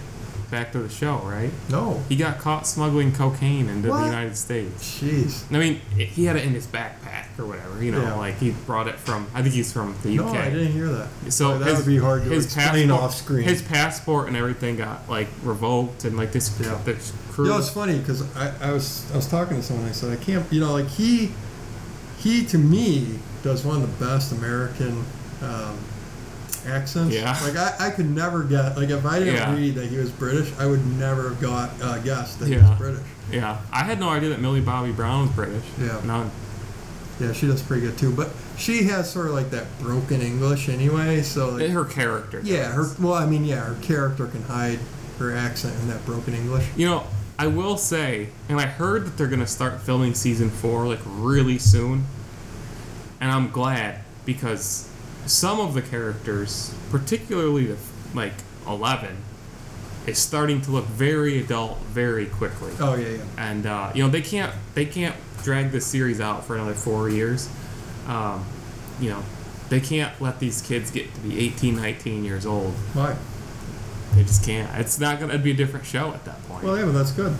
back 0.53 0.71
to 0.73 0.79
the 0.79 0.89
show, 0.89 1.17
right? 1.25 1.51
No. 1.71 2.01
He 2.09 2.15
got 2.15 2.39
caught 2.39 2.67
smuggling 2.67 3.11
cocaine 3.13 3.69
into 3.69 3.89
What? 3.89 4.01
the 4.01 4.05
United 4.05 4.37
States. 4.37 5.01
Jeez. 5.01 5.43
I 5.53 5.59
mean, 5.59 5.81
he 5.97 6.27
had 6.27 6.37
it 6.37 6.45
in 6.45 6.53
his 6.53 6.67
backpack 6.67 7.27
or 7.39 7.47
whatever. 7.47 7.83
You 7.83 7.91
know, 7.91 8.03
Yeah. 8.03 8.15
like 8.15 8.39
he 8.39 8.51
brought 8.67 8.87
it 8.87 9.01
from. 9.01 9.27
I 9.35 9.43
think 9.43 9.55
he's 9.55 9.73
from 9.73 9.97
the 10.03 10.11
No, 10.15 10.27
UK. 10.29 10.37
I 10.37 10.51
didn't 10.51 10.73
hear 10.73 10.89
that. 10.91 11.09
So 11.33 11.53
Boy, 11.53 11.59
that 11.61 11.69
his, 11.69 11.79
would 11.79 11.87
be 11.87 11.99
hard 11.99 12.23
to 12.25 12.29
his 12.31 12.45
explain 12.45 12.89
passport, 12.89 12.91
off 13.03 13.15
screen. 13.17 13.45
His 13.49 13.63
passport 13.63 14.29
and 14.29 14.37
everything 14.37 14.77
got 14.77 15.09
like 15.09 15.29
revoked, 15.43 16.05
and 16.05 16.17
like 16.17 16.33
this, 16.33 16.55
Yeah. 16.61 16.79
this 16.85 17.13
crew. 17.31 17.47
You 17.47 17.53
know, 17.53 17.59
it's 17.59 17.71
funny 17.71 17.99
because 17.99 18.23
I, 18.37 18.53
I 18.61 18.73
was 18.73 19.11
I 19.13 19.17
was 19.17 19.27
talking 19.27 19.57
to 19.57 19.63
someone. 19.63 19.89
I 19.89 19.93
said 19.93 20.13
I 20.17 20.23
can't. 20.23 20.45
You 20.53 20.61
know, 20.61 20.73
like 20.75 20.89
he 20.89 21.33
he 22.19 22.45
to 22.47 22.59
me 22.59 23.19
does 23.43 23.65
one 23.65 23.83
of 23.83 23.99
the 23.99 24.05
best 24.05 24.31
American 24.33 25.03
um, 25.43 25.79
accents. 26.67 27.15
Yeah. 27.15 27.39
Like 27.45 27.57
I, 27.57 27.89
I 27.89 27.91
could 27.91 28.11
never 28.11 28.43
get 28.45 28.77
like 28.77 28.91
if 28.91 29.05
I 29.05 29.19
didn't 29.19 29.35
Yeah. 29.35 29.55
read 29.55 29.75
that 29.77 29.87
he 29.87 29.97
was 29.97 30.11
British, 30.11 30.53
I 30.59 30.67
would 30.67 30.85
never 30.99 31.29
have 31.31 31.41
got 31.41 31.71
uh, 31.83 31.99
guessed 31.99 32.39
that 32.41 32.49
he 32.49 32.57
was 32.57 32.71
British. 32.79 33.03
yeah, 33.31 33.59
I 33.73 33.85
had 33.85 33.99
no 34.01 34.09
idea 34.09 34.29
that 34.31 34.41
Millie 34.41 34.61
Bobby 34.61 34.93
Brown 34.93 35.23
was 35.27 35.31
British. 35.37 35.65
Yeah. 35.81 36.01
None. 36.05 36.31
Yeah, 37.21 37.33
she 37.33 37.47
does 37.47 37.63
pretty 37.63 37.83
good 37.87 37.97
too. 37.99 38.13
But 38.13 38.31
she 38.57 38.85
has 38.85 39.11
sort 39.11 39.27
of 39.27 39.33
like 39.35 39.51
that 39.51 39.67
broken 39.81 40.21
English 40.21 40.69
anyway. 40.69 41.23
So 41.23 41.51
like, 41.51 41.71
Her 41.71 41.85
character. 41.85 42.41
yeah, 42.43 42.73
her 42.73 42.87
well, 43.01 43.15
I 43.15 43.27
mean, 43.27 43.45
yeah, 43.45 43.61
her 43.65 43.77
character 43.83 44.27
can 44.27 44.43
hide 44.43 44.79
her 45.19 45.35
accent 45.37 45.79
in 45.81 45.89
that 45.89 46.05
broken 46.05 46.35
English. 46.35 46.67
You 46.77 46.87
know, 46.87 47.07
I 47.39 47.47
will 47.49 47.77
say, 47.77 48.29
and 48.49 48.59
I 48.61 48.67
heard 48.67 49.05
that 49.07 49.17
they're 49.19 49.29
gonna 49.29 49.47
start 49.47 49.81
filming 49.83 50.15
season 50.15 50.51
four 50.51 50.87
like 50.87 51.01
really 51.05 51.59
soon, 51.59 52.07
and 53.21 53.31
I'm 53.31 53.51
glad 53.51 54.01
because 54.25 54.89
some 55.27 55.61
of 55.61 55.75
the 55.75 55.83
characters, 55.83 56.75
particularly 56.91 57.67
the 57.67 57.77
like 58.15 58.33
Eleven, 58.67 59.17
is 60.07 60.19
starting 60.19 60.61
to 60.63 60.71
look 60.71 60.85
very 60.87 61.41
adult 61.41 61.79
very 61.81 62.27
quickly. 62.27 62.73
Oh 62.81 62.95
yeah, 62.95 63.09
yeah. 63.09 63.23
and 63.39 63.67
uh, 63.67 63.93
you 63.95 64.03
know 64.03 64.09
they 64.11 64.23
can't 64.23 64.53
they 64.75 64.85
can't 64.85 65.17
drag 65.43 65.71
this 65.73 65.87
series 65.87 66.21
out 66.21 66.45
for 66.45 66.55
another 66.55 66.73
four 66.75 67.09
years 67.09 67.49
um, 68.07 68.45
you 69.01 69.11
know 69.11 69.21
they 69.71 69.81
can't 69.81 70.21
let 70.21 70.39
these 70.39 70.63
kids 70.63 70.89
get 70.93 71.13
to 71.13 71.21
be 71.21 71.37
18 71.41 71.75
19 71.75 72.25
years 72.25 72.47
old 72.47 72.73
Why? 72.95 73.17
they 74.15 74.23
just 74.23 74.45
can't 74.45 74.71
it's 74.79 75.01
not 75.01 75.19
gonna 75.19 75.33
it'd 75.33 75.43
be 75.43 75.51
a 75.51 75.55
different 75.55 75.85
show 75.85 76.13
at 76.13 76.25
that 76.27 76.41
point 76.47 76.63
Well, 76.63 76.79
yeah, 76.79 76.85
but 76.85 76.93
that's 76.93 77.11
good. 77.11 77.35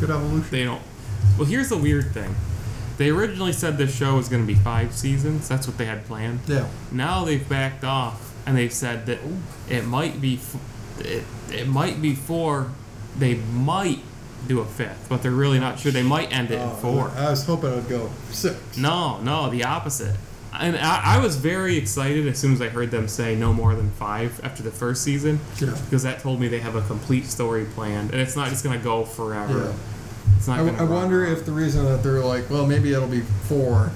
Good 0.00 0.10
evolution. 0.10 0.50
they 0.50 0.64
don't 0.64 0.82
well 1.38 1.46
here's 1.46 1.68
the 1.68 1.76
weird 1.76 2.10
thing 2.12 2.34
they 2.98 3.10
originally 3.10 3.52
said 3.52 3.76
this 3.78 3.94
show 3.94 4.16
was 4.16 4.28
going 4.28 4.42
to 4.42 4.46
be 4.46 4.54
five 4.58 4.94
seasons 4.94 5.48
that's 5.48 5.66
what 5.66 5.76
they 5.78 5.84
had 5.86 6.04
planned 6.06 6.40
Yeah. 6.46 6.66
now 6.92 7.24
they've 7.24 7.46
backed 7.48 7.84
off 7.84 8.32
and 8.46 8.56
they've 8.56 8.72
said 8.72 9.06
that 9.06 9.18
it 9.68 9.84
might 9.84 10.20
be 10.20 10.34
f- 10.36 10.56
it, 11.00 11.24
it 11.52 11.66
might 11.68 12.00
be 12.02 12.14
four 12.14 12.70
they 13.18 13.34
might 13.34 14.00
do 14.46 14.60
a 14.60 14.64
fifth 14.64 15.06
but 15.08 15.22
they're 15.22 15.30
really 15.30 15.58
not 15.58 15.78
sure 15.78 15.90
they 15.92 16.02
might 16.02 16.30
end 16.32 16.50
it 16.50 16.56
in 16.56 16.68
oh, 16.68 16.70
four. 16.74 17.08
I 17.16 17.30
was 17.30 17.44
hoping 17.44 17.70
it 17.72 17.76
would 17.76 17.88
go 17.88 18.10
six. 18.30 18.76
No, 18.76 19.18
no, 19.22 19.48
the 19.50 19.64
opposite. 19.64 20.14
And 20.52 20.76
I, 20.76 21.16
I 21.16 21.18
was 21.18 21.34
very 21.36 21.76
excited 21.76 22.28
as 22.28 22.38
soon 22.38 22.52
as 22.52 22.60
I 22.60 22.68
heard 22.68 22.90
them 22.92 23.08
say 23.08 23.34
no 23.34 23.52
more 23.52 23.74
than 23.74 23.90
five 23.92 24.38
after 24.44 24.62
the 24.62 24.70
first 24.70 25.02
season, 25.02 25.40
Yeah. 25.60 25.76
because 25.84 26.02
that 26.04 26.20
told 26.20 26.38
me 26.40 26.46
they 26.48 26.60
have 26.60 26.76
a 26.76 26.82
complete 26.82 27.24
story 27.24 27.64
planned, 27.64 28.12
and 28.12 28.20
it's 28.20 28.36
not 28.36 28.50
just 28.50 28.62
gonna 28.62 28.78
go 28.78 29.04
forever. 29.04 29.58
Yeah. 29.70 29.72
It's 30.36 30.48
not 30.48 30.58
I. 30.60 30.76
I 30.78 30.82
wonder 30.84 31.24
if 31.24 31.44
the 31.46 31.52
reason 31.52 31.84
that 31.86 32.02
they're 32.02 32.20
like, 32.24 32.48
well, 32.50 32.66
maybe 32.66 32.92
it'll 32.92 33.08
be 33.08 33.20
four, 33.20 33.90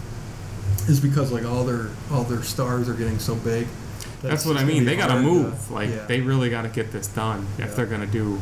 is 0.89 1.01
because 1.01 1.31
like 1.33 1.45
all 1.45 1.65
their 1.65 1.89
all 2.11 2.25
their 2.25 2.43
stars 2.43 2.89
are 2.89 2.95
getting 2.95 3.19
so 3.19 3.35
big. 3.35 3.67
that 4.23 4.29
That's 4.31 4.35
it's 4.43 4.47
what 4.47 4.57
I 4.57 4.61
just 4.61 4.67
gonna 4.67 4.67
mean. 4.73 4.79
be 4.81 4.87
They 4.87 4.97
gotta 4.97 5.13
hard 5.15 5.25
to- 5.25 5.31
move. 5.31 5.71
like 5.71 5.91
yeah. 5.91 6.07
they 6.07 6.21
really 6.21 6.51
gotta 6.51 6.69
get 6.69 6.91
this 6.93 7.07
done 7.09 7.47
Yeah. 7.59 7.67
if 7.67 7.77
they're 7.77 7.87
gonna 7.87 8.07
do. 8.07 8.41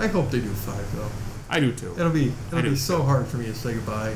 I 0.00 0.06
hope 0.06 0.30
they 0.30 0.40
do 0.40 0.48
five 0.50 0.86
though. 0.96 1.10
I 1.50 1.60
do 1.60 1.72
too. 1.72 1.94
It'll 1.98 2.10
be 2.10 2.32
I 2.50 2.58
it'll 2.58 2.62
do 2.62 2.70
be 2.70 2.76
so 2.76 3.02
hard 3.02 3.26
for 3.26 3.36
me 3.36 3.46
to 3.46 3.54
say 3.54 3.74
goodbye. 3.74 4.14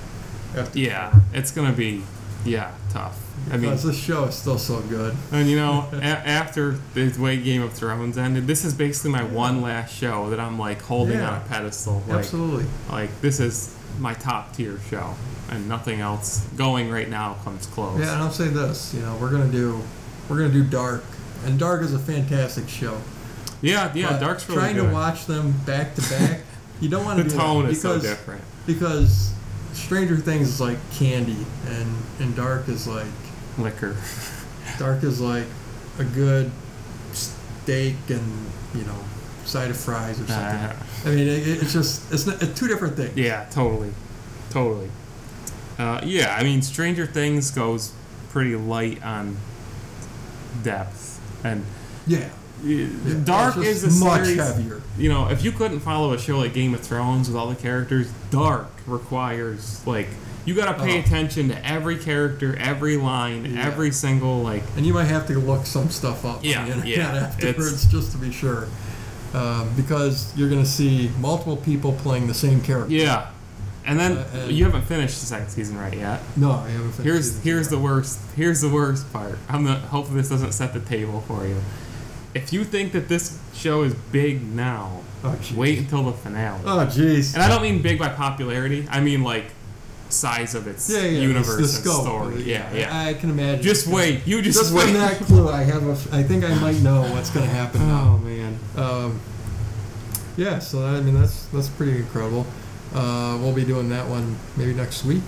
After 0.56 0.78
Yeah, 0.78 1.12
it's 1.34 1.50
gonna 1.50 1.72
be, 1.72 2.02
yeah, 2.44 2.70
tough. 2.90 3.18
I 3.50 3.56
mean, 3.58 3.70
this 3.76 3.96
show 3.96 4.24
is 4.24 4.34
still 4.34 4.58
so 4.58 4.80
good. 4.82 5.16
And 5.32 5.48
you 5.48 5.56
know, 5.56 5.88
a- 5.92 6.02
after 6.04 6.78
the 6.94 7.14
way 7.18 7.36
Game 7.36 7.62
of 7.62 7.72
Thrones 7.72 8.18
ended, 8.18 8.46
this 8.46 8.64
is 8.64 8.74
basically 8.74 9.10
my 9.12 9.22
one 9.22 9.62
last 9.62 9.94
show 9.94 10.30
that 10.30 10.40
I'm 10.40 10.58
like 10.58 10.82
holding 10.82 11.18
Yeah. 11.18 11.30
on 11.30 11.42
a 11.42 11.44
pedestal. 11.44 12.02
Like, 12.08 12.18
Absolutely. 12.18 12.66
like 12.90 13.20
this 13.20 13.38
is 13.40 13.74
my 13.98 14.14
top 14.14 14.54
tier 14.54 14.78
show, 14.90 15.14
and 15.50 15.68
nothing 15.68 16.00
else 16.00 16.40
going 16.56 16.90
right 16.90 17.08
now 17.08 17.36
comes 17.44 17.66
close. 17.66 17.98
Yeah, 18.00 18.12
and 18.14 18.22
I'll 18.22 18.30
say 18.32 18.48
this. 18.48 18.92
You 18.94 19.00
know, 19.02 19.16
we're 19.20 19.30
gonna 19.30 19.50
do 19.52 19.80
we're 20.28 20.38
gonna 20.38 20.52
do 20.52 20.64
Dark, 20.64 21.04
and 21.44 21.58
Dark 21.58 21.82
is 21.82 21.94
a 21.94 21.98
fantastic 21.98 22.68
show. 22.68 23.00
yeah, 23.62 23.92
yeah. 23.94 24.10
But 24.10 24.20
Dark's 24.20 24.48
really 24.48 24.60
trying 24.60 24.74
good. 24.76 24.88
to 24.88 24.92
watch 24.92 25.26
them 25.26 25.52
back 25.64 25.94
to 25.94 26.00
back. 26.02 26.40
You 26.78 26.90
don't 26.90 27.06
want 27.06 27.16
to 27.16 27.24
the 27.24 27.30
do 27.30 27.36
tone 27.38 27.66
is 27.70 27.80
so 27.80 27.94
because 27.94 28.02
different. 28.02 28.42
because 28.66 29.32
Stranger 29.72 30.16
Things 30.18 30.46
is 30.48 30.60
like 30.60 30.76
candy, 30.92 31.46
and 31.68 31.96
and 32.20 32.36
Dark 32.36 32.68
is 32.68 32.86
like 32.86 33.06
Liquor. 33.58 33.96
Dark 34.78 35.02
is 35.02 35.20
like 35.20 35.46
a 35.98 36.04
good 36.04 36.50
steak 37.12 37.96
and 38.08 38.46
you 38.74 38.84
know 38.84 38.98
side 39.44 39.70
of 39.70 39.76
fries 39.76 40.20
or 40.20 40.26
something. 40.26 40.36
Uh, 40.36 40.76
I 41.04 41.08
mean, 41.10 41.26
it, 41.28 41.46
it's 41.62 41.72
just 41.72 42.12
it's, 42.12 42.26
not, 42.26 42.42
it's 42.42 42.58
two 42.58 42.66
different 42.68 42.96
things. 42.96 43.16
yeah, 43.16 43.46
totally, 43.50 43.92
totally. 44.50 44.90
Uh, 45.78 46.00
yeah, 46.04 46.34
I 46.38 46.42
mean, 46.42 46.62
Stranger 46.62 47.06
Things 47.06 47.50
goes 47.50 47.92
pretty 48.30 48.56
light 48.56 49.02
on 49.04 49.36
depth, 50.62 51.20
and 51.44 51.64
Yeah, 52.06 52.28
Yeah, 52.64 52.88
Dark 53.24 53.56
is 53.58 53.84
a 53.84 54.04
much 54.04 54.24
series. 54.24 54.38
heavier. 54.40 54.82
you 54.98 55.08
know, 55.10 55.28
if 55.28 55.44
you 55.44 55.52
couldn't 55.52 55.80
follow 55.80 56.12
a 56.12 56.18
show 56.18 56.38
like 56.38 56.54
Game 56.54 56.74
of 56.74 56.80
Thrones 56.80 57.28
with 57.28 57.36
all 57.36 57.48
the 57.48 57.54
characters, 57.56 58.10
Dark 58.30 58.70
requires 58.86 59.86
like 59.86 60.08
you 60.46 60.54
got 60.54 60.76
to 60.78 60.82
pay 60.82 60.96
Oh. 60.96 61.00
attention 61.00 61.48
to 61.50 61.66
every 61.68 61.96
character, 61.98 62.56
every 62.58 62.96
line, 62.96 63.44
Yeah. 63.44 63.66
every 63.66 63.90
single 63.90 64.42
like. 64.42 64.62
And 64.76 64.86
you 64.86 64.94
might 64.94 65.04
have 65.08 65.26
to 65.26 65.38
look 65.38 65.66
some 65.66 65.90
stuff 65.90 66.24
up 66.24 66.40
Yeah, 66.42 66.60
on 66.60 66.66
the 66.66 66.72
internet 66.76 66.96
yeah, 66.96 67.16
afterwards 67.26 67.84
just 67.86 68.12
to 68.12 68.18
be 68.18 68.32
sure. 68.32 68.68
Um, 69.34 69.68
because 69.76 70.32
you're 70.36 70.48
going 70.48 70.62
to 70.62 70.68
see 70.68 71.10
multiple 71.20 71.56
people 71.58 71.92
playing 71.92 72.26
the 72.28 72.32
same 72.34 72.62
character. 72.62 72.94
Yeah, 72.94 73.26
and 73.84 73.98
then 74.00 74.12
Uh, 74.18 74.24
and- 74.34 74.52
you 74.52 74.64
haven't 74.64 74.86
finished 74.86 75.20
the 75.20 75.26
second 75.26 75.50
season 75.50 75.76
right 75.76 75.92
yet. 75.94 76.22
No, 76.36 76.52
I 76.52 76.70
haven't 76.70 76.92
finished 76.92 77.02
Here's 77.02 77.38
here's 77.42 77.68
the 77.68 77.78
worst. 77.78 78.18
Here's 78.36 78.60
the 78.62 78.68
worst 78.70 79.12
part. 79.12 79.38
I'm 79.48 79.64
the 79.64 79.74
hopefully 79.74 80.20
this 80.20 80.30
doesn't 80.30 80.52
set 80.52 80.72
the 80.72 80.80
table 80.80 81.22
for 81.26 81.46
you. 81.46 81.56
If 82.34 82.52
you 82.52 82.64
think 82.64 82.92
that 82.92 83.08
this 83.08 83.38
show 83.54 83.82
is 83.82 83.94
big 84.12 84.42
now. 84.54 85.00
Oh, 85.24 85.34
wait 85.56 85.78
until 85.80 86.04
the 86.04 86.12
finale. 86.12 86.60
Oh, 86.64 86.86
jeez. 86.86 87.34
And 87.34 87.42
I 87.42 87.48
don't 87.48 87.62
mean 87.62 87.82
big 87.82 87.98
by 87.98 88.08
popularity. 88.10 88.86
I 88.90 89.00
mean 89.00 89.22
like 89.24 89.46
size 90.08 90.54
of 90.54 90.66
its 90.66 90.88
yeah, 90.90 91.02
yeah, 91.02 91.20
universe 91.20 91.60
the, 91.60 91.68
scope. 91.68 92.02
story. 92.02 92.42
Yeah, 92.42 92.72
yeah. 92.72 92.96
I, 92.96 93.10
I 93.10 93.14
can 93.14 93.30
imagine. 93.30 93.62
Just 93.62 93.86
wait. 93.86 94.26
You 94.26 94.42
just, 94.42 94.58
Just 94.58 94.74
wait. 94.74 94.84
from 94.84 94.94
that 94.94 95.16
clue, 95.22 95.48
I 95.48 95.62
have 95.62 95.86
a. 95.86 96.16
I 96.16 96.22
think 96.22 96.44
I 96.44 96.54
might 96.60 96.80
know 96.80 97.02
what's 97.12 97.30
going 97.30 97.46
to 97.46 97.52
happen 97.52 97.80
oh 97.84 97.86
now. 97.86 98.16
man. 98.18 98.58
Um, 98.76 99.20
yeah, 100.36 100.58
so 100.58 100.84
I 100.84 101.00
mean 101.00 101.14
that's 101.14 101.46
that's 101.46 101.68
pretty 101.68 101.96
incredible. 101.96 102.46
Uh, 102.94 103.38
we'll 103.40 103.54
be 103.54 103.64
doing 103.64 103.88
that 103.90 104.06
one 104.08 104.36
maybe 104.56 104.74
next 104.74 105.04
week. 105.04 105.22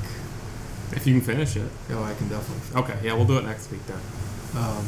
If 0.92 1.06
you 1.06 1.14
can 1.14 1.22
finish 1.22 1.56
it. 1.56 1.68
Oh, 1.90 2.02
I 2.02 2.14
can 2.14 2.28
definitely. 2.28 2.80
Okay, 2.80 2.98
yeah, 3.06 3.14
we'll 3.14 3.26
do 3.26 3.36
it 3.38 3.44
next 3.44 3.70
week 3.70 3.84
then. 3.86 4.00
Um, 4.56 4.86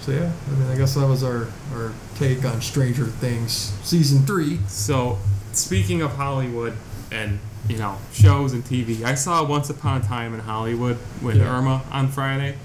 so 0.00 0.12
yeah, 0.12 0.30
I 0.48 0.50
mean, 0.58 0.70
I 0.70 0.76
guess 0.76 0.94
that 0.94 1.06
was 1.06 1.22
our 1.22 1.48
our 1.74 1.92
take 2.16 2.44
on 2.44 2.60
Stranger 2.62 3.04
Things 3.06 3.52
season 3.82 4.24
three. 4.24 4.58
So, 4.66 5.18
speaking 5.52 6.00
of 6.00 6.12
Hollywood 6.16 6.74
and 7.12 7.38
you 7.70 7.78
know 7.78 7.96
shows 8.12 8.52
and 8.52 8.64
TV, 8.64 9.02
I 9.04 9.14
saw 9.14 9.44
Once 9.46 9.70
Upon 9.70 10.00
a 10.00 10.04
Time 10.04 10.34
in 10.34 10.40
Hollywood 10.40 10.98
with 11.22 11.36
Yeah. 11.36 11.56
Irma 11.56 11.82
on 11.92 12.08
Friday. 12.08 12.56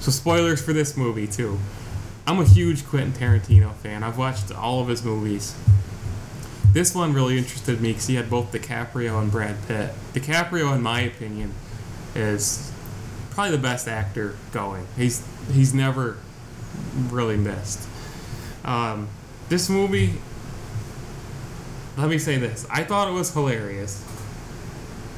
So 0.00 0.10
spoilers 0.12 0.62
for 0.62 0.72
this 0.72 0.96
movie 0.96 1.26
too. 1.26 1.58
I'm 2.26 2.38
a 2.38 2.44
huge 2.44 2.86
Quentin 2.86 3.12
Tarantino 3.12 3.72
fan. 3.74 4.02
I've 4.02 4.18
watched 4.18 4.52
all 4.52 4.80
of 4.80 4.88
his 4.88 5.02
movies. 5.04 5.54
This 6.72 6.94
one 6.94 7.12
really 7.12 7.38
interested 7.38 7.80
me 7.80 7.90
because 7.90 8.06
he 8.06 8.14
had 8.16 8.28
both 8.28 8.52
DiCaprio 8.52 9.20
and 9.20 9.30
Brad 9.32 9.56
Pitt. 9.66 9.92
DiCaprio, 10.12 10.74
in 10.74 10.82
my 10.82 11.00
opinion, 11.00 11.54
is 12.14 12.70
probably 13.30 13.52
the 13.52 13.62
best 13.62 13.88
actor 13.88 14.36
going. 14.52 14.86
He's 14.96 15.24
he's 15.52 15.72
never 15.74 16.18
really 17.10 17.36
missed. 17.36 17.88
Um, 18.64 19.08
this 19.48 19.68
movie 19.68 20.14
let 21.96 22.08
me 22.10 22.18
say 22.18 22.36
this. 22.36 22.66
I 22.70 22.84
thought 22.84 23.08
it 23.08 23.12
was 23.12 23.32
hilarious. 23.32 24.04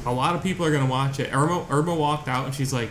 A 0.05 0.11
lot 0.13 0.35
of 0.35 0.43
people 0.43 0.65
are 0.65 0.71
going 0.71 0.83
to 0.85 0.89
watch 0.89 1.19
it. 1.19 1.33
Irma, 1.33 1.65
Irma 1.69 1.93
walked 1.95 2.27
out 2.27 2.45
and 2.45 2.53
she's 2.55 2.71
like, 2.73 2.89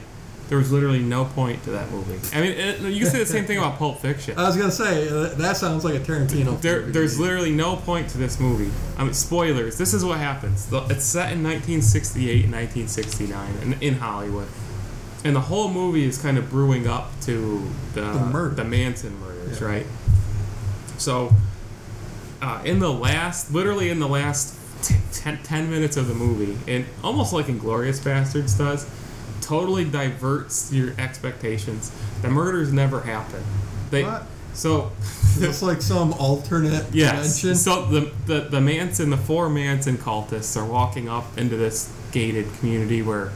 there 0.49 0.57
was 0.57 0.73
literally 0.73 1.01
no 1.01 1.27
point 1.27 1.63
to 1.65 1.71
that 1.73 1.91
movie. 1.91 2.19
I 2.35 2.41
mean, 2.41 2.53
it, 2.53 2.81
you 2.81 3.01
can 3.03 3.11
say 3.11 3.19
the 3.19 3.27
same 3.27 3.45
thing 3.45 3.59
about 3.59 3.77
Pulp 3.77 4.01
Fiction. 4.01 4.39
I 4.39 4.47
was 4.47 4.57
gonna 4.57 4.71
say 4.73 5.07
uh, 5.07 5.35
that 5.35 5.59
sounds 5.59 5.85
like 5.85 5.95
a 5.95 6.01
Tarantino. 6.01 6.59
There, 6.63 6.81
there's 6.83 7.21
literally 7.21 7.51
no 7.51 7.77
point 7.77 8.09
to 8.11 8.19
this 8.19 8.41
movie. 8.41 8.71
I 8.97 9.05
mean, 9.05 9.13
spoilers. 9.13 9.77
This 9.77 9.93
is 9.93 10.07
what 10.07 10.17
happens. 10.19 10.67
It's 10.73 11.05
set 11.05 11.33
in 11.33 11.43
1968 11.45 12.45
and 12.45 12.53
1969 12.55 13.57
in, 13.61 13.73
in 13.83 13.95
Hollywood, 13.97 14.49
and 15.23 15.37
the 15.37 15.41
whole 15.43 15.71
movie 15.71 16.07
is 16.07 16.17
kind 16.17 16.39
of 16.39 16.49
brewing 16.49 16.87
up 16.89 17.11
to 17.23 17.69
the 17.93 18.01
The 18.01 18.15
murder. 18.21 18.55
the 18.55 18.65
Manson 18.65 19.21
murders, 19.21 19.61
Yeah. 19.61 19.67
right? 19.67 19.87
So, 20.97 21.31
uh, 22.41 22.63
in 22.65 22.79
the 22.79 22.91
last, 22.91 23.53
literally 23.53 23.91
in 23.91 23.99
the 24.01 24.09
last 24.09 24.55
t- 24.83 24.95
10, 25.13 25.43
10 25.43 25.71
minutes 25.71 25.97
of 25.97 26.09
the 26.09 26.15
movie, 26.15 26.57
and 26.71 26.85
almost 27.03 27.33
like 27.33 27.47
Inglourious 27.47 28.01
Basterds 28.01 28.57
does, 28.59 28.89
totally 29.41 29.85
diverts 29.85 30.73
your 30.73 30.93
expectations. 30.99 31.91
The 32.23 32.29
murders 32.29 32.73
never 32.73 33.01
happen. 33.01 33.43
They 33.91 34.05
What? 34.05 34.27
so. 34.55 34.93
It's 35.41 35.63
like 35.63 35.81
some 35.83 36.13
alternate 36.15 36.87
Yes. 36.93 37.41
dimension. 37.41 37.55
So 37.55 37.87
the, 37.87 38.13
the 38.27 38.41
the 38.49 38.61
Manson, 38.61 39.11
the 39.11 39.17
four 39.17 39.49
Manson 39.49 39.97
cultists 39.99 40.57
are 40.61 40.65
walking 40.65 41.09
up 41.09 41.39
into 41.39 41.57
this 41.57 41.93
gated 42.11 42.53
community 42.55 43.01
where 43.03 43.31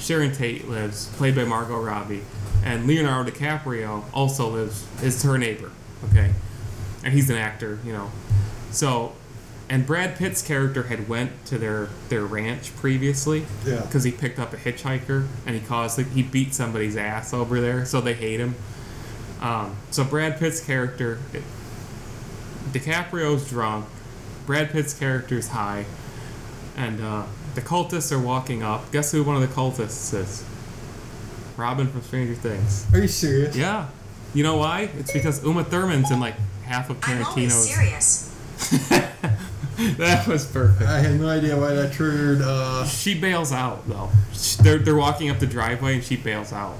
Sharon 0.00 0.32
Tate 0.32 0.68
lives, 0.68 1.06
played 1.16 1.36
by 1.36 1.44
Margot 1.44 1.80
Robbie, 1.80 2.22
and 2.64 2.86
Leonardo 2.86 3.30
DiCaprio 3.30 4.02
also 4.12 4.48
lives. 4.50 4.84
Is 5.02 5.22
her 5.22 5.38
neighbor. 5.38 5.70
Okay, 6.10 6.32
and 7.04 7.14
he's 7.14 7.30
an 7.30 7.36
actor, 7.36 7.78
you 7.86 7.92
know. 7.92 8.10
So, 8.72 9.12
and 9.74 9.84
Brad 9.86 10.14
Pitt's 10.16 10.40
character 10.40 10.84
had 10.84 11.08
went 11.08 11.44
to 11.46 11.58
their 11.58 11.88
their 12.08 12.24
ranch 12.24 12.74
previously 12.76 13.44
Yeah. 13.66 13.80
because 13.80 14.04
he 14.04 14.12
picked 14.12 14.38
up 14.38 14.52
a 14.52 14.56
hitchhiker 14.56 15.26
and 15.46 15.56
he 15.56 15.60
caused 15.60 15.98
he 16.00 16.22
beat 16.22 16.54
somebody's 16.54 16.96
ass 16.96 17.34
over 17.34 17.60
there, 17.60 17.84
so 17.84 18.00
they 18.00 18.14
hate 18.14 18.38
him. 18.38 18.54
Um, 19.40 19.76
so 19.90 20.04
Brad 20.04 20.38
Pitt's 20.38 20.60
character, 20.64 21.18
DiCaprio's 22.72 23.48
drunk, 23.48 23.86
Brad 24.46 24.70
Pitt's 24.70 24.94
character's 24.94 25.48
high, 25.48 25.86
and 26.76 27.00
uh, 27.00 27.24
the 27.54 27.60
cultists 27.60 28.10
are 28.12 28.18
walking 28.18 28.62
up. 28.62 28.90
Guess 28.92 29.12
who 29.12 29.22
one 29.24 29.36
of 29.36 29.42
the 29.42 29.54
cultists 29.54 30.14
is? 30.14 30.44
Robin 31.56 31.86
from 31.88 32.02
Stranger 32.02 32.34
Things. 32.34 32.86
Are 32.92 32.98
you 33.00 33.08
serious? 33.08 33.56
Yeah. 33.56 33.88
You 34.34 34.42
know 34.42 34.56
why? 34.56 34.90
It's 34.98 35.12
because 35.12 35.44
Uma 35.44 35.62
Thurman's 35.64 36.10
in 36.10 36.18
like 36.20 36.34
half 36.64 36.90
of 36.90 37.00
Tarantino's. 37.00 37.26
I'm 37.26 37.28
always 37.28 37.68
Tarantino's. 37.68 38.30
serious. 38.70 39.10
that 39.98 40.26
was 40.26 40.46
perfect. 40.46 40.88
I 40.88 41.00
had 41.00 41.18
no 41.20 41.28
idea 41.28 41.56
why 41.56 41.74
that 41.74 41.92
triggered. 41.92 42.40
Uh, 42.42 42.84
She 42.86 43.18
bails 43.18 43.52
out 43.52 43.88
though. 43.88 44.10
They're 44.62 44.78
they're 44.78 44.96
walking 44.96 45.30
up 45.30 45.38
the 45.38 45.46
driveway 45.46 45.94
and 45.94 46.04
she 46.04 46.16
bails 46.16 46.52
out. 46.52 46.76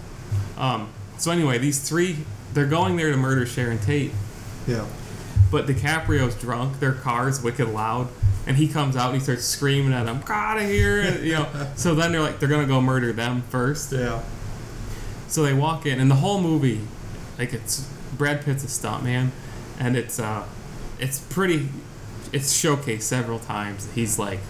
Um, 0.56 0.88
so 1.18 1.30
anyway, 1.30 1.58
these 1.58 1.86
three 1.86 2.18
they're 2.52 2.66
going 2.66 2.96
there 2.96 3.10
to 3.10 3.16
murder 3.16 3.44
Sharon 3.46 3.78
Tate, 3.78 4.12
yeah. 4.68 4.86
but 5.50 5.66
DiCaprio's 5.66 6.36
drunk. 6.36 6.78
Their 6.78 6.92
car's 6.92 7.42
wicked 7.42 7.68
loud, 7.68 8.06
and 8.46 8.56
he 8.56 8.68
comes 8.68 8.94
out 8.96 9.06
and 9.10 9.18
he 9.18 9.20
starts 9.20 9.44
screaming 9.44 9.92
at 9.92 10.04
them, 10.06 10.20
"Get 10.20 10.30
out 10.30 10.58
of 10.58 10.68
here!" 10.68 11.02
You 11.18 11.32
know. 11.32 11.48
so 11.74 11.94
then 11.96 12.12
they're 12.12 12.20
like 12.20 12.38
they're 12.38 12.48
gonna 12.48 12.66
go 12.66 12.80
murder 12.80 13.12
them 13.12 13.42
first. 13.50 13.92
Yeah. 13.92 14.22
So 15.26 15.42
they 15.42 15.52
walk 15.54 15.84
in, 15.86 15.98
and 15.98 16.08
the 16.10 16.16
whole 16.16 16.40
movie, 16.40 16.80
like 17.38 17.52
it's 17.52 17.88
Brad 18.16 18.44
Pitt's 18.44 18.62
a 18.62 18.68
stuntman, 18.68 19.30
and 19.80 19.96
it's 19.96 20.20
uh, 20.20 20.44
it's 21.00 21.18
pretty, 21.18 21.68
it's 22.34 22.52
showcased 22.52 23.02
several 23.02 23.38
times. 23.38 23.88
He's 23.94 24.18
like, 24.18 24.40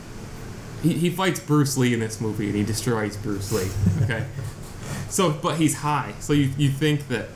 he, 0.83 0.95
he 0.95 1.11
fights 1.11 1.39
Bruce 1.39 1.77
Lee 1.77 1.93
in 1.93 2.01
this 2.01 2.21
movie, 2.21 2.47
and 2.47 2.57
he 2.57 2.65
destroys 2.65 3.17
Bruce 3.17 3.53
Lee. 3.53 3.69
Okay, 4.03 4.27
so 5.09 5.31
but 5.31 5.59
he's 5.59 5.77
high, 5.77 6.15
so 6.19 6.33
you 6.33 6.51
you 6.57 6.71
think 6.71 7.09
that, 7.09 7.29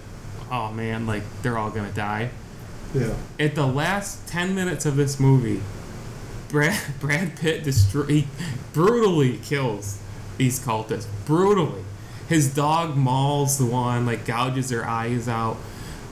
oh 0.50 0.72
man, 0.72 1.06
like 1.06 1.22
they're 1.42 1.58
all 1.58 1.70
gonna 1.70 1.92
die. 1.92 2.30
Yeah. 2.94 3.14
At 3.38 3.54
the 3.54 3.66
last 3.66 4.26
ten 4.26 4.54
minutes 4.54 4.86
of 4.86 4.96
this 4.96 5.20
movie, 5.20 5.60
Brad 6.48 6.80
Brad 7.00 7.36
Pitt 7.36 7.62
destroy 7.62 8.04
he 8.04 8.26
brutally 8.72 9.36
kills 9.38 10.00
these 10.38 10.58
cultists 10.58 11.06
brutally. 11.26 11.84
His 12.26 12.54
dog 12.54 12.96
mauls 12.96 13.58
the 13.58 13.66
one, 13.66 14.06
like 14.06 14.24
gouges 14.24 14.70
their 14.70 14.86
eyes 14.86 15.28
out. 15.28 15.56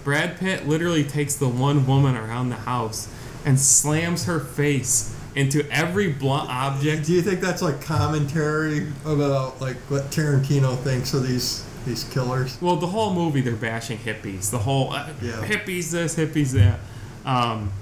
Brad 0.05 0.39
Pitt 0.39 0.67
literally 0.67 1.05
takes 1.05 1.35
the 1.35 1.49
one 1.49 1.87
woman 1.87 2.17
around 2.17 2.51
the 2.51 2.57
house 2.57 3.09
and 3.47 3.59
slams 3.59 4.27
her 4.27 4.39
face 4.41 5.17
into 5.35 5.67
every 5.71 6.13
blunt 6.13 6.51
object. 6.51 7.07
Do 7.07 7.13
you 7.13 7.23
think 7.23 7.41
that's 7.41 7.63
like 7.63 7.81
commentary 7.81 8.89
about 9.07 9.61
like 9.61 9.77
what 9.89 10.11
Tarantino 10.11 10.77
thinks 10.79 11.15
of 11.15 11.27
these 11.27 11.65
these 11.87 12.05
killers? 12.05 12.59
Well, 12.61 12.77
the 12.77 12.89
whole 12.89 13.15
movie 13.15 13.41
they're 13.41 13.55
bashing 13.55 13.99
hippies. 13.99 14.51
The 14.51 14.59
whole 14.59 14.93
uh, 14.93 15.09
Yeah. 15.23 15.33
hippies 15.45 15.91
this, 15.93 16.17
hippies 16.17 16.51
that. 16.53 16.81
Um, 17.25 17.73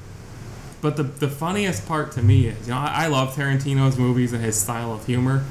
but 0.83 0.97
the 0.97 1.05
the 1.05 1.29
funniest 1.29 1.87
part 1.87 2.13
to 2.13 2.23
me 2.23 2.47
is, 2.49 2.67
you 2.69 2.75
know, 2.75 2.79
I, 2.81 3.05
I 3.05 3.07
love 3.07 3.35
Tarantino's 3.35 3.97
movies 3.97 4.33
and 4.33 4.45
his 4.45 4.61
style 4.61 4.93
of 4.93 5.07
humor. 5.07 5.45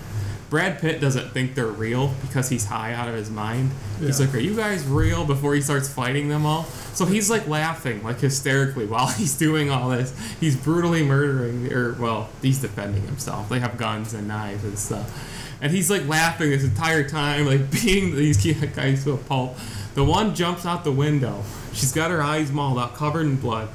Brad 0.54 0.80
Pitt 0.80 1.01
doesn't 1.01 1.32
think 1.32 1.56
they're 1.56 1.66
real 1.66 2.14
because 2.22 2.47
he's 2.47 2.66
high 2.66 2.93
out 2.93 3.08
of 3.08 3.16
his 3.16 3.32
mind. 3.32 3.72
He's 3.99 4.20
like, 4.20 4.36
"Are 4.36 4.39
you 4.39 4.56
guys 4.56 4.86
real?" 4.86 5.26
Before 5.26 5.56
he 5.56 5.62
starts 5.62 5.89
fighting 5.89 6.30
them 6.30 6.45
all, 6.45 6.66
so 6.93 7.06
he's 7.06 7.28
like 7.28 7.47
laughing 7.47 8.04
like 8.04 8.20
hysterically 8.20 8.86
while 8.86 9.08
he's 9.18 9.36
doing 9.36 9.72
all 9.72 9.89
this. 9.89 10.14
He's 10.39 10.56
brutally 10.56 11.01
murdering, 11.01 11.74
or 11.74 11.93
well, 11.93 12.30
he's 12.43 12.62
defending 12.62 13.01
himself. 13.01 13.49
They 13.49 13.62
have 13.62 13.80
guns 13.80 14.14
and 14.14 14.28
knives 14.28 14.64
and 14.64 14.78
stuff, 14.78 15.58
and 15.60 15.72
he's 15.72 15.89
like 15.89 16.08
laughing 16.08 16.51
this 16.51 16.64
entire 16.64 17.10
time, 17.10 17.47
like 17.47 17.72
beating 17.84 18.16
these 18.16 18.38
guys 18.76 19.04
to 19.06 19.14
a 19.14 19.18
pulp. 19.18 19.58
The 19.95 20.04
one 20.04 20.36
jumps 20.36 20.68
out 20.68 20.84
the 20.84 20.91
window. 20.91 21.41
She's 21.74 21.91
got 21.91 22.12
her 22.12 22.22
eyes 22.22 22.51
mauled 22.51 22.78
out, 22.78 22.93
covered 22.93 23.26
in 23.26 23.38
blood. 23.38 23.70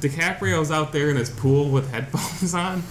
DiCaprio's 0.00 0.70
out 0.70 0.90
there 0.90 1.10
in 1.10 1.16
his 1.16 1.28
pool 1.28 1.68
with 1.68 1.90
headphones 1.90 2.54
on. 2.54 2.82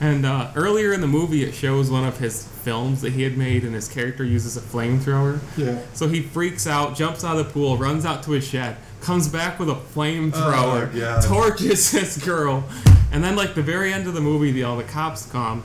And 0.00 0.24
uh, 0.24 0.50
earlier 0.56 0.92
in 0.92 1.00
the 1.02 1.06
movie, 1.06 1.44
it 1.44 1.52
shows 1.52 1.90
one 1.90 2.04
of 2.04 2.18
his 2.18 2.49
films 2.60 3.00
that 3.02 3.12
he 3.12 3.22
had 3.22 3.36
made, 3.36 3.64
and 3.64 3.74
his 3.74 3.88
character 3.88 4.24
uses 4.24 4.56
a 4.56 4.60
flamethrower. 4.60 5.40
Yeah. 5.56 5.80
So 5.94 6.08
he 6.08 6.22
freaks 6.22 6.66
out, 6.66 6.94
jumps 6.96 7.24
out 7.24 7.36
of 7.38 7.46
the 7.46 7.52
pool, 7.52 7.76
runs 7.76 8.04
out 8.04 8.22
to 8.24 8.32
his 8.32 8.46
shed, 8.46 8.76
comes 9.00 9.28
back 9.28 9.58
with 9.58 9.68
a 9.70 9.74
flamethrower, 9.74 10.90
Oh, 10.94 10.98
God. 10.98 11.22
torches 11.24 11.90
this 11.92 12.22
girl, 12.24 12.64
and 13.12 13.22
then 13.24 13.36
like 13.36 13.54
the 13.54 13.62
very 13.62 13.92
end 13.92 14.06
of 14.06 14.14
the 14.14 14.20
movie, 14.20 14.52
the 14.52 14.62
all 14.64 14.76
the 14.76 14.84
cops 14.84 15.26
come, 15.26 15.62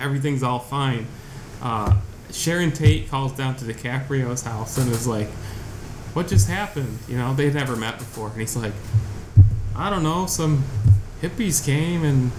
everything's 0.00 0.42
all 0.42 0.58
fine. 0.58 1.06
Uh, 1.62 1.96
Sharon 2.30 2.72
Tate 2.72 3.08
calls 3.10 3.32
down 3.32 3.56
to 3.56 3.64
DiCaprio's 3.64 4.42
house 4.42 4.78
and 4.78 4.90
is 4.90 5.06
like, 5.06 5.28
"What 6.14 6.28
just 6.28 6.48
happened?" 6.48 6.98
You 7.08 7.16
know, 7.18 7.34
they'd 7.34 7.54
never 7.54 7.76
met 7.76 7.98
before, 7.98 8.28
and 8.30 8.40
he's 8.40 8.56
like, 8.56 8.72
"I 9.76 9.90
don't 9.90 10.02
know, 10.02 10.26
some 10.26 10.64
hippies 11.20 11.64
came 11.64 12.04
and." 12.04 12.30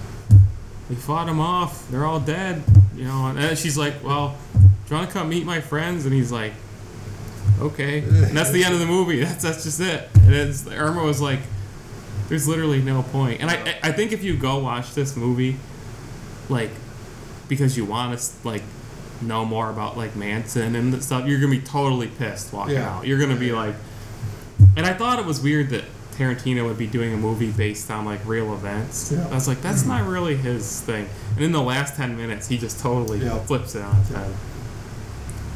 We 0.90 0.96
fought 0.96 1.28
them 1.28 1.40
off. 1.40 1.88
They're 1.90 2.04
all 2.04 2.20
dead, 2.20 2.62
you 2.96 3.04
know. 3.04 3.26
And 3.26 3.38
then 3.38 3.56
she's 3.56 3.76
like, 3.78 4.02
"Well, 4.04 4.36
do 4.54 4.60
you 4.90 4.96
want 4.96 5.08
to 5.10 5.12
come 5.12 5.28
meet 5.28 5.44
my 5.46 5.60
friends?" 5.60 6.04
And 6.04 6.14
he's 6.14 6.32
like, 6.32 6.52
"Okay." 7.60 7.98
And 8.00 8.36
that's 8.36 8.50
the 8.50 8.64
end 8.64 8.74
of 8.74 8.80
the 8.80 8.86
movie. 8.86 9.20
That's 9.24 9.42
that's 9.42 9.64
just 9.64 9.80
it. 9.80 10.08
And 10.14 10.34
it's 10.34 10.66
Irma 10.66 11.02
was 11.02 11.20
like, 11.20 11.40
"There's 12.28 12.46
literally 12.48 12.80
no 12.82 13.02
point." 13.02 13.40
And 13.40 13.50
I 13.50 13.54
I- 13.54 13.88
I 13.88 13.92
think 13.92 14.12
if 14.12 14.22
you 14.24 14.36
go 14.36 14.58
watch 14.58 14.94
this 14.94 15.16
movie, 15.16 15.56
like, 16.48 16.70
because 17.48 17.76
you 17.76 17.84
want 17.84 18.18
to 18.18 18.26
like 18.44 18.62
know 19.22 19.44
more 19.44 19.70
about 19.70 19.96
like 19.96 20.16
Manson 20.16 20.74
and 20.74 21.02
stuff, 21.02 21.26
you're 21.26 21.38
gonna 21.40 21.50
be 21.52 21.60
totally 21.60 22.08
pissed 22.08 22.52
walking 22.52 22.74
Yeah. 22.74 22.96
out. 22.96 23.06
You're 23.06 23.18
gonna 23.18 23.36
be 23.36 23.52
like, 23.52 23.74
and 24.76 24.84
I 24.86 24.92
thought 24.92 25.18
it 25.18 25.24
was 25.24 25.40
weird 25.40 25.70
that 25.70 25.84
Tarantino 26.16 26.64
would 26.64 26.78
be 26.78 26.86
doing 26.86 27.12
a 27.12 27.16
movie 27.16 27.50
based 27.50 27.90
on 27.90 28.04
like 28.04 28.20
real 28.26 28.52
events. 28.54 29.12
Yeah. 29.12 29.26
I 29.28 29.34
was 29.34 29.48
like, 29.48 29.60
that's 29.62 29.84
not 29.84 30.06
really 30.06 30.36
his 30.36 30.80
thing. 30.82 31.08
And 31.36 31.44
in 31.44 31.52
the 31.52 31.62
last 31.62 31.96
ten 31.96 32.16
minutes, 32.16 32.48
he 32.48 32.58
just 32.58 32.80
totally 32.80 33.18
Yeah. 33.20 33.38
flips 33.40 33.74
it 33.74 33.82
on 33.82 33.96
its 34.00 34.10
head. 34.10 34.32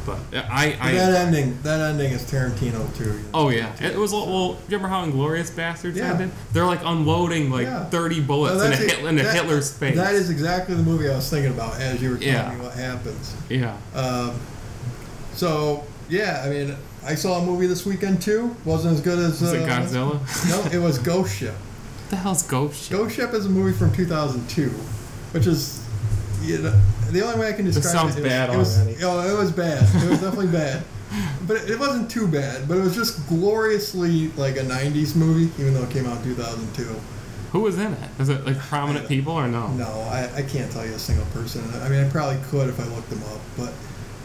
But 0.06 0.18
I, 0.50 0.74
I, 0.80 0.92
that 0.92 1.26
ending, 1.26 1.58
that 1.64 1.80
ending 1.80 2.12
is 2.12 2.22
Tarantino 2.22 2.96
too. 2.96 3.04
you 3.04 3.10
know. 3.10 3.18
oh 3.34 3.48
yeah, 3.50 3.70
it 3.84 3.94
was 3.96 4.12
well. 4.12 4.56
You 4.68 4.78
remember 4.78 4.88
how 4.88 5.04
Inglourious 5.04 5.50
Basterds 5.50 5.96
Yeah. 5.96 6.12
ended? 6.12 6.30
They're 6.54 6.64
like 6.64 6.80
unloading 6.82 7.50
like 7.50 7.66
Yeah. 7.66 7.84
thirty 7.90 8.20
bullets 8.20 8.56
Well, 8.56 8.66
in, 8.66 8.72
a. 8.72 8.76
Hitler, 8.76 9.08
in 9.10 9.18
a 9.18 9.22
That- 9.22 9.34
Hitler's 9.34 9.70
face. 9.70 9.96
That 9.96 10.14
is 10.14 10.30
exactly 10.30 10.74
the 10.76 10.82
movie 10.82 11.10
I 11.10 11.16
was 11.16 11.28
thinking 11.28 11.52
about 11.52 11.78
as 11.78 12.00
you 12.00 12.10
were 12.10 12.16
telling 12.16 12.32
Yeah. 12.34 12.54
me 12.54 12.60
what 12.64 12.72
happens. 12.74 13.34
yeah. 13.50 13.76
Um, 13.94 14.32
so 15.34 15.84
yeah, 16.08 16.42
I 16.42 16.48
mean, 16.48 16.74
I 17.04 17.14
saw 17.14 17.40
a 17.40 17.44
movie 17.44 17.66
this 17.66 17.86
weekend 17.86 18.20
too. 18.20 18.54
wasn't 18.64 18.94
as 18.94 19.00
good 19.00 19.18
as 19.18 19.40
Was 19.40 19.52
it 19.52 19.62
uh, 19.62 19.68
Godzilla? 19.68 20.50
No, 20.50 20.78
it 20.78 20.82
was 20.82 20.98
Ghost 21.10 21.36
Ship. 21.36 21.54
What 21.54 22.10
the 22.10 22.16
hell's 22.16 22.42
Ghost 22.42 22.84
Ship? 22.88 22.96
Ghost 22.96 23.16
Ship 23.16 23.32
is 23.32 23.46
a 23.46 23.48
movie 23.48 23.76
from 23.76 23.92
2002, 23.92 24.68
which 25.32 25.46
is, 25.46 25.86
you 26.42 26.58
know, 26.58 26.80
the 27.10 27.22
only 27.24 27.38
way 27.40 27.48
I 27.48 27.52
can 27.52 27.64
describe 27.64 27.92
sounds 27.92 28.16
it. 28.16 28.22
bad 28.24 28.50
it 28.50 28.56
was, 28.56 28.78
already. 28.78 28.92
It 28.92 28.96
was, 28.96 29.04
oh, 29.04 29.34
it 29.34 29.38
was 29.38 29.52
bad. 29.52 29.82
It 29.82 30.10
was 30.10 30.20
definitely 30.20 30.48
bad. 30.48 30.84
But 31.46 31.56
it, 31.58 31.70
it 31.70 31.78
wasn't 31.78 32.10
too 32.10 32.28
bad. 32.28 32.68
But 32.68 32.78
it 32.78 32.82
was 32.82 32.94
just 32.94 33.26
gloriously 33.28 34.28
like 34.36 34.56
a 34.56 34.62
90s 34.62 35.16
movie, 35.16 35.50
even 35.60 35.74
though 35.74 35.84
it 35.84 35.90
came 35.90 36.06
out 36.06 36.18
in 36.18 36.24
2002. 36.24 37.00
Who 37.52 37.60
was 37.60 37.78
in 37.78 37.94
it? 37.94 38.10
Is 38.18 38.28
it 38.28 38.44
like 38.44 38.58
prominent 38.58 39.08
people 39.08 39.32
or 39.32 39.48
no? 39.48 39.68
No, 39.68 39.86
I, 39.86 40.30
I 40.36 40.42
can't 40.42 40.70
tell 40.70 40.84
you 40.84 40.92
a 40.92 40.98
single 40.98 41.24
person. 41.26 41.62
I 41.80 41.88
mean, 41.88 42.04
I 42.04 42.08
probably 42.10 42.38
could 42.50 42.68
if 42.68 42.78
I 42.78 42.84
looked 42.94 43.08
them 43.08 43.22
up, 43.22 43.40
but 43.56 43.72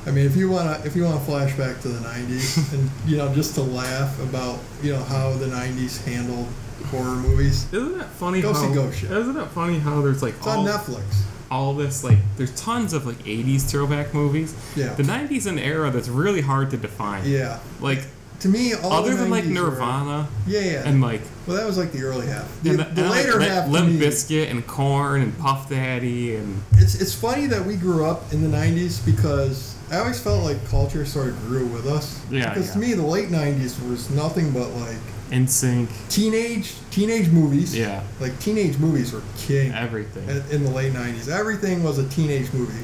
I 0.05 0.11
mean, 0.11 0.25
if 0.25 0.35
you 0.35 0.49
wanna 0.49 0.81
if 0.85 0.95
you 0.95 1.03
want 1.05 1.23
to 1.23 1.31
flashback 1.31 1.81
to 1.83 1.87
the 1.89 1.99
'90s 2.07 2.73
and 2.77 2.89
you 3.05 3.17
know 3.17 3.33
just 3.33 3.55
to 3.55 3.61
laugh 3.61 4.19
about 4.21 4.59
you 4.81 4.91
know 4.91 5.03
how 5.03 5.31
the 5.33 5.45
'90s 5.47 6.03
handled 6.05 6.47
horror 6.91 7.15
movies, 7.15 7.71
Isn't 7.73 7.97
that 7.97 8.09
funny 8.09 8.41
Go 8.41 8.53
how? 8.53 8.67
see 8.67 8.73
Ghost 8.73 8.99
Ship. 8.99 9.11
Isn't 9.11 9.37
it 9.37 9.47
funny 9.49 9.79
how 9.79 10.01
there's 10.01 10.21
like 10.21 10.33
it's 10.35 10.47
all, 10.47 10.59
on 10.59 10.67
Netflix. 10.67 11.03
all 11.49 11.73
this 11.73 12.03
like 12.03 12.17
there's 12.37 12.53
tons 12.59 12.93
of 12.93 13.05
like 13.05 13.17
80s 13.19 13.61
throwback 13.69 14.13
movies. 14.13 14.53
Yeah, 14.75 14.93
The 14.95 15.03
90s 15.03 15.45
an 15.47 15.57
era 15.59 15.89
that's 15.91 16.09
really 16.09 16.41
hard 16.41 16.69
to 16.71 16.77
define. 16.77 17.23
yeah. 17.25 17.59
Like 17.79 18.05
To 18.41 18.49
me, 18.49 18.73
all 18.73 18.91
other 18.91 19.11
the 19.11 19.17
than 19.17 19.29
like 19.29 19.45
90s 19.45 19.47
were- 19.61 19.69
Nirvana 19.71 20.27
yeah, 20.47 20.59
yeah. 20.59 20.83
and 20.89 20.99
like 20.99 21.21
well, 21.47 21.55
that 21.57 21.65
was 21.65 21.77
like 21.77 21.91
the 21.93 22.03
early 22.03 22.27
half. 22.27 22.47
The, 22.63 22.71
the, 22.73 22.87
and 22.87 23.09
later 23.11 23.39
like, 23.39 23.47
half. 23.49 23.65
to 23.65 23.71
Limp 23.71 24.01
Bizkit 24.01 24.49
and 24.51 24.65
Korn 24.67 25.21
and 25.21 25.37
Puff 25.37 25.69
Daddy 25.69 26.35
and 26.35 26.61
It's 26.73 26.95
it's 26.99 27.13
funny 27.13 27.45
that 27.47 27.65
we 27.65 27.77
grew 27.77 28.05
up 28.05 28.33
in 28.33 28.41
the 28.49 28.57
'90s 28.57 29.05
because 29.05 29.72
I 29.93 29.99
always 29.99 30.19
felt 30.19 30.43
like 30.43 30.65
culture 30.69 31.05
sort 31.05 31.27
of 31.29 31.39
grew 31.45 31.67
with 31.67 31.85
us. 31.87 32.19
Yeah, 32.31 32.49
Because 32.49 32.71
to 32.71 32.79
me, 32.79 32.93
the 32.93 33.05
late 33.05 33.29
'90s 33.29 33.87
was 33.87 34.09
nothing 34.09 34.51
but 34.51 34.69
like 34.71 34.97
NSYNC. 35.31 35.87
teenage 36.09 36.73
teenage 36.91 37.29
movies. 37.29 37.75
Yeah, 37.75 38.01
Like 38.19 38.37
teenage 38.39 38.77
movies 38.77 39.13
were 39.13 39.21
king 39.37 39.71
everything. 39.73 40.27
in 40.29 40.43
in 40.51 40.63
the 40.63 40.71
late 40.71 40.93
'90s. 40.93 41.27
Everything 41.29 41.83
was 41.83 41.97
a 41.99 42.07
teenage 42.09 42.51
movie. 42.53 42.83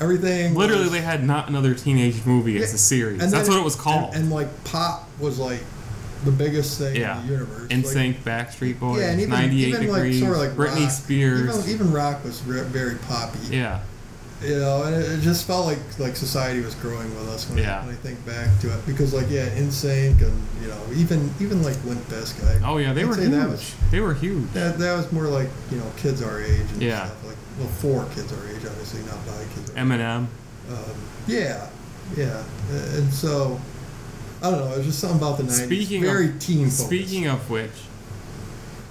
Everything. 0.00 0.54
Literally, 0.54 0.82
was- 0.84 0.92
they 0.92 1.00
had 1.00 1.24
not 1.24 1.48
another 1.48 1.74
teenage 1.74 2.24
movie 2.26 2.60
as 2.62 2.74
a 2.74 2.78
series. 2.78 3.18
That's 3.20 3.32
then 3.32 3.46
what 3.48 3.58
it 3.58 3.64
was 3.64 3.76
called. 3.76 4.14
And, 4.14 4.24
and, 4.24 4.32
like 4.32 4.48
pop 4.64 5.08
was 5.20 5.38
like 5.38 5.60
the 6.24 6.32
biggest 6.32 6.78
thing 6.78 6.96
Yeah. 6.96 7.20
in 7.20 7.26
the 7.26 7.32
universe. 7.34 7.68
NSYNC, 7.70 8.14
Like, 8.14 8.24
Backstreet 8.24 8.80
Boys, 8.80 9.00
yeah, 9.00 9.10
and 9.10 9.20
even 9.20 9.30
98 9.30 9.68
even 9.68 9.80
Degrees, 9.82 10.20
like 10.22 10.28
sort 10.34 10.48
of 10.50 10.58
like 10.58 10.70
Britney 10.70 10.82
rock, 10.84 10.90
Spears. 10.90 11.58
Even, 11.58 11.70
even 11.70 11.92
rock 11.92 12.24
was 12.24 12.40
very 12.40 12.96
poppy. 12.96 13.38
yeah, 13.50 13.80
You 14.44 14.58
know, 14.58 14.82
and 14.84 14.94
it, 14.94 15.10
it 15.12 15.20
just 15.22 15.46
felt 15.46 15.66
like 15.66 15.78
like 15.98 16.16
society 16.16 16.60
was 16.60 16.74
growing 16.76 17.08
with 17.16 17.28
us 17.28 17.48
when, 17.48 17.58
Yeah. 17.58 17.80
I, 17.80 17.86
when 17.86 17.94
I 17.94 17.98
think 17.98 18.24
back 18.26 18.48
to 18.60 18.72
it. 18.74 18.84
Because 18.86 19.14
like 19.14 19.30
yeah, 19.30 19.48
NSYNC 19.50 20.20
and 20.22 20.42
you 20.60 20.68
know 20.68 20.80
even 20.94 21.32
even 21.40 21.62
like 21.62 21.82
Limp 21.84 22.00
Bizkit. 22.08 22.60
Oh 22.64 22.76
yeah, 22.78 22.92
they 22.92 23.02
I'd 23.02 23.08
were 23.08 23.16
huge. 23.16 23.30
that 23.30 23.48
was- 23.48 23.74
they 23.90 24.00
were 24.00 24.14
huge. 24.14 24.50
That, 24.52 24.78
that 24.78 24.96
was 24.96 25.10
more 25.12 25.26
like 25.28 25.48
you 25.70 25.78
know 25.78 25.90
kids 25.96 26.22
our 26.22 26.40
age 26.42 26.70
and 26.72 26.82
Yeah. 26.82 27.06
stuff 27.06 27.26
like 27.26 27.36
well 27.58 27.68
for 27.68 28.04
kids 28.14 28.32
our 28.32 28.46
age 28.48 28.64
obviously 28.66 29.00
not 29.02 29.24
by 29.26 29.44
kids. 29.54 29.70
Eminem. 29.70 30.26
Um, 30.70 30.94
yeah, 31.26 31.68
yeah, 32.16 32.42
and 32.94 33.12
so 33.12 33.60
I 34.42 34.50
don't 34.50 34.60
know. 34.60 34.72
It 34.74 34.78
was 34.78 34.86
just 34.86 34.98
something 34.98 35.18
about 35.18 35.36
the 35.38 35.44
nineties. 35.44 35.64
Speaking 35.66 36.02
very 36.02 36.28
of 36.28 36.38
teen. 36.38 36.64
focused. 36.66 36.86
Speaking 36.86 37.26
of 37.28 37.48
which, 37.48 37.70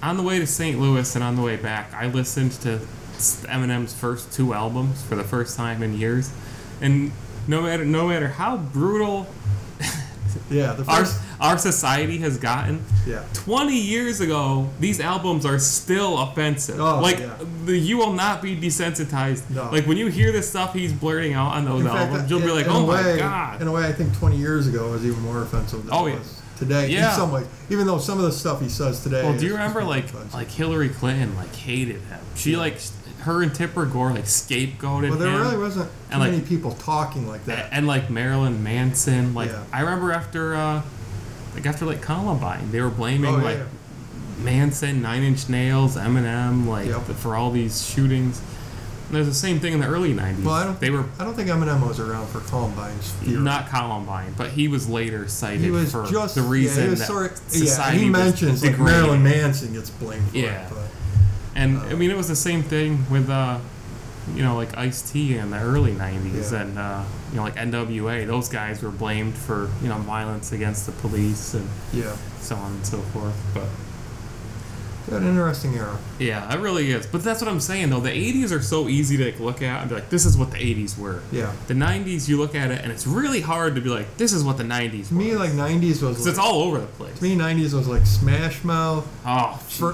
on 0.02 0.16
the 0.16 0.22
way 0.22 0.38
to 0.38 0.46
St. 0.46 0.80
Louis 0.80 1.14
and 1.14 1.22
on 1.24 1.36
the 1.36 1.42
way 1.42 1.56
back, 1.56 1.92
I 1.94 2.06
listened 2.08 2.52
to 2.62 2.80
Eminem's 3.18 3.94
first 3.94 4.32
two 4.32 4.52
albums 4.54 5.02
for 5.02 5.14
the 5.16 5.24
first 5.24 5.56
time 5.56 5.82
in 5.82 5.96
years, 5.98 6.30
and 6.80 7.12
no 7.48 7.62
matter 7.62 7.84
no 7.84 8.08
matter 8.08 8.28
how 8.28 8.56
brutal 8.56 9.26
yeah, 10.50 10.72
the 10.72 10.84
our 10.90 11.04
first. 11.04 11.20
our 11.40 11.58
society 11.58 12.18
has 12.18 12.38
gotten, 12.38 12.82
yeah, 13.06 13.24
20 13.34 13.76
years 13.78 14.20
ago, 14.20 14.68
these 14.80 15.00
albums 15.00 15.44
are 15.46 15.58
still 15.58 16.18
offensive. 16.18 16.80
Oh, 16.80 17.00
like, 17.00 17.18
yeah. 17.20 17.36
the, 17.64 17.76
you 17.76 17.96
will 17.98 18.12
not 18.12 18.42
be 18.42 18.56
desensitized. 18.56 19.48
No. 19.50 19.70
Like, 19.70 19.86
when 19.86 19.96
you 19.96 20.06
hear 20.08 20.32
the 20.32 20.42
stuff 20.42 20.72
he's 20.74 20.92
blurting 20.92 21.34
out 21.34 21.52
on 21.54 21.64
those 21.64 21.82
In 21.82 21.86
fact, 21.88 22.10
albums, 22.10 22.30
you'll 22.30 22.40
be 22.40 22.50
like, 22.50 22.66
oh 22.68 22.84
a 22.84 22.86
my 22.86 23.02
way- 23.02 23.18
god. 23.18 23.60
In 23.62 23.68
a 23.68 23.72
way, 23.72 23.84
I 23.86 23.92
think 23.92 24.16
twenty 24.18 24.36
years 24.36 24.66
ago 24.66 24.90
was 24.90 25.04
even 25.06 25.20
more 25.20 25.42
offensive 25.42 25.84
than 25.84 25.94
Oh, 25.94 26.06
it 26.06 26.12
yeah. 26.12 26.18
was 26.18 26.42
today. 26.58 26.88
Yeah. 26.88 27.10
In 27.10 27.16
some 27.16 27.30
ways, 27.32 27.46
even 27.70 27.86
though 27.86 27.98
some 27.98 28.18
of 28.18 28.24
the 28.24 28.32
stuff 28.32 28.60
he 28.60 28.68
says 28.68 29.02
today. 29.02 29.22
Well, 29.22 29.36
do 29.38 29.44
you 29.46 29.52
remember 29.52 29.84
like 29.84 30.04
offensive. 30.06 30.34
like 30.34 30.50
Hillary 30.50 30.88
Clinton 30.88 31.36
like 31.36 31.54
hated 31.54 32.00
him? 32.02 32.20
She 32.36 32.52
Yeah. 32.52 32.58
like 32.58 32.78
her 33.24 33.42
and 33.42 33.54
Tipper 33.54 33.84
Gore 33.86 34.12
like 34.12 34.24
scapegoated 34.24 35.10
Well, 35.10 35.18
there 35.18 35.28
him. 35.30 35.40
really 35.40 35.56
wasn't 35.58 35.86
too 35.90 35.96
And, 36.10 36.20
like- 36.20 36.30
many 36.32 36.42
people 36.44 36.72
talking 36.72 37.26
like 37.28 37.44
that. 37.46 37.68
and 37.72 37.86
like 37.86 38.08
Marilyn 38.10 38.62
Manson. 38.62 39.34
Like 39.34 39.50
Yeah. 39.50 39.62
I 39.72 39.80
remember 39.80 40.12
after 40.12 40.54
uh 40.54 40.82
like 41.54 41.66
after 41.66 41.84
like 41.84 42.00
Columbine, 42.02 42.70
they 42.72 42.80
were 42.80 42.90
blaming 42.90 43.34
Oh, 43.34 43.38
like 43.38 43.58
yeah. 43.58 43.64
Manson, 44.42 45.00
Nine 45.02 45.22
Inch 45.22 45.48
Nails, 45.48 45.96
Eminem, 45.96 46.66
like 46.66 46.86
Yep. 46.88 47.02
for 47.16 47.36
all 47.36 47.50
these 47.50 47.86
shootings. 47.86 48.40
And 49.08 49.16
there's 49.16 49.26
the 49.26 49.34
same 49.34 49.60
thing 49.60 49.74
in 49.74 49.80
the 49.80 49.86
early 49.86 50.12
'90s. 50.14 50.44
Well, 50.44 50.54
I 50.54 50.64
don't. 50.64 50.80
they 50.80 50.90
were 50.90 51.04
I 51.18 51.24
don't 51.24 51.34
think 51.34 51.48
Eminem 51.50 51.86
was 51.86 52.00
around 52.00 52.26
for 52.28 52.40
Columbine's 52.40 53.12
not 53.26 53.68
Columbine, 53.70 54.34
but 54.36 54.50
he 54.50 54.66
was 54.66 54.88
later 54.88 55.28
cited 55.28 55.70
was 55.70 55.92
for 55.92 56.06
just 56.06 56.34
the 56.36 56.42
reason 56.42 56.84
yeah, 56.84 56.90
was 56.90 56.98
that 57.00 57.06
sort 57.06 57.38
society 57.50 57.98
yeah, 57.98 58.04
he 58.04 58.10
was 58.10 58.18
mentions 58.18 58.64
like. 58.64 58.78
Marilyn 58.78 59.22
Manson 59.22 59.72
gets 59.74 59.90
blamed 59.90 60.30
for 60.30 60.36
Yeah. 60.38 60.66
it. 60.66 60.72
And 61.56 61.78
I 61.78 61.94
mean, 61.94 62.10
it 62.10 62.16
was 62.16 62.28
the 62.28 62.36
same 62.36 62.62
thing 62.62 63.06
with, 63.10 63.30
uh, 63.30 63.58
you 64.34 64.42
know, 64.42 64.56
like 64.56 64.76
Ice 64.76 65.02
T 65.02 65.36
in 65.36 65.50
the 65.50 65.58
early 65.60 65.92
'90s, 65.92 66.50
Yeah. 66.52 66.60
and 66.62 66.78
uh, 66.78 67.04
you 67.30 67.36
know, 67.36 67.42
like 67.44 67.56
NWA. 67.56 68.26
Those 68.26 68.48
guys 68.48 68.82
were 68.82 68.90
blamed 68.90 69.34
for 69.34 69.70
you 69.82 69.88
know 69.88 69.98
violence 69.98 70.50
against 70.52 70.86
the 70.86 70.92
police 70.92 71.54
and 71.54 71.68
yeah, 71.92 72.16
so 72.40 72.56
on 72.56 72.72
and 72.72 72.86
so 72.86 72.98
forth. 72.98 73.36
But 73.54 73.68
an 75.12 75.26
interesting 75.28 75.74
era. 75.74 75.98
yeah, 76.18 76.50
it 76.52 76.58
really 76.60 76.90
is. 76.90 77.06
But 77.06 77.22
that's 77.22 77.42
what 77.42 77.50
I'm 77.50 77.60
saying 77.60 77.90
though. 77.90 78.00
The 78.00 78.08
'80s 78.10 78.50
are 78.50 78.62
so 78.62 78.88
easy 78.88 79.18
to 79.18 79.26
like, 79.26 79.38
look 79.38 79.60
at 79.62 79.82
and 79.82 79.88
be 79.90 79.94
like, 79.96 80.08
"This 80.08 80.24
is 80.24 80.36
what 80.38 80.50
the 80.50 80.56
'80s 80.56 80.98
were." 80.98 81.20
Yeah. 81.30 81.52
The 81.66 81.74
'90s, 81.74 82.26
you 82.26 82.38
look 82.38 82.54
at 82.54 82.70
it, 82.70 82.80
and 82.82 82.90
it's 82.90 83.06
really 83.06 83.42
hard 83.42 83.74
to 83.74 83.82
be 83.82 83.90
like, 83.90 84.16
"This 84.16 84.32
is 84.32 84.42
what 84.42 84.56
the 84.56 84.64
'90s." 84.64 85.08
To 85.08 85.14
me, 85.14 85.36
like 85.36 85.50
'90s 85.52 86.00
was. 86.02 86.20
Like, 86.20 86.28
it's 86.30 86.38
all 86.38 86.62
over 86.62 86.80
the 86.80 86.86
place. 86.86 87.18
to 87.18 87.22
me, 87.22 87.36
'90s 87.36 87.74
was 87.74 87.86
like 87.86 88.06
Smash 88.06 88.64
Mouth, 88.64 89.06
Oh, 89.26 89.60
Fr- 89.68 89.92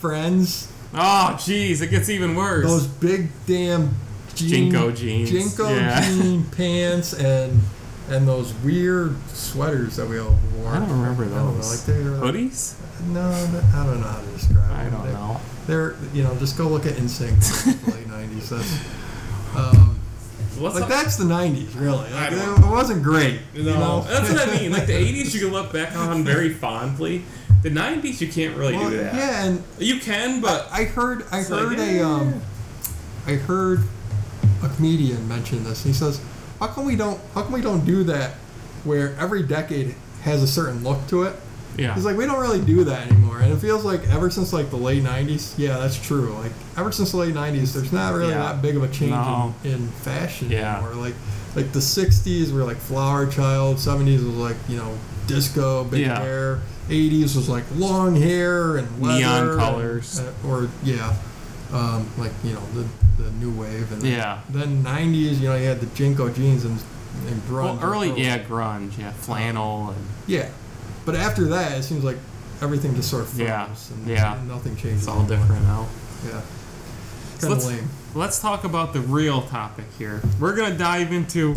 Friends, 0.00 0.68
Oh, 0.94 1.34
jeez, 1.38 1.80
it 1.82 1.88
gets 1.88 2.08
even 2.10 2.34
worse. 2.34 2.66
those 2.66 2.86
big 2.86 3.28
damn 3.46 3.94
jean, 4.34 4.70
JNCO 4.72 4.96
jeans, 4.96 5.30
JNCO 5.30 5.76
yeah. 5.76 6.00
jean 6.10 6.44
pants, 6.46 7.14
and 7.14 7.60
and 8.10 8.28
those 8.28 8.52
weird 8.56 9.16
sweaters 9.28 9.96
that 9.96 10.06
we 10.08 10.18
all 10.18 10.36
wore. 10.56 10.68
I 10.72 10.80
don't 10.80 10.90
remember 10.90 11.24
I 11.24 11.28
don't 11.28 11.36
know, 11.36 11.54
those. 11.56 11.86
like 11.88 11.96
they 11.96 12.02
were 12.04 12.10
like, 12.16 12.34
Hoodies? 12.34 12.74
No, 13.08 13.20
I 13.30 13.84
don't 13.86 14.00
know 14.00 14.06
how 14.06 14.20
to 14.20 14.26
describe. 14.32 14.70
I 14.70 14.84
them. 14.84 14.92
don't 14.92 15.06
They- 15.06 15.12
know. 15.12 15.40
They're 15.66 15.94
you 16.12 16.24
know 16.24 16.34
just 16.36 16.58
go 16.58 16.66
look 16.68 16.86
at 16.86 16.94
NSYNC 16.94 17.86
late 17.94 18.08
'90s. 18.08 18.48
That's 18.48 19.56
um, 19.56 19.98
What's 20.58 20.74
like 20.74 20.84
up? 20.84 20.88
that's 20.90 21.16
the 21.16 21.24
'90s, 21.24 21.78
really. 21.80 22.10
Like, 22.12 22.32
it, 22.32 22.38
it 22.38 22.66
wasn't 22.70 23.02
great. 23.04 23.40
No, 23.54 23.60
you 23.60 23.64
know? 23.70 24.00
that's 24.02 24.28
what 24.30 24.48
I 24.48 24.58
mean. 24.58 24.72
Like 24.72 24.86
the 24.86 24.92
'80s, 25.22 25.32
you 25.34 25.40
can 25.40 25.50
look 25.52 25.72
back 25.72 25.96
on 25.96 26.24
very 26.24 26.52
fondly. 26.52 27.22
The 27.62 27.70
'90s, 27.70 28.20
you 28.20 28.28
can't 28.28 28.56
really 28.56 28.74
Well, 28.76 28.90
do 28.90 28.96
that. 28.98 29.14
yeah, 29.14 29.44
and 29.44 29.62
You 29.78 30.00
can, 30.00 30.40
but 30.40 30.68
I 30.72 30.84
heard 30.84 31.24
I 31.30 31.40
It's 31.40 31.50
like, 31.50 31.60
heard 31.62 31.78
eh. 31.78 31.98
a 32.00 32.04
um, 32.06 32.34
I 33.26 33.32
heard 33.34 33.84
a 34.62 34.68
comedian 34.68 35.28
mention 35.28 35.62
this. 35.64 35.84
He 35.84 35.92
says, 35.92 36.20
"How 36.58 36.66
come 36.68 36.84
we 36.86 36.96
don't? 36.96 37.20
How 37.34 37.42
come 37.42 37.52
we 37.52 37.60
don't 37.60 37.84
do 37.84 38.02
that? 38.04 38.32
Where 38.84 39.14
every 39.18 39.42
decade 39.44 39.94
has 40.22 40.42
a 40.42 40.46
certain 40.48 40.82
look 40.82 41.06
to 41.08 41.22
it." 41.24 41.34
yeah, 41.78 41.94
He's 41.94 42.04
like, 42.04 42.18
we 42.18 42.26
don't 42.26 42.38
really 42.40 42.60
do 42.60 42.84
that 42.84 43.06
anymore, 43.10 43.38
and 43.40 43.50
it 43.50 43.56
feels 43.56 43.82
like 43.82 44.06
ever 44.08 44.28
since 44.28 44.52
like 44.52 44.68
the 44.70 44.76
late 44.76 45.02
'90s. 45.04 45.54
Yeah, 45.56 45.78
that's 45.78 45.96
true. 45.96 46.34
Like 46.34 46.52
ever 46.76 46.90
since 46.92 47.12
the 47.12 47.16
late 47.18 47.34
'90s, 47.34 47.72
there's 47.74 47.92
not 47.92 48.12
really 48.14 48.30
Yeah. 48.32 48.40
that 48.52 48.60
big 48.60 48.76
of 48.76 48.82
a 48.82 48.88
change 48.88 49.12
No. 49.12 49.54
in, 49.64 49.70
in 49.72 49.88
fashion 49.88 50.50
Yeah. 50.50 50.78
anymore. 50.78 50.94
Like 50.96 51.14
like 51.54 51.70
the 51.72 51.78
'60s 51.80 52.52
were 52.52 52.64
like 52.64 52.76
Flower 52.78 53.24
Child, 53.26 53.76
'70s 53.76 54.16
was 54.24 54.34
like 54.34 54.56
you 54.68 54.76
know 54.76 54.98
disco, 55.28 55.84
big 55.84 56.00
Yeah. 56.00 56.18
hair. 56.20 56.58
'80s 56.88 57.36
was 57.36 57.48
like 57.48 57.64
long 57.76 58.16
hair 58.16 58.76
and 58.76 59.00
Neon 59.00 59.48
and- 59.50 59.58
colors. 59.58 60.20
uh, 60.20 60.32
or 60.48 60.68
yeah, 60.82 61.14
um, 61.72 62.06
like 62.18 62.32
you 62.44 62.52
know 62.54 62.62
the 62.74 62.84
the 63.22 63.30
new 63.32 63.50
wave, 63.52 63.92
and 63.92 64.02
Yeah. 64.02 64.40
Then 64.50 64.82
'90s, 64.82 65.38
you 65.40 65.48
know, 65.48 65.54
you 65.56 65.66
had 65.66 65.80
the 65.80 65.86
JNCO 65.86 66.34
jeans 66.34 66.64
and 66.64 66.78
and 67.28 67.40
grunge. 67.46 67.64
well, 67.64 67.78
early, 67.82 68.08
and- 68.10 68.18
yeah, 68.18 68.38
grunge, 68.38 68.98
yeah, 68.98 69.12
flannel, 69.12 69.90
and 69.90 70.06
yeah, 70.26 70.48
but 71.04 71.14
after 71.14 71.44
that, 71.48 71.78
it 71.78 71.82
seems 71.82 72.02
like 72.04 72.16
everything 72.62 72.94
just 72.94 73.10
sort 73.10 73.22
of. 73.24 73.38
Yeah, 73.38 73.66
And, 73.94 74.06
yeah. 74.06 74.36
and 74.38 74.48
nothing 74.48 74.76
changes. 74.76 75.00
It's 75.00 75.08
all 75.08 75.22
different 75.24 75.62
now. 75.64 75.86
Yeah. 76.26 76.40
So 77.38 77.46
of 77.48 77.52
let's- 77.54 77.66
lame. 77.66 77.88
Let's 78.14 78.38
talk 78.40 78.64
about 78.64 78.92
the 78.92 79.00
real 79.00 79.40
topic 79.42 79.86
here. 79.98 80.20
We're 80.38 80.54
gonna 80.54 80.76
dive 80.76 81.12
into 81.12 81.54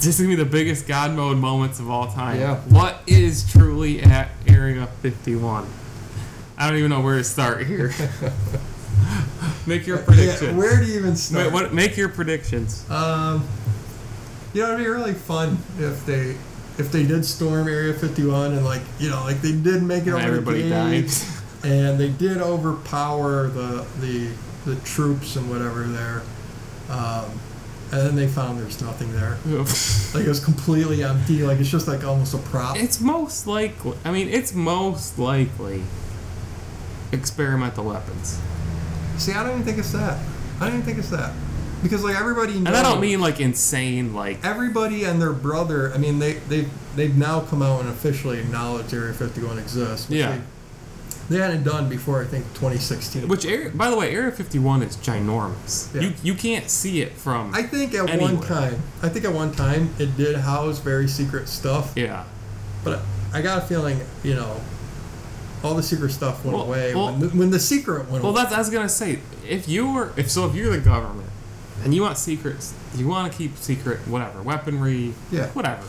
just 0.00 0.18
gonna 0.18 0.28
be 0.28 0.34
the 0.36 0.44
biggest 0.44 0.86
God 0.86 1.12
mode 1.12 1.38
moments 1.38 1.80
of 1.80 1.90
all 1.90 2.10
time. 2.10 2.40
Yeah. 2.40 2.56
What 2.68 3.02
is 3.06 3.50
truly 3.50 4.02
at 4.02 4.30
Area 4.46 4.86
51? 5.02 5.66
I 6.58 6.68
don't 6.68 6.78
even 6.78 6.90
know 6.90 7.00
where 7.00 7.18
to 7.18 7.24
start 7.24 7.66
here. 7.66 7.92
make 9.66 9.86
your 9.86 9.98
predictions. 9.98 10.42
Yeah, 10.42 10.56
where 10.56 10.78
do 10.78 10.86
you 10.86 10.98
even 10.98 11.16
start? 11.16 11.46
Wait, 11.46 11.52
what, 11.52 11.74
make 11.74 11.96
your 11.96 12.08
predictions. 12.08 12.88
Um, 12.90 13.46
you 14.54 14.62
know, 14.62 14.68
it'd 14.68 14.78
be 14.78 14.86
really 14.86 15.14
fun 15.14 15.58
if 15.78 16.04
they 16.06 16.36
if 16.78 16.90
they 16.90 17.04
did 17.04 17.24
storm 17.24 17.68
Area 17.68 17.92
51 17.92 18.52
and 18.52 18.64
like 18.64 18.82
you 18.98 19.10
know 19.10 19.22
like 19.24 19.42
they 19.42 19.52
did 19.52 19.82
make 19.82 20.06
it 20.06 20.10
And 20.10 20.18
over 20.18 20.26
everybody 20.26 20.68
gate 20.68 21.26
and 21.64 21.98
they 21.98 22.08
did 22.08 22.38
overpower 22.38 23.48
the 23.48 23.86
the 24.00 24.30
the 24.64 24.76
troops 24.80 25.36
and 25.36 25.50
whatever 25.50 25.84
there. 25.84 26.22
Um, 26.88 27.40
and 27.92 28.00
then 28.00 28.16
they 28.16 28.26
found 28.26 28.58
there's 28.58 28.80
nothing 28.80 29.12
there. 29.12 29.36
Like 30.14 30.24
it 30.24 30.28
was 30.28 30.42
completely 30.42 31.04
empty. 31.04 31.42
Like 31.42 31.58
it's 31.60 31.68
just 31.70 31.86
like 31.86 32.02
almost 32.04 32.34
a 32.34 32.38
prop. 32.38 32.76
it's 32.78 33.00
most 33.00 33.46
likely. 33.46 33.96
I 34.04 34.10
mean, 34.10 34.28
it's 34.28 34.54
most 34.54 35.18
likely 35.18 35.82
experimental 37.12 37.84
weapons, 37.84 38.40
See, 39.18 39.32
I 39.32 39.42
don't 39.42 39.52
even 39.52 39.64
think 39.64 39.78
it's 39.78 39.92
that. 39.92 40.18
I 40.58 40.64
don't 40.66 40.74
even 40.74 40.82
think 40.86 40.98
it's 40.98 41.10
that 41.10 41.32
because 41.82 42.02
like 42.02 42.18
everybody 42.18 42.54
knows. 42.54 42.66
and 42.68 42.76
I 42.76 42.82
don't 42.82 43.00
mean 43.00 43.20
like 43.20 43.40
insane. 43.40 44.14
Like 44.14 44.44
everybody 44.44 45.04
and 45.04 45.20
their 45.20 45.32
brother. 45.32 45.92
I 45.92 45.98
mean, 45.98 46.18
they 46.18 46.34
they 46.34 46.66
they've 46.96 47.16
now 47.16 47.40
come 47.40 47.60
out 47.62 47.80
and 47.80 47.88
officially 47.90 48.38
acknowledged 48.38 48.94
Area 48.94 49.12
51 49.12 49.58
exists. 49.58 50.08
Yeah. 50.08 50.36
They, 50.36 50.42
they 51.32 51.38
hadn't 51.38 51.64
done 51.64 51.88
before. 51.88 52.22
I 52.22 52.26
think 52.26 52.44
2016. 52.54 53.26
Which 53.28 53.44
area? 53.46 53.70
By 53.70 53.90
the 53.90 53.96
way, 53.96 54.14
Area 54.14 54.30
51 54.32 54.82
is 54.82 54.96
ginormous. 54.98 55.92
Yeah. 55.94 56.02
You 56.02 56.12
you 56.22 56.34
can't 56.34 56.68
see 56.70 57.00
it 57.02 57.12
from. 57.12 57.54
I 57.54 57.62
think 57.62 57.94
at 57.94 58.08
Anywhere. 58.08 58.34
one 58.34 58.42
time, 58.46 58.82
I 59.02 59.08
think 59.08 59.24
at 59.24 59.32
one 59.32 59.52
time 59.52 59.94
it 59.98 60.16
did 60.16 60.36
house 60.36 60.78
very 60.78 61.08
secret 61.08 61.48
stuff. 61.48 61.92
yeah. 61.96 62.24
But 62.84 63.00
I 63.32 63.42
got 63.42 63.58
a 63.62 63.66
feeling, 63.66 64.00
you 64.22 64.34
know, 64.34 64.60
all 65.64 65.74
the 65.74 65.82
secret 65.82 66.10
stuff 66.10 66.44
went 66.44 66.56
Well- 66.56 66.66
away 66.66 66.94
well- 66.94 67.06
when, 67.12 67.20
the, 67.20 67.28
when 67.28 67.50
the 67.50 67.60
secret 67.60 68.10
went 68.10 68.22
Well, 68.24 68.32
away. 68.32 68.42
that's 68.42 68.54
I 68.54 68.58
was 68.58 68.70
gonna 68.70 68.88
say. 68.88 69.20
If 69.48 69.68
you 69.68 69.90
were, 69.92 70.12
if 70.16 70.30
so, 70.30 70.46
if 70.48 70.54
you're 70.54 70.70
the 70.72 70.78
government 70.78 71.28
and 71.84 71.94
you 71.94 72.02
want 72.02 72.18
secrets, 72.18 72.74
you 72.96 73.06
want 73.08 73.30
to 73.30 73.36
keep 73.38 73.56
secret 73.58 74.00
whatever 74.06 74.42
weaponry, 74.42 75.14
Yeah. 75.30 75.46
whatever. 75.48 75.82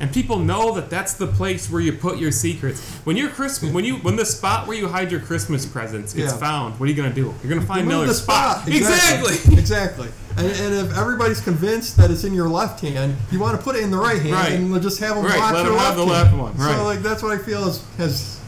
And 0.00 0.10
people 0.12 0.38
know 0.38 0.72
that 0.76 0.88
that's 0.88 1.12
the 1.12 1.26
place 1.26 1.68
where 1.70 1.80
you 1.82 1.92
put 1.92 2.18
your 2.18 2.32
secrets. 2.32 2.80
When 3.04 3.18
your 3.18 3.28
Christmas, 3.28 3.70
when 3.70 3.84
you, 3.84 3.96
when 3.96 4.16
the 4.16 4.24
spot 4.24 4.66
where 4.66 4.74
you 4.76 4.88
hide 4.88 5.10
your 5.12 5.20
Christmas 5.20 5.66
presents 5.66 6.14
gets 6.14 6.32
Yeah. 6.32 6.38
found, 6.38 6.80
what 6.80 6.86
are 6.88 6.90
you 6.92 6.96
gonna 6.96 7.12
do? 7.14 7.34
You're 7.42 7.52
gonna 7.54 7.66
find 7.66 7.84
Move 7.86 7.92
another 7.96 8.06
the 8.06 8.14
spot. 8.14 8.66
Exactly. 8.66 9.34
Exactly. 9.34 9.58
exactly. 9.58 10.08
And, 10.38 10.46
and 10.46 10.74
if 10.90 10.96
everybody's 10.96 11.40
convinced 11.42 11.98
that 11.98 12.10
it's 12.10 12.24
in 12.24 12.32
your 12.32 12.48
left 12.48 12.80
hand, 12.80 13.14
you 13.30 13.38
want 13.38 13.58
to 13.58 13.62
put 13.62 13.76
it 13.76 13.82
in 13.82 13.90
the 13.90 13.98
right 13.98 14.20
hand 14.22 14.32
Right. 14.32 14.52
and 14.52 14.80
just 14.82 15.00
have 15.00 15.16
them 15.16 15.24
Right, 15.26 15.38
watch 15.38 15.52
let 15.54 15.64
your 15.66 15.72
'em 15.72 15.76
left 15.78 15.88
have 15.88 15.96
the 15.98 16.04
left 16.06 16.34
one, 16.34 16.56
right. 16.56 16.76
So 16.76 16.84
like 16.84 17.02
that's 17.02 17.22
what 17.22 17.32
I 17.32 17.42
feel 17.42 17.68
is 17.68 17.82
has, 17.98 18.40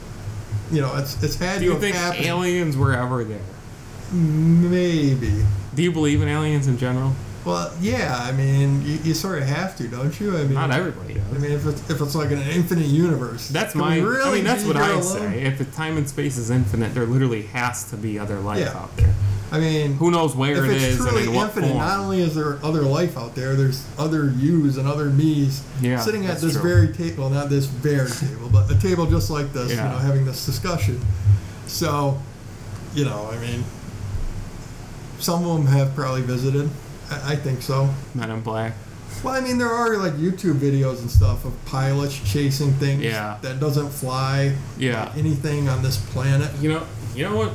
you 0.71 0.81
know, 0.81 0.95
it's 0.97 1.23
it's 1.23 1.37
had 1.37 1.59
Do 1.59 1.67
you 1.67 1.79
think 1.79 1.97
happened. 1.97 2.25
aliens 2.25 2.79
were 2.79 2.95
ever 2.95 3.25
there? 3.25 3.41
Maybe. 4.13 5.45
Do 5.75 5.83
you 5.83 5.93
believe 5.93 6.23
in 6.23 6.29
aliens 6.29 6.67
in 6.67 6.79
general? 6.79 7.13
Well, 7.45 7.73
yeah. 7.81 8.17
I 8.21 8.31
mean, 8.33 8.83
you, 8.83 8.99
you 9.03 9.15
sort 9.15 9.39
of 9.43 9.49
have 9.49 9.77
to, 9.79 9.89
don't 9.89 10.19
you? 10.21 10.37
I 10.37 10.43
mean, 10.45 10.55
Not 10.55 10.71
everybody 10.71 11.15
does. 11.15 11.25
I 11.35 11.39
mean, 11.39 11.51
if 11.53 11.67
it's 11.67 11.91
if 11.91 12.01
it's 12.01 12.15
like 12.15 12.31
an 12.31 12.39
infinite 12.43 12.87
universe, 12.87 13.49
That's 13.49 13.75
my. 13.75 13.99
really 13.99 14.23
I 14.31 14.35
mean, 14.35 14.45
that's 14.45 14.65
what 14.65 14.77
I 14.77 15.01
say. 15.01 15.43
If 15.43 15.59
the 15.59 15.65
time 15.65 15.97
and 15.97 16.09
space 16.09 16.37
is 16.39 16.51
infinite, 16.51 16.95
there 16.95 17.05
literally 17.07 17.43
has 17.43 17.91
to 17.91 17.97
be 17.97 18.19
other 18.19 18.39
life 18.39 18.61
Yeah. 18.61 18.79
out 18.79 18.97
there. 18.97 19.13
I 19.51 19.59
mean, 19.61 19.95
Who 19.97 20.11
knows 20.11 20.35
where 20.35 20.65
if 20.65 20.71
it 20.71 20.77
it's 20.77 20.85
is 20.99 21.01
and 21.05 21.17
in 21.19 21.35
what 21.35 21.49
infinite, 21.49 21.67
form? 21.69 21.79
not 21.79 21.99
only 21.99 22.23
is 22.23 22.35
there 22.35 22.59
other 22.65 22.83
life 22.83 23.19
out 23.19 23.35
there, 23.35 23.55
there's 23.55 23.85
other 23.99 24.31
yous 24.39 24.79
and 24.79 24.89
other 24.89 25.07
me's 25.11 25.63
Yeah, 25.83 25.99
sitting 26.01 26.25
at 26.25 26.39
this 26.41 26.53
true. 26.55 26.63
very 26.63 26.89
table, 26.95 27.29
not 27.29 27.51
this 27.51 27.67
very 27.67 28.09
table, 28.11 28.49
but 28.51 28.71
a 28.71 28.79
table 28.81 29.05
just 29.05 29.29
like 29.31 29.53
this, 29.53 29.73
Yeah. 29.73 29.85
you 29.85 29.93
know, 29.93 29.99
having 29.99 30.25
this 30.25 30.47
discussion. 30.47 30.99
So, 31.67 32.19
you 32.95 33.05
know, 33.05 33.29
I 33.31 33.37
mean, 33.41 33.63
some 35.19 35.45
of 35.45 35.57
them 35.59 35.67
have 35.67 35.95
probably 35.95 36.23
visited. 36.23 36.71
I, 37.13 37.33
I 37.33 37.37
think 37.37 37.63
so. 37.63 37.89
Men 38.15 38.31
in 38.31 38.41
Black. 38.41 38.73
Well, 39.23 39.35
I 39.35 39.41
mean, 39.41 39.59
there 39.59 39.71
are 39.71 39.97
like 39.99 40.15
YouTube 40.15 40.55
videos 40.55 41.01
and 41.01 41.11
stuff 41.11 41.45
of 41.45 41.53
pilots 41.67 42.19
chasing 42.33 42.73
things 42.75 43.03
Yeah. 43.03 43.39
that 43.43 43.61
doesn't 43.61 43.91
fly. 43.91 44.57
Yeah. 44.79 45.05
like 45.05 45.17
anything 45.17 45.69
on 45.69 45.83
this 45.83 45.97
planet. 46.13 46.51
You 46.61 46.71
know. 46.73 46.87
You 47.15 47.25
know 47.29 47.37
what? 47.37 47.53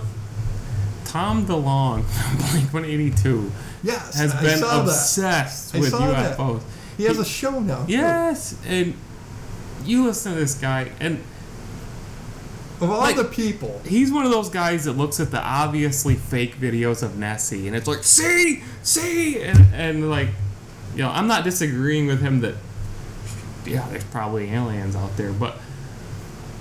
Tom 1.05 1.45
DeLonge 1.47 2.03
Blink 2.51 2.73
182 2.73 3.51
Yes, 3.83 4.15
has 4.15 4.33
I 4.33 4.41
been 4.43 4.59
that. 4.59 4.81
obsessed 4.81 5.75
I 5.75 5.79
with 5.79 5.89
saw 5.89 5.99
that. 6.11 6.37
UFOs. 6.37 6.61
He 6.97 7.03
has 7.05 7.17
a 7.19 7.25
show 7.25 7.59
now. 7.59 7.85
too. 7.85 7.91
Yes, 7.93 8.55
and 8.67 8.93
you 9.85 10.05
listen 10.05 10.33
to 10.33 10.39
this 10.39 10.55
guy, 10.55 10.91
and 10.99 11.23
Of 12.79 12.89
all 12.91 12.99
Like- 12.99 13.15
the 13.15 13.23
people, 13.23 13.81
he's 13.85 14.11
one 14.11 14.25
of 14.25 14.31
those 14.31 14.49
guys 14.49 14.85
that 14.85 14.93
looks 14.93 15.19
at 15.19 15.31
the 15.31 15.41
obviously 15.41 16.15
fake 16.15 16.59
videos 16.59 17.01
of 17.03 17.17
Nessie, 17.17 17.67
and 17.67 17.75
it's 17.75 17.87
like, 17.87 18.03
see, 18.03 18.61
see, 18.83 19.41
and, 19.41 19.65
and 19.73 20.09
like, 20.09 20.29
you 20.95 21.01
know, 21.01 21.09
I'm 21.09 21.27
not 21.27 21.43
disagreeing 21.43 22.05
with 22.07 22.21
him 22.21 22.41
that, 22.41 22.53
yeah, 23.65 23.87
there's 23.89 24.03
probably 24.05 24.51
aliens 24.51 24.95
out 24.95 25.15
there, 25.17 25.31
but 25.31 25.57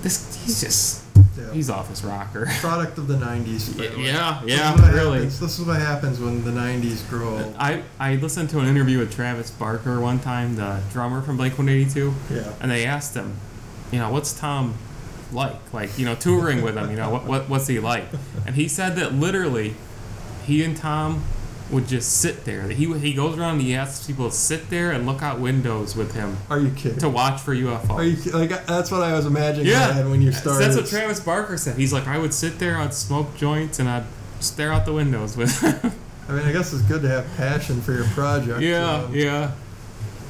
this, 0.01 0.35
he's 0.43 0.59
just, 0.61 1.03
Yeah. 1.37 1.53
he's 1.53 1.69
off 1.69 1.89
his 1.89 2.03
rocker. 2.03 2.47
product 2.59 2.97
of 2.97 3.07
the 3.07 3.15
'90s. 3.15 3.77
by 3.77 3.87
the. 3.87 3.99
Yeah, 4.01 4.41
This 4.43 4.57
yeah, 4.57 4.73
what 4.75 4.93
really. 4.93 5.13
happens- 5.19 5.39
This 5.39 5.59
is 5.59 5.65
what 5.65 5.79
happens 5.79 6.19
when 6.19 6.43
the 6.43 6.51
'90s 6.51 7.07
grow 7.09 7.37
old. 7.37 7.55
I, 7.59 7.83
I 7.99 8.15
listened 8.15 8.49
to 8.51 8.59
an 8.59 8.67
interview 8.67 8.99
with 8.99 9.13
Travis 9.13 9.51
Barker 9.51 9.99
one 9.99 10.19
time, 10.19 10.55
the 10.55 10.81
drummer 10.91 11.21
from 11.21 11.37
Blink 11.37 11.57
182, 11.57 12.13
Yeah. 12.31 12.53
and 12.61 12.69
they 12.71 12.85
asked 12.85 13.13
him, 13.15 13.35
you 13.91 13.99
know, 13.99 14.09
what's 14.11 14.33
Tom 14.33 14.75
like? 15.31 15.73
Like, 15.73 15.97
you 15.97 16.05
know, 16.05 16.15
touring 16.15 16.61
with 16.61 16.77
him, 16.77 16.89
you 16.89 16.97
know, 16.97 17.09
what, 17.09 17.25
what 17.25 17.49
what's 17.49 17.67
he 17.67 17.79
like? 17.79 18.05
And 18.45 18.55
he 18.55 18.67
said 18.67 18.95
that 18.95 19.13
literally, 19.13 19.75
he 20.45 20.63
and 20.63 20.75
Tom 20.75 21.23
would 21.69 21.87
just 21.87 22.21
sit 22.21 22.45
there. 22.45 22.63
He 22.69 22.85
he 22.97 23.13
goes 23.13 23.37
around 23.37 23.53
and 23.53 23.61
he 23.61 23.75
asks 23.75 24.07
people 24.07 24.29
to 24.29 24.35
sit 24.35 24.69
there 24.69 24.91
and 24.91 25.05
look 25.05 25.21
out 25.21 25.39
windows 25.39 25.95
with 25.95 26.15
him 26.15 26.37
Are 26.49 26.59
you 26.59 26.71
kidding? 26.71 26.99
to 26.99 27.09
watch 27.09 27.41
for 27.41 27.53
UFOs. 27.53 27.89
Are 27.89 28.03
you 28.03 28.31
like 28.31 28.65
that's 28.65 28.89
what 28.89 29.01
I 29.01 29.13
was 29.13 29.25
imagining 29.25 29.67
yeah, 29.67 30.05
when 30.07 30.21
you 30.21 30.31
started. 30.31 30.63
That's 30.63 30.77
what 30.77 30.87
Travis 30.87 31.19
Barker 31.19 31.57
said. 31.57 31.75
He's 31.77 31.91
like, 31.91 32.07
I 32.07 32.17
would 32.17 32.33
sit 32.33 32.57
there, 32.59 32.77
I'd 32.77 32.93
smoke 32.93 33.35
joints, 33.35 33.79
and 33.79 33.89
I'd 33.89 34.05
stare 34.39 34.71
out 34.71 34.85
the 34.85 34.93
windows 34.93 35.35
with 35.35 35.59
him. 35.61 35.91
I 36.29 36.33
mean, 36.33 36.45
I 36.45 36.51
guess 36.51 36.73
it's 36.73 36.81
good 36.83 37.01
to 37.03 37.09
have 37.09 37.25
passion 37.37 37.81
for 37.81 37.93
your 37.93 38.05
project. 38.07 38.61
yeah, 38.61 38.95
um, 39.03 39.13
yeah. 39.15 39.51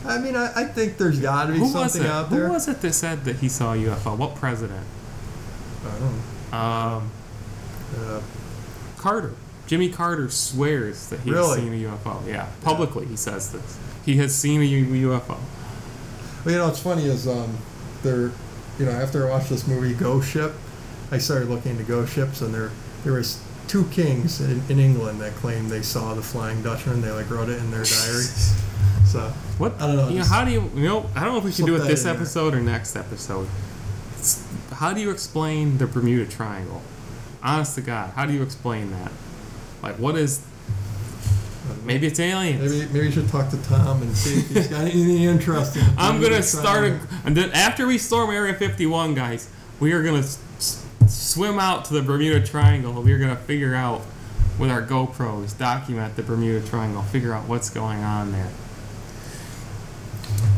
I 0.08 0.18
mean, 0.20 0.36
I, 0.36 0.52
I 0.56 0.64
think 0.66 0.98
there's 0.98 1.20
got 1.20 1.46
to 1.48 1.52
be 1.54 1.60
Who 1.60 1.66
was 1.66 1.74
something 1.94 2.04
it? 2.04 2.08
out 2.10 2.28
Who 2.28 2.50
was 2.50 2.68
it 2.68 2.82
that 2.82 2.94
said 2.94 3.26
that 3.26 3.38
he 3.38 3.50
saw 3.50 3.74
a 3.74 3.78
UFO? 3.78 4.18
What 4.18 4.36
president? 4.36 4.86
I 5.86 6.00
don't 6.00 6.02
know. 6.52 6.58
Um, 6.58 7.12
Uh, 7.98 8.22
Carter. 8.98 9.34
Jimmy 9.68 9.90
Carter 9.90 10.30
swears 10.30 11.08
that 11.10 11.20
he's 11.22 11.34
Really? 11.34 11.60
seen 11.60 11.74
a 11.74 11.90
UFO. 11.90 12.26
Yeah, 12.28 12.48
publicly 12.64 13.06
he 13.06 13.16
says 13.18 13.52
this. 13.52 13.78
He 14.06 14.16
has 14.18 14.34
seen 14.34 14.62
a 14.62 14.66
UFO. 14.66 15.30
well, 15.30 15.38
you 16.46 16.52
know, 16.58 16.68
what's 16.68 16.80
funny 16.80 17.06
is 17.06 17.28
um, 17.28 17.58
there, 18.04 18.32
you 18.80 18.86
know, 18.86 18.92
after 18.92 19.28
I 19.28 19.32
watched 19.32 19.50
this 19.50 19.68
movie 19.68 19.94
Ghost 19.94 20.30
Ship, 20.30 20.54
I 21.12 21.18
started 21.18 21.50
looking 21.50 21.72
into 21.72 21.84
ghost 21.84 22.14
ships, 22.14 22.42
and 22.42 22.54
there 22.54 22.72
there 23.04 23.14
was 23.14 23.40
two 23.68 23.86
kings 23.86 24.42
in, 24.42 24.62
in 24.70 24.80
England 24.80 25.20
that 25.22 25.34
claimed 25.36 25.70
they 25.70 25.82
saw 25.82 26.14
the 26.14 26.22
Flying 26.22 26.62
Dutchman. 26.64 27.02
They 27.02 27.12
like 27.12 27.30
wrote 27.30 27.50
it 27.50 27.60
in 27.60 27.70
their 27.72 27.84
diary. 27.84 28.24
So 29.06 29.32
What? 29.58 29.80
I 29.82 29.88
don't 29.88 29.96
know, 29.96 30.10
You 30.10 30.20
know, 30.20 30.26
how 30.26 30.44
do 30.46 30.52
you? 30.52 30.70
You 30.76 30.84
know, 30.84 31.06
I 31.16 31.24
don't 31.24 31.34
know 31.34 31.38
if 31.40 31.44
we 31.46 31.52
should 31.52 31.66
do 31.66 31.76
it 31.76 31.80
this 31.80 32.02
in 32.02 32.08
there. 32.08 32.16
episode 32.16 32.54
or 32.54 32.62
next 32.62 32.96
episode. 32.96 33.48
It's- 34.14 34.44
how 34.74 34.94
do 34.94 35.00
you 35.02 35.10
explain 35.12 35.78
the 35.78 35.88
Bermuda 35.88 36.30
Triangle? 36.30 36.82
Honest 37.44 37.76
to 37.76 37.82
God, 37.82 38.12
how 38.16 38.26
do 38.26 38.34
you 38.34 38.44
explain 38.44 38.92
that? 38.92 39.12
Like, 39.82 39.96
what 39.98 40.16
is? 40.18 40.42
I 41.66 41.70
don't 41.70 41.78
know. 41.80 41.86
Maybe 41.86 42.08
it's 42.08 42.20
aliens. 42.20 42.62
Maybe 42.62 42.94
maybe 42.94 43.06
you 43.06 43.12
should 43.12 43.30
talk 43.30 43.50
to 43.52 43.58
Tom 43.64 44.02
and 44.02 44.16
see 44.16 44.40
if 44.40 44.50
he's 44.50 44.68
got 44.68 44.82
anything 44.82 45.24
interesting. 45.24 45.84
I'm 45.98 46.22
gonna 46.22 46.44
start 46.44 46.84
a, 46.86 47.00
and 47.26 47.36
then 47.38 47.52
after 47.52 47.88
we 47.88 47.98
storm 47.98 48.30
Area 48.32 48.54
51, 48.54 49.14
guys, 49.16 49.50
we 49.80 49.94
are 49.94 50.04
gonna 50.04 50.24
swim 51.08 51.60
out 51.60 51.86
to 51.86 51.94
the 51.94 52.02
Bermuda 52.02 52.46
Triangle. 52.46 53.02
We 53.02 53.12
are 53.14 53.20
gonna 53.20 53.36
figure 53.36 53.76
out 53.76 54.02
with 54.60 54.72
our 54.72 54.82
GoPros, 54.82 55.58
document 55.58 56.16
the 56.16 56.24
Bermuda 56.24 56.66
Triangle, 56.68 57.02
figure 57.04 57.34
out 57.34 57.48
what's 57.48 57.70
going 57.70 58.04
on 58.04 58.32
there. 58.32 58.52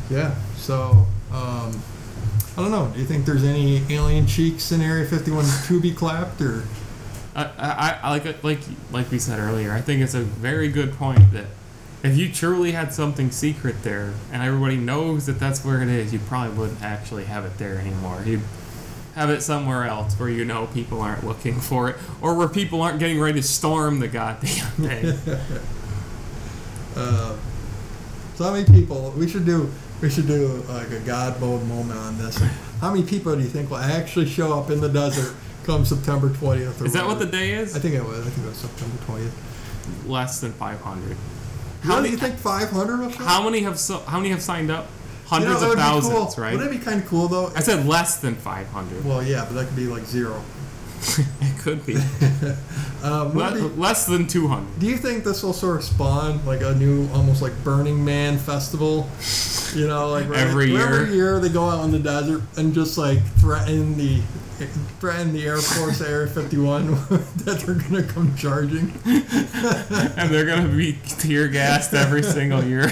Yeah. 0.09 0.35
So 0.55 1.05
um, 1.31 1.81
I 2.57 2.61
don't 2.61 2.71
know. 2.71 2.91
Do 2.93 2.99
you 2.99 3.05
think 3.05 3.25
there's 3.25 3.43
any 3.43 3.83
alien 3.89 4.27
cheeks 4.27 4.71
in 4.71 4.81
Area 4.81 5.05
51 5.05 5.45
to 5.67 5.79
be 5.79 5.93
clapped, 5.93 6.41
or 6.41 6.63
I, 7.35 7.43
I, 7.43 7.99
I 8.03 8.09
like 8.09 8.43
like 8.43 8.59
like 8.91 9.11
we 9.11 9.19
said 9.19 9.39
earlier. 9.39 9.71
I 9.71 9.81
think 9.81 10.01
it's 10.01 10.15
a 10.15 10.21
very 10.21 10.69
good 10.69 10.93
point 10.93 11.31
that 11.33 11.45
if 12.01 12.17
you 12.17 12.31
truly 12.31 12.71
had 12.71 12.93
something 12.93 13.29
secret 13.29 13.83
there 13.83 14.13
and 14.31 14.41
everybody 14.41 14.77
knows 14.77 15.25
that 15.25 15.39
that's 15.39 15.63
where 15.65 15.81
it 15.81 15.89
is, 15.89 16.13
you 16.13 16.19
probably 16.19 16.57
wouldn't 16.57 16.81
actually 16.81 17.25
have 17.25 17.45
it 17.45 17.57
there 17.57 17.77
anymore. 17.77 18.23
You 18.25 18.41
have 19.19 19.29
it 19.29 19.41
somewhere 19.41 19.83
else 19.83 20.17
where 20.17 20.29
you 20.29 20.45
know 20.45 20.67
people 20.67 21.01
aren't 21.01 21.25
looking 21.25 21.59
for 21.59 21.89
it, 21.89 21.97
or 22.21 22.35
where 22.35 22.47
people 22.47 22.81
aren't 22.81 22.99
getting 22.99 23.19
ready 23.19 23.41
to 23.41 23.45
storm 23.45 23.99
the 23.99 24.07
goddamn 24.07 24.65
thing. 24.77 25.37
Uh, 26.95 27.35
so 28.35 28.43
how 28.45 28.53
many 28.53 28.65
people? 28.65 29.13
We 29.17 29.27
should 29.27 29.45
do. 29.45 29.69
We 30.01 30.09
should 30.09 30.27
do 30.27 30.63
like 30.69 30.89
a 30.91 31.01
God 31.01 31.39
mode 31.41 31.67
moment 31.67 31.99
on 31.99 32.17
this. 32.17 32.37
How 32.79 32.91
many 32.93 33.05
people 33.05 33.35
do 33.35 33.41
you 33.41 33.49
think 33.49 33.69
will 33.69 33.77
actually 33.77 34.25
show 34.25 34.57
up 34.57 34.69
in 34.69 34.79
the 34.79 34.87
desert 34.87 35.35
come 35.65 35.83
September 35.83 36.29
twentieth? 36.33 36.81
is 36.81 36.93
that 36.93 37.05
what 37.05 37.19
the 37.19 37.25
day 37.25 37.51
is? 37.51 37.75
I 37.75 37.79
think 37.79 37.95
it 37.95 38.03
was. 38.03 38.25
I 38.25 38.29
think 38.29 38.45
it 38.45 38.49
was 38.49 38.57
September 38.57 39.03
twentieth. 39.03 40.05
Less 40.05 40.39
than 40.39 40.53
500. 40.53 41.17
How 41.81 41.95
How 41.95 42.01
do 42.01 42.09
you 42.09 42.15
think 42.15 42.35
five 42.37 42.69
hundred? 42.69 43.11
How 43.15 43.43
many 43.43 43.61
have 43.61 43.77
so? 43.77 43.99
How 43.99 44.17
many 44.17 44.29
have 44.29 44.41
signed 44.41 44.71
up? 44.71 44.87
You 45.31 45.39
know, 45.39 45.45
Hundreds 45.45 45.61
of 45.61 45.73
thousands, 45.77 46.35
cool. 46.35 46.43
right? 46.43 46.53
Wouldn't 46.53 46.73
it 46.73 46.79
be 46.79 46.83
kind 46.83 47.01
of 47.01 47.07
cool 47.07 47.27
though? 47.27 47.51
I 47.55 47.59
said 47.59 47.85
less 47.85 48.17
than 48.19 48.35
500. 48.35 49.05
well, 49.05 49.21
yeah, 49.23 49.45
but 49.45 49.53
that 49.53 49.67
could 49.67 49.75
be 49.75 49.85
like 49.87 50.05
zero. 50.05 50.41
it 51.41 51.59
could 51.59 51.85
be. 51.85 51.97
Um, 53.01 53.33
Le- 53.33 53.53
be- 53.53 53.61
less 53.61 54.05
than 54.05 54.27
200. 54.27 54.77
do 54.81 54.85
you 54.85 54.97
think 54.97 55.23
this 55.23 55.41
will 55.41 55.53
sort 55.53 55.77
of 55.77 55.83
spawn 55.85 56.45
like 56.45 56.59
a 56.61 56.75
new, 56.75 57.07
almost 57.13 57.41
like 57.41 57.53
Burning 57.63 58.03
Man 58.03 58.37
festival? 58.37 59.07
You 59.73 59.87
know, 59.87 60.09
like 60.09 60.27
right- 60.27 60.39
Every 60.39 60.69
year. 60.71 60.81
Every 61.03 61.15
year 61.15 61.39
they 61.39 61.47
go 61.47 61.69
out 61.69 61.85
in 61.85 61.91
the 61.91 61.99
desert 61.99 62.41
and 62.57 62.73
just 62.73 62.97
like 62.97 63.23
threaten 63.39 63.97
the 63.97 64.19
threaten 64.99 65.31
the 65.31 65.45
Air 65.45 65.59
Force 65.59 66.01
Area 66.01 66.27
51 66.27 66.87
that 67.45 67.63
they're 67.65 67.75
gonna 67.75 68.03
come 68.03 68.35
charging. 68.35 68.91
and 69.05 70.29
they're 70.29 70.45
gonna 70.45 70.67
be 70.67 70.97
tear 71.07 71.47
gassed 71.47 71.93
every 71.93 72.21
single 72.21 72.61
year. 72.65 72.91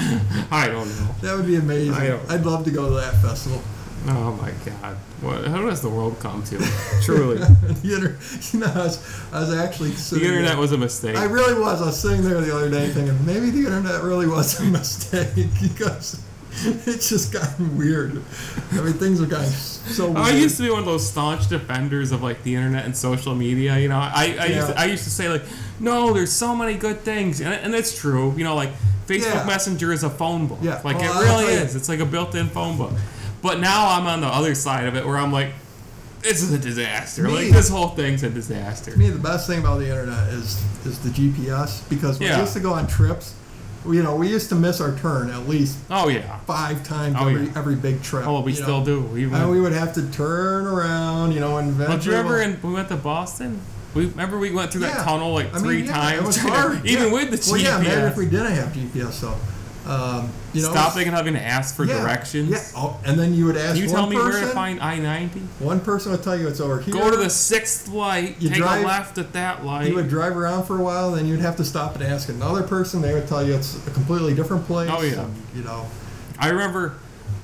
I 0.50 0.68
don't 0.68 0.88
know. 0.88 1.14
That 1.22 1.36
would 1.36 1.46
be 1.46 1.56
amazing. 1.56 1.94
I 1.94 2.08
don't- 2.08 2.30
I'd 2.30 2.44
love 2.46 2.64
to 2.64 2.70
go 2.70 2.88
to 2.88 2.94
that 2.96 3.14
festival. 3.22 3.60
Oh 4.08 4.32
my 4.40 4.50
god. 4.64 4.96
What, 5.20 5.46
how 5.46 5.60
does 5.60 5.82
the 5.82 5.90
world 5.90 6.18
come 6.20 6.42
to? 6.44 6.56
Truly. 7.02 7.36
the 7.36 7.94
inter- 7.94 8.18
you 8.52 8.60
know, 8.60 8.66
I 8.74 8.78
was, 8.78 9.20
I 9.30 9.40
was 9.40 9.52
actually 9.54 9.90
the 9.90 9.96
sitting 9.98 10.24
internet 10.26 10.56
was 10.56 10.72
a 10.72 10.78
mistake. 10.78 11.16
I 11.16 11.24
really 11.24 11.52
was. 11.60 11.82
I 11.82 11.86
was 11.86 12.00
sitting 12.00 12.22
there 12.22 12.40
the 12.40 12.54
other 12.54 12.70
day 12.70 12.88
thinking 12.88 13.26
maybe 13.26 13.50
the 13.50 13.66
internet 13.66 14.02
really 14.02 14.26
was 14.26 14.58
a 14.58 14.64
mistake 14.78 15.48
because 15.60 16.18
it's 16.86 17.10
just 17.10 17.30
gotten 17.32 17.76
weird. 17.76 18.22
I 18.72 18.80
mean, 18.80 18.94
things 18.94 19.20
have 19.20 19.28
gotten 19.28 19.52
so 19.86 20.06
weird. 20.06 20.18
I 20.18 20.30
used 20.30 20.56
to 20.58 20.62
be 20.62 20.70
one 20.70 20.80
of 20.80 20.84
those 20.86 21.08
staunch 21.08 21.48
defenders 21.48 22.12
of 22.12 22.22
like 22.22 22.42
the 22.42 22.54
internet 22.54 22.84
and 22.84 22.96
social 22.96 23.34
media. 23.34 23.78
You 23.78 23.88
know, 23.88 23.98
I, 23.98 24.36
I, 24.40 24.46
used, 24.46 24.66
to, 24.68 24.78
I 24.78 24.84
used 24.86 25.04
to 25.04 25.10
say 25.10 25.28
like, 25.28 25.42
no, 25.78 26.12
there's 26.12 26.32
so 26.32 26.54
many 26.54 26.74
good 26.74 27.00
things, 27.00 27.40
and, 27.40 27.52
and 27.54 27.74
it's 27.74 27.96
true. 27.98 28.34
You 28.36 28.44
know, 28.44 28.54
like 28.54 28.70
Facebook 29.06 29.34
Yeah. 29.34 29.44
Messenger 29.46 29.92
is 29.92 30.04
a 30.04 30.10
phone 30.10 30.46
book. 30.46 30.58
Yeah. 30.62 30.80
like 30.84 30.98
Well, 30.98 31.20
it 31.20 31.24
really 31.24 31.52
is. 31.54 31.74
It's 31.74 31.88
like 31.88 32.00
a 32.00 32.06
built-in 32.06 32.48
phone 32.48 32.76
book. 32.76 32.92
But 33.42 33.58
now 33.60 33.88
I'm 33.88 34.06
on 34.06 34.20
the 34.20 34.26
other 34.28 34.54
side 34.54 34.86
of 34.86 34.94
it, 34.96 35.06
where 35.06 35.16
I'm 35.16 35.32
like, 35.32 35.52
this 36.20 36.42
is 36.42 36.52
a 36.52 36.58
disaster. 36.58 37.22
Me- 37.22 37.32
like 37.34 37.50
this 37.50 37.70
whole 37.70 37.88
thing's 37.88 38.22
a 38.22 38.28
disaster. 38.28 38.90
To 38.92 38.98
me, 38.98 39.08
the 39.08 39.18
best 39.18 39.46
thing 39.46 39.60
about 39.60 39.78
the 39.78 39.88
internet 39.88 40.28
is 40.28 40.62
is 40.84 40.98
the 40.98 41.08
GPS 41.08 41.88
because 41.88 42.18
when 42.18 42.28
Yeah. 42.28 42.36
we 42.36 42.42
used 42.42 42.52
to 42.52 42.60
go 42.60 42.74
on 42.74 42.86
trips, 42.86 43.32
we- 43.32 43.39
you 43.86 44.02
know, 44.02 44.14
we 44.16 44.28
used 44.28 44.48
to 44.50 44.54
miss 44.54 44.80
our 44.80 44.96
turn 44.98 45.30
at 45.30 45.48
least 45.48 45.78
Oh 45.90 46.08
yeah. 46.08 46.38
five 46.40 46.84
times 46.84 47.16
Oh, 47.18 47.28
every 47.28 47.46
yeah. 47.46 47.52
every 47.58 47.74
big 47.76 48.02
trip. 48.02 48.26
Oh, 48.26 48.40
we 48.42 48.52
still 48.54 48.80
know. 48.80 48.84
do. 48.84 49.00
We 49.00 49.24
And 49.24 49.50
we 49.50 49.60
would 49.60 49.72
have 49.72 49.92
to 49.94 50.06
turn 50.10 50.66
around, 50.66 51.32
you 51.32 51.40
know, 51.40 51.56
and 51.58 51.78
Don't 51.78 52.04
you 52.04 52.12
along. 52.14 52.40
In, 52.42 52.60
we 52.62 52.72
went 52.72 52.88
to 52.88 52.96
Boston. 52.96 53.60
We 53.94 54.06
remember 54.06 54.38
we 54.38 54.50
went 54.52 54.70
through 54.72 54.82
Yeah. 54.82 54.94
that 54.94 55.04
tunnel 55.04 55.32
like 55.32 55.50
I 55.50 55.54
mean, 55.54 55.62
three 55.64 55.82
yeah, 55.82 55.92
times. 55.92 56.18
It 56.18 56.26
was 56.26 56.36
hard. 56.36 56.86
even 56.92 57.10
with 57.10 57.30
the 57.30 57.50
well, 57.50 57.60
GPS. 57.60 57.64
yeah, 57.64 57.80
imagine 57.80 58.04
if 58.04 58.16
we 58.16 58.26
didn't 58.26 58.52
have 58.52 58.68
GPS, 58.72 59.20
though. 59.20 59.34
Um, 59.86 60.30
you 60.52 60.62
know, 60.62 60.70
Stop 60.70 60.92
thinking 60.92 61.12
having 61.12 61.34
to 61.34 61.42
ask 61.42 61.74
for 61.74 61.84
yeah, 61.84 62.00
directions. 62.00 62.50
Yeah. 62.50 62.62
Oh, 62.76 63.00
and 63.06 63.18
then 63.18 63.32
you 63.32 63.46
would 63.46 63.56
ask 63.56 63.74
Can 63.74 63.82
you 63.84 63.92
one 63.92 63.94
tell 64.02 64.10
me 64.10 64.16
person. 64.16 64.30
where 64.32 64.40
to 64.42 64.54
find 64.54 64.80
I 64.80 64.98
ninety? 64.98 65.40
One 65.58 65.80
person 65.80 66.12
would 66.12 66.22
tell 66.22 66.38
you 66.38 66.48
it's 66.48 66.60
over 66.60 66.80
here. 66.80 66.92
Go 66.92 67.10
to 67.10 67.16
the 67.16 67.30
sixth 67.30 67.88
light. 67.88 68.36
You 68.40 68.50
take 68.50 68.58
drive- 68.58 68.84
a 68.84 68.86
left 68.86 69.16
at 69.18 69.32
that 69.32 69.64
light. 69.64 69.88
You 69.88 69.94
would 69.94 70.08
drive 70.08 70.36
around 70.36 70.64
for 70.64 70.78
a 70.78 70.82
while, 70.82 71.12
then 71.12 71.26
you'd 71.26 71.40
have 71.40 71.56
to 71.56 71.64
stop 71.64 71.94
and 71.94 72.04
ask 72.04 72.28
another 72.28 72.62
person. 72.62 73.00
They 73.00 73.14
would 73.14 73.26
tell 73.26 73.44
you 73.46 73.54
it's 73.54 73.74
a 73.86 73.90
completely 73.90 74.34
different 74.34 74.66
place. 74.66 74.90
Oh, 74.92 75.00
yeah. 75.02 75.22
and, 75.22 75.34
you 75.54 75.62
know. 75.62 75.86
I 76.38 76.48
remember 76.48 76.94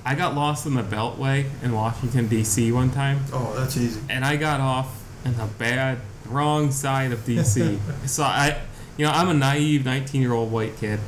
I 0.04 0.14
got 0.14 0.34
lost 0.34 0.66
in 0.66 0.74
the 0.74 0.82
Beltway 0.82 1.46
in 1.62 1.72
Washington 1.72 2.28
D.C. 2.28 2.70
one 2.70 2.90
time, 2.90 3.20
Oh, 3.32 3.54
that's 3.58 3.76
easy. 3.76 4.00
and 4.08 4.24
I 4.24 4.36
got 4.36 4.60
off 4.60 5.02
in 5.24 5.36
the 5.36 5.46
bad, 5.58 5.98
wrong 6.26 6.70
side 6.70 7.12
of 7.12 7.24
D.C. 7.24 7.78
so 8.06 8.22
I, 8.22 8.60
you 8.96 9.04
know, 9.06 9.10
I'm 9.10 9.28
a 9.28 9.34
naive 9.34 9.84
19 9.84 10.20
year 10.22 10.32
old 10.32 10.52
white 10.52 10.76
kid, 10.76 11.00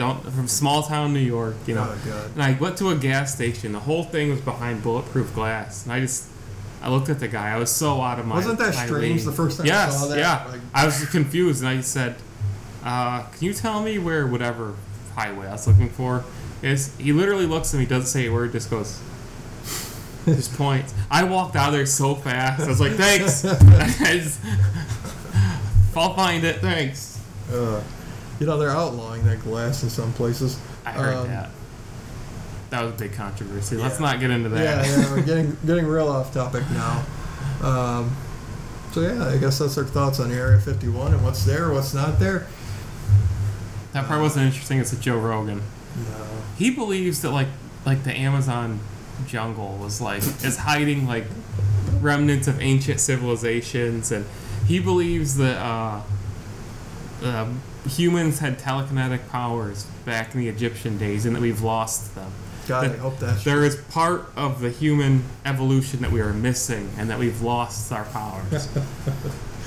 don't 0.00 0.22
from 0.32 0.48
small 0.48 0.82
town 0.82 1.12
New 1.12 1.20
York, 1.20 1.56
you 1.66 1.74
know. 1.74 1.86
Oh, 1.86 2.08
God. 2.08 2.30
And 2.32 2.42
I 2.42 2.52
went 2.58 2.78
to 2.78 2.88
a 2.88 2.96
gas 2.96 3.34
station. 3.34 3.72
The 3.72 3.80
whole 3.80 4.02
thing 4.02 4.30
was 4.30 4.40
behind 4.40 4.82
bulletproof 4.82 5.32
glass, 5.34 5.84
and 5.84 5.92
I 5.92 6.00
just. 6.00 6.26
I 6.82 6.88
looked 6.88 7.10
at 7.10 7.20
the 7.20 7.28
guy. 7.28 7.50
I 7.50 7.58
was 7.58 7.70
so 7.70 8.00
out 8.00 8.18
of 8.18 8.24
my. 8.24 8.36
Wasn't 8.36 8.58
that 8.58 8.72
strange 8.74 9.24
the 9.24 9.32
first 9.32 9.58
time 9.58 9.66
I 9.66 9.68
yes, 9.68 10.00
saw 10.00 10.06
that? 10.06 10.18
Yeah, 10.18 10.46
Like- 10.50 10.60
I 10.72 10.86
was 10.86 11.04
confused, 11.10 11.60
and 11.62 11.68
I 11.68 11.82
said, 11.82 12.16
uh, 12.82 13.24
"Can 13.24 13.44
you 13.44 13.52
tell 13.52 13.82
me 13.82 13.98
where 13.98 14.26
whatever 14.26 14.72
highway 15.14 15.46
I 15.46 15.52
was 15.52 15.66
looking 15.68 15.90
for 15.90 16.24
is?" 16.62 16.96
He 16.96 17.12
literally 17.12 17.44
looks 17.44 17.74
at 17.74 17.80
me, 17.80 17.84
doesn't 17.84 18.06
say 18.06 18.28
a 18.28 18.32
word, 18.32 18.52
just 18.52 18.70
goes, 18.70 18.98
just 20.24 20.56
points. 20.56 20.94
I 21.10 21.24
walked 21.24 21.54
out 21.54 21.68
of 21.68 21.74
there 21.74 21.84
so 21.84 22.14
fast. 22.14 22.62
I 22.62 22.68
was 22.68 22.80
like, 22.80 22.92
"Thanks." 22.92 23.44
I 24.00 24.16
just, 24.18 24.40
I'll 25.94 26.14
find 26.14 26.44
it. 26.44 26.62
Thanks. 26.62 27.20
Uh, 27.52 27.82
you 28.40 28.46
know, 28.46 28.58
they're 28.58 28.70
outlawing 28.70 29.24
that 29.26 29.40
glass 29.42 29.82
in 29.82 29.90
some 29.90 30.12
places. 30.14 30.58
I 30.84 30.92
heard 30.92 31.14
Um, 31.14 31.28
that. 31.28 31.50
That 32.70 32.82
was 32.84 32.92
a 32.92 32.96
big 32.96 33.12
controversy. 33.12 33.76
Let's 33.76 33.98
not 34.00 34.18
get 34.20 34.30
into 34.30 34.48
that. 34.50 34.86
Yeah, 34.86 34.96
yeah, 35.00 35.10
we're 35.10 35.22
getting 35.22 35.56
getting 35.66 35.86
real 35.86 36.08
off 36.08 36.32
topic 36.32 36.62
now. 36.70 37.04
Um, 37.62 38.16
so 38.92 39.00
yeah, 39.02 39.28
I 39.28 39.38
guess 39.38 39.58
that's 39.58 39.76
our 39.76 39.84
thoughts 39.84 40.18
on 40.20 40.30
Area 40.32 40.58
51 40.58 41.14
and 41.14 41.24
what's 41.24 41.44
there, 41.44 41.70
what's 41.72 41.92
not 41.94 42.18
there. 42.18 42.46
That 43.92 44.06
part 44.06 44.20
wasn't 44.20 44.46
interesting. 44.46 44.78
It's 44.78 44.92
a 44.92 44.96
Joe 44.96 45.18
Rogan. 45.18 45.58
No. 45.96 46.24
He 46.56 46.70
believes 46.70 47.22
that 47.22 47.30
like 47.30 47.48
like 47.84 48.04
the 48.04 48.12
Amazon 48.16 48.78
jungle 49.26 49.76
was 49.80 50.00
like 50.00 50.22
is 50.44 50.56
hiding 50.58 51.06
like 51.08 51.24
remnants 52.00 52.46
of 52.46 52.60
ancient 52.62 53.00
civilizations, 53.00 54.12
and 54.12 54.24
he 54.66 54.78
believes 54.78 55.36
that 55.38 55.56
uh, 55.58 56.00
um, 57.24 57.60
humans 57.88 58.38
had 58.38 58.58
telekinetic 58.58 59.28
powers 59.28 59.84
back 60.04 60.34
in 60.34 60.40
the 60.40 60.48
Egyptian 60.48 60.98
days, 60.98 61.26
and 61.26 61.34
that 61.36 61.40
we've 61.42 61.62
lost 61.62 62.14
them. 62.14 62.30
God, 62.68 62.84
I 62.92 62.96
hope 62.98 63.18
that's 63.18 63.42
There 63.42 63.64
is 63.64 63.76
part 63.76 64.26
of 64.36 64.60
the 64.60 64.70
human 64.70 65.24
evolution 65.44 66.00
that 66.02 66.12
we 66.12 66.20
are 66.20 66.32
missing, 66.32 66.90
and 66.98 67.10
that 67.10 67.18
we've 67.18 67.40
lost 67.42 67.90
our 67.92 68.04
powers. 68.06 68.68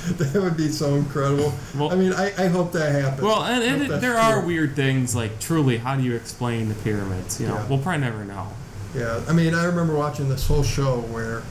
that 0.07 0.41
would 0.41 0.55
be 0.57 0.69
so 0.69 0.95
incredible. 0.95 1.53
Well- 1.75 1.91
I 1.91 1.95
mean, 1.95 2.13
I, 2.13 2.27
I 2.37 2.47
hope 2.47 2.71
that 2.73 2.91
happens. 2.91 3.21
Well, 3.21 3.43
and, 3.43 3.63
and 3.63 3.89
that's 3.91 4.01
there 4.01 4.17
are 4.17 4.45
weird 4.45 4.75
things 4.75 5.15
like 5.15 5.39
truly, 5.39 5.77
how 5.77 5.95
do 5.95 6.03
you 6.03 6.15
explain 6.15 6.69
the 6.69 6.75
pyramids? 6.75 7.41
You 7.41 7.47
know, 7.47 7.55
Yeah. 7.55 7.67
we'll 7.67 7.79
probably 7.79 8.01
never 8.01 8.23
know. 8.23 8.49
Yeah, 8.95 9.21
I 9.27 9.33
mean, 9.33 9.55
I 9.55 9.65
remember 9.65 9.95
watching 9.95 10.29
this 10.29 10.47
whole 10.47 10.63
show 10.63 10.99
where 10.99 11.41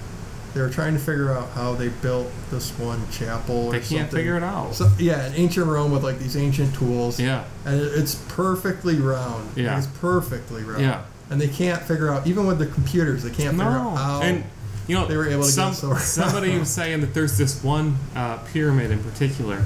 they 0.55 0.61
were 0.61 0.69
trying 0.71 0.93
to 0.95 0.99
figure 1.01 1.33
out 1.33 1.49
how 1.51 1.75
they 1.75 1.89
built 1.89 2.29
this 2.51 2.71
one 2.79 3.01
chapel. 3.11 3.67
Or 3.69 3.73
They 3.73 3.79
can't 3.79 3.89
something. 3.89 4.11
figure 4.17 4.37
it 4.37 4.43
out. 4.43 4.75
So, 4.75 4.91
yeah, 4.99 5.27
in 5.29 5.35
ancient 5.35 5.67
Rome 5.67 5.93
with 5.93 6.05
like 6.05 6.19
these 6.19 6.37
ancient 6.37 6.75
tools. 6.75 7.19
Yeah, 7.19 7.45
And 7.65 7.81
it- 7.81 7.93
it's 7.95 8.15
perfectly 8.29 8.97
round. 8.97 9.49
Yeah. 9.57 9.79
It's 9.79 9.87
perfectly 9.87 10.63
round. 10.63 10.83
yeah. 10.83 11.03
And 11.31 11.41
they 11.41 11.49
can't 11.49 11.81
figure 11.83 12.13
out, 12.13 12.27
even 12.27 12.47
with 12.47 12.59
the 12.59 12.67
computers, 12.67 13.23
they 13.23 13.31
can't 13.31 13.57
figure 13.57 13.65
out 13.65 13.97
how. 13.97 14.21
and 14.23 14.45
you 14.89 14.95
know, 14.97 15.07
they 15.07 15.17
were 15.17 15.27
able 15.29 15.43
to 15.45 15.49
get 15.49 15.55
some, 15.55 15.73
so- 15.75 15.95
somebody 15.97 16.59
was 16.59 16.69
saying 16.69 17.01
that 17.01 17.15
there's 17.15 17.39
this 17.39 17.63
one 17.63 17.97
uh, 18.15 18.37
pyramid 18.53 18.91
in 18.91 19.03
particular 19.03 19.65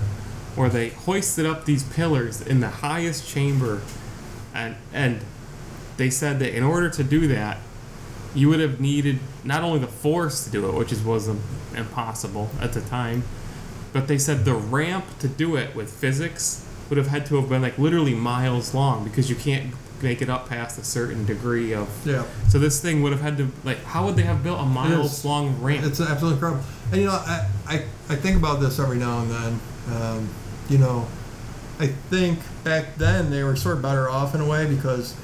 where 0.55 0.68
they 0.68 0.91
hoisted 0.91 1.45
up 1.47 1.64
these 1.64 1.82
pillars 1.82 2.41
in 2.41 2.61
the 2.61 2.68
highest 2.68 3.26
chamber, 3.28 3.80
and 4.55 4.76
and 4.95 5.20
they 5.97 6.09
said 6.11 6.39
that 6.39 6.55
in 6.57 6.62
order 6.62 6.89
to 6.91 7.03
do 7.03 7.26
that, 7.28 7.59
you 8.37 8.49
would 8.49 8.61
have 8.61 8.80
needed 8.80 9.18
not 9.45 9.62
only 9.62 9.78
the 9.78 9.87
force 9.87 10.45
to 10.45 10.51
do 10.51 10.68
it, 10.68 10.74
which 10.74 10.93
was 10.93 11.28
impossible 11.74 12.51
at 12.61 12.72
the 12.72 12.80
time, 12.82 13.24
but 13.93 14.09
they 14.09 14.18
said 14.18 14.45
the 14.45 14.55
ramp 14.55 15.05
to 15.20 15.28
do 15.28 15.57
it 15.57 15.74
with 15.74 15.91
physics 15.93 16.66
would 16.89 16.99
have 16.99 17.09
had 17.09 17.26
to 17.26 17.37
have 17.37 17.49
been 17.49 17.62
like 17.62 17.78
literally 17.78 18.14
miles 18.14 18.74
long 18.74 19.05
because 19.05 19.28
you 19.28 19.37
can't 19.37 19.74
make 20.03 20.20
it 20.20 20.28
up 20.28 20.49
past 20.49 20.78
a 20.78 20.84
certain 20.84 21.24
degree 21.24 21.72
of 21.72 21.89
yeah. 22.07 22.24
so 22.49 22.59
this 22.59 22.80
thing 22.82 23.03
would 23.03 23.12
have 23.12 23.22
had 23.22 23.37
to 23.39 23.51
like 23.64 23.82
how 23.84 24.05
would 24.05 24.14
they 24.14 24.22
have 24.22 24.43
built 24.43 24.61
a 24.61 24.64
miles 24.64 25.24
long 25.24 25.61
ramp? 25.61 25.84
It's 25.84 26.01
absolutely 26.01 26.34
incredible. 26.34 26.62
And 26.93 27.01
you 27.01 27.07
know, 27.07 27.12
I, 27.12 27.49
I, 27.66 27.74
I 28.09 28.16
think 28.16 28.37
about 28.37 28.61
this 28.61 28.78
every 28.78 28.99
now 28.99 29.22
and 29.22 29.30
then. 29.30 29.61
Um, 29.91 30.28
you 30.68 30.78
know, 30.78 31.07
I 31.78 31.87
think 31.87 32.41
back 32.64 32.97
then 32.97 33.30
they 33.30 33.43
were 33.43 33.57
sort 33.57 33.76
of 33.76 33.82
better 33.82 34.09
off 34.09 34.34
in 34.34 34.41
a 34.41 34.47
way 34.47 34.66
because 34.66 35.16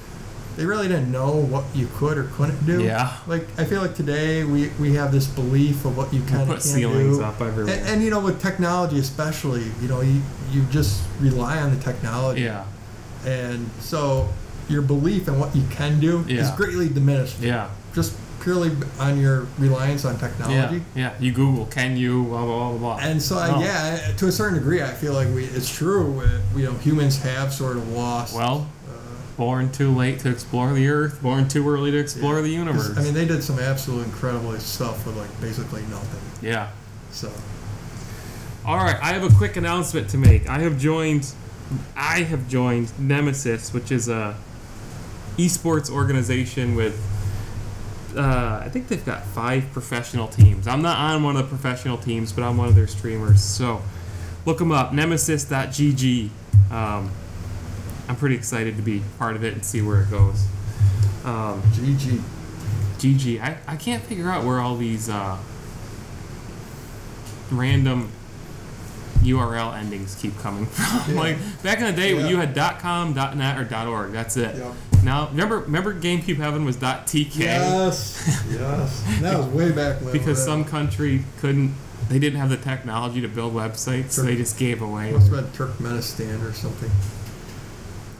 they 0.56 0.66
really 0.66 0.88
didn't 0.88 1.10
know 1.10 1.32
what 1.36 1.64
you 1.74 1.88
could 1.96 2.18
or 2.18 2.24
couldn't 2.34 2.64
do. 2.66 2.82
Yeah. 2.82 3.16
Like 3.26 3.46
I 3.58 3.64
feel 3.64 3.80
like 3.82 3.94
today 3.94 4.44
we, 4.44 4.68
we 4.80 4.94
have 4.94 5.12
this 5.12 5.26
belief 5.26 5.84
of 5.84 5.96
what 5.96 6.12
you 6.12 6.20
You 6.20 6.26
can 6.26 6.36
and 6.40 6.46
put 6.48 6.54
can't 6.54 6.62
ceilings 6.62 7.18
do. 7.18 7.24
up 7.24 7.40
everywhere. 7.40 7.74
And, 7.74 7.86
and 7.88 8.02
you 8.02 8.10
know, 8.10 8.20
with 8.20 8.40
technology 8.40 8.98
especially, 8.98 9.64
you 9.80 9.88
know, 9.88 10.00
you 10.00 10.22
you 10.50 10.62
just 10.70 11.02
rely 11.20 11.58
on 11.58 11.74
the 11.74 11.80
technology. 11.82 12.42
yeah, 12.42 12.64
And 13.24 13.68
so 13.80 14.28
your 14.68 14.82
belief 14.82 15.28
in 15.28 15.38
what 15.38 15.54
you 15.56 15.64
can 15.70 16.00
do 16.00 16.24
is 16.28 16.50
greatly 16.52 16.88
diminished 16.88 17.40
yeah, 17.40 17.70
just 17.94 18.16
purely 18.40 18.70
on 18.98 19.20
your 19.20 19.46
reliance 19.58 20.04
on 20.04 20.18
technology. 20.18 20.82
Yeah, 20.96 21.12
yeah. 21.12 21.12
You 21.20 21.30
Google, 21.32 21.66
can 21.66 21.96
you, 21.96 22.24
blah, 22.24 22.44
blah, 22.44 22.70
blah, 22.70 22.78
blah. 22.78 22.98
And 23.00 23.22
so, 23.22 23.36
Oh. 23.38 23.60
yeah, 23.60 24.12
to 24.16 24.26
a 24.26 24.32
certain 24.32 24.58
degree, 24.58 24.82
I 24.82 24.90
feel 24.92 25.12
like 25.12 25.28
we 25.34 25.44
it's 25.44 25.72
true. 25.72 26.20
uh, 26.20 26.58
You 26.58 26.64
know, 26.66 26.72
humans 26.74 27.18
have 27.22 27.52
sort 27.54 27.76
of 27.76 27.88
lost. 27.92 28.34
Well, 28.34 28.66
born 29.42 29.72
too 29.72 29.90
late 29.90 30.20
to 30.20 30.30
explore 30.30 30.72
the 30.72 30.86
Earth, 30.86 31.20
born 31.20 31.48
too 31.48 31.68
early 31.68 31.90
to 31.90 31.98
explore 31.98 32.40
the 32.42 32.48
universe. 32.48 32.96
I 32.96 33.02
mean, 33.02 33.12
they 33.12 33.24
did 33.26 33.42
some 33.42 33.58
absolute 33.58 34.04
incredible 34.04 34.56
stuff 34.60 35.04
with 35.04 35.16
like 35.16 35.40
basically 35.40 35.82
nothing. 35.90 36.48
yeah. 36.48 36.70
So, 37.10 37.28
All 38.64 38.76
right, 38.76 38.94
I 39.02 39.08
have 39.14 39.24
a 39.24 39.36
quick 39.36 39.56
announcement 39.56 40.08
to 40.10 40.16
make. 40.16 40.48
I 40.48 40.60
have 40.60 40.78
joined, 40.78 41.34
I 41.96 42.22
have 42.22 42.48
joined 42.48 42.96
Nemesis, 43.00 43.74
which 43.74 43.90
is 43.90 44.08
a 44.08 44.36
esports 45.38 45.90
organization 45.90 46.76
with, 46.76 46.96
uh, 48.16 48.62
I 48.64 48.68
think 48.68 48.86
they've 48.86 49.04
got 49.04 49.24
five 49.24 49.72
professional 49.72 50.28
teams. 50.28 50.68
I'm 50.68 50.82
not 50.82 50.98
on 50.98 51.24
one 51.24 51.34
of 51.36 51.42
the 51.42 51.48
professional 51.48 51.98
teams, 51.98 52.32
but 52.32 52.44
I'm 52.44 52.56
one 52.56 52.68
of 52.68 52.76
their 52.76 52.86
streamers. 52.86 53.42
So, 53.42 53.82
look 54.46 54.58
them 54.58 54.70
up, 54.70 54.92
Nemesis.gg. 54.92 56.30
Um, 56.70 57.10
I'm 58.12 58.18
pretty 58.18 58.34
excited 58.34 58.76
to 58.76 58.82
be 58.82 59.00
part 59.18 59.36
of 59.36 59.42
it 59.42 59.54
and 59.54 59.64
see 59.64 59.80
where 59.80 60.02
it 60.02 60.10
goes. 60.10 60.44
Um, 61.24 61.62
GG. 61.72 62.20
GG. 62.98 63.40
I, 63.40 63.56
I 63.66 63.76
can't 63.76 64.02
figure 64.02 64.28
out 64.28 64.44
where 64.44 64.60
all 64.60 64.76
these 64.76 65.08
uh, 65.08 65.38
random 67.50 68.10
URL 69.20 69.74
endings 69.74 70.14
keep 70.20 70.38
coming 70.40 70.66
from. 70.70 71.14
Yeah. 71.14 71.18
like 71.20 71.38
back 71.62 71.78
in 71.78 71.86
the 71.86 71.92
day 71.92 72.12
when 72.12 72.24
Yeah. 72.26 72.30
you 72.32 72.36
had 72.36 72.78
.com, 72.80 73.14
.net, 73.14 73.56
or 73.72 73.88
.org. 73.88 74.12
That's 74.12 74.36
it. 74.36 74.56
Yep. 74.56 74.72
Now 75.04 75.28
remember 75.28 75.60
remember 75.60 75.94
GameCube 75.94 76.36
Heaven 76.36 76.66
was 76.66 76.76
.tk 76.76 77.34
Yes. 77.38 78.44
yes. 78.50 79.02
That 79.22 79.38
was 79.38 79.46
way 79.46 79.72
back 79.72 80.02
when. 80.02 80.12
because 80.12 80.44
some 80.44 80.66
country 80.66 81.24
couldn't. 81.40 81.74
They 82.10 82.18
didn't 82.18 82.40
have 82.40 82.50
the 82.50 82.58
technology 82.58 83.22
to 83.22 83.28
build 83.28 83.54
websites, 83.54 84.10
so 84.10 84.22
they 84.22 84.36
just 84.36 84.58
gave 84.58 84.82
away. 84.82 85.12
must 85.12 85.32
have 85.32 85.56
been 85.56 85.66
Turkmenistan 85.68 86.46
or 86.46 86.52
something. 86.52 86.90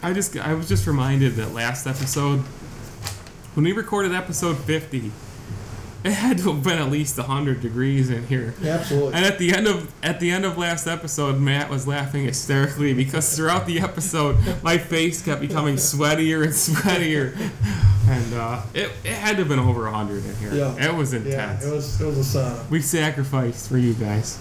I 0.02 0.12
just 0.12 0.36
I 0.36 0.54
was 0.54 0.68
just 0.68 0.86
reminded 0.86 1.34
that 1.36 1.52
last 1.52 1.86
episode 1.86 2.40
when 3.54 3.64
we 3.64 3.72
recorded 3.72 4.12
episode 4.12 4.56
50 4.58 5.12
it 6.04 6.10
had 6.10 6.38
to 6.38 6.52
have 6.52 6.64
been 6.64 6.78
at 6.78 6.90
least 6.90 7.16
100 7.16 7.60
degrees 7.60 8.10
in 8.10 8.26
here. 8.26 8.54
Absolutely. 8.64 9.14
And 9.14 9.24
at 9.24 9.38
the 9.38 9.54
end 9.54 9.68
of 9.68 9.92
at 10.02 10.18
the 10.18 10.32
end 10.32 10.44
of 10.44 10.58
last 10.58 10.88
episode, 10.88 11.38
Matt 11.38 11.70
was 11.70 11.86
laughing 11.86 12.24
hysterically 12.24 12.92
because 12.92 13.36
throughout 13.36 13.66
the 13.66 13.78
episode, 13.80 14.36
my 14.64 14.78
face 14.78 15.22
kept 15.22 15.40
becoming 15.40 15.76
sweatier 15.76 16.42
and 16.42 16.52
sweatier, 16.52 17.36
and 18.08 18.34
uh, 18.34 18.62
it, 18.74 18.90
it 19.04 19.12
had 19.12 19.36
to 19.36 19.42
have 19.42 19.48
been 19.48 19.60
over 19.60 19.84
100 19.84 20.24
in 20.24 20.36
here. 20.36 20.54
Yeah. 20.54 20.88
It 20.88 20.94
was 20.94 21.12
intense. 21.12 21.62
Yeah, 21.64 21.70
it 21.70 21.72
was 21.72 22.00
it 22.00 22.06
was 22.06 22.34
a 22.34 22.38
sauna. 22.38 22.68
We 22.68 22.80
sacrificed 22.82 23.68
for 23.68 23.78
you 23.78 23.94
guys. 23.94 24.40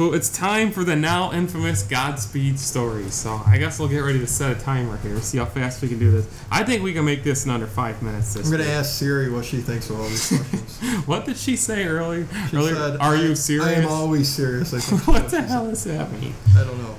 So 0.00 0.14
it's 0.14 0.30
time 0.30 0.70
for 0.70 0.82
the 0.82 0.96
now 0.96 1.30
infamous 1.30 1.82
Godspeed 1.82 2.58
story. 2.58 3.10
So 3.10 3.42
I 3.46 3.58
guess 3.58 3.78
we'll 3.78 3.90
get 3.90 3.98
ready 3.98 4.18
to 4.18 4.26
set 4.26 4.56
a 4.56 4.58
timer 4.58 4.96
here, 4.96 5.20
see 5.20 5.36
how 5.36 5.44
fast 5.44 5.82
we 5.82 5.88
can 5.88 5.98
do 5.98 6.10
this. 6.10 6.26
I 6.50 6.64
think 6.64 6.82
we 6.82 6.94
can 6.94 7.04
make 7.04 7.22
this 7.22 7.44
in 7.44 7.50
under 7.50 7.66
five 7.66 8.02
minutes. 8.02 8.32
This 8.32 8.46
I'm 8.46 8.50
gonna 8.50 8.64
ask 8.70 8.98
Siri 8.98 9.30
what 9.30 9.44
she 9.44 9.58
thinks 9.58 9.90
of 9.90 10.00
all 10.00 10.08
these 10.08 10.26
questions. 10.48 11.06
What 11.06 11.26
did 11.26 11.36
she 11.36 11.54
say 11.54 11.84
earlier? 11.84 12.26
She 12.48 12.56
earlier? 12.56 12.76
said, 12.76 12.96
Are 12.98 13.14
you 13.14 13.34
serious? 13.34 13.66
I 13.66 13.72
am 13.72 13.88
always 13.88 14.26
serious. 14.26 14.72
I 14.72 14.96
what 15.04 15.28
the 15.28 15.42
hell 15.42 15.66
that 15.66 16.12
mean? 16.12 16.32
I 16.56 16.64
don't 16.64 16.78
know. 16.78 16.96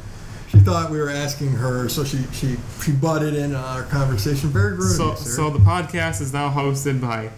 She 0.49 0.59
thought 0.59 0.91
we 0.91 0.99
were 0.99 1.09
asking 1.09 1.53
her, 1.53 1.89
so 1.89 2.03
she 2.03 2.19
she 2.33 2.57
she 2.83 2.91
butted 2.91 3.33
in 3.33 3.55
on 3.55 3.63
our 3.63 3.83
conversation. 3.83 4.51
Very 4.51 4.73
rude. 4.73 4.95
So, 4.95 5.13
of 5.13 5.17
you, 5.17 5.25
Siri. 5.25 5.35
so 5.37 5.49
the 5.49 5.63
podcast 5.65 6.21
is 6.21 6.33
now 6.33 6.51
hosted 6.51 7.01
by 7.01 7.31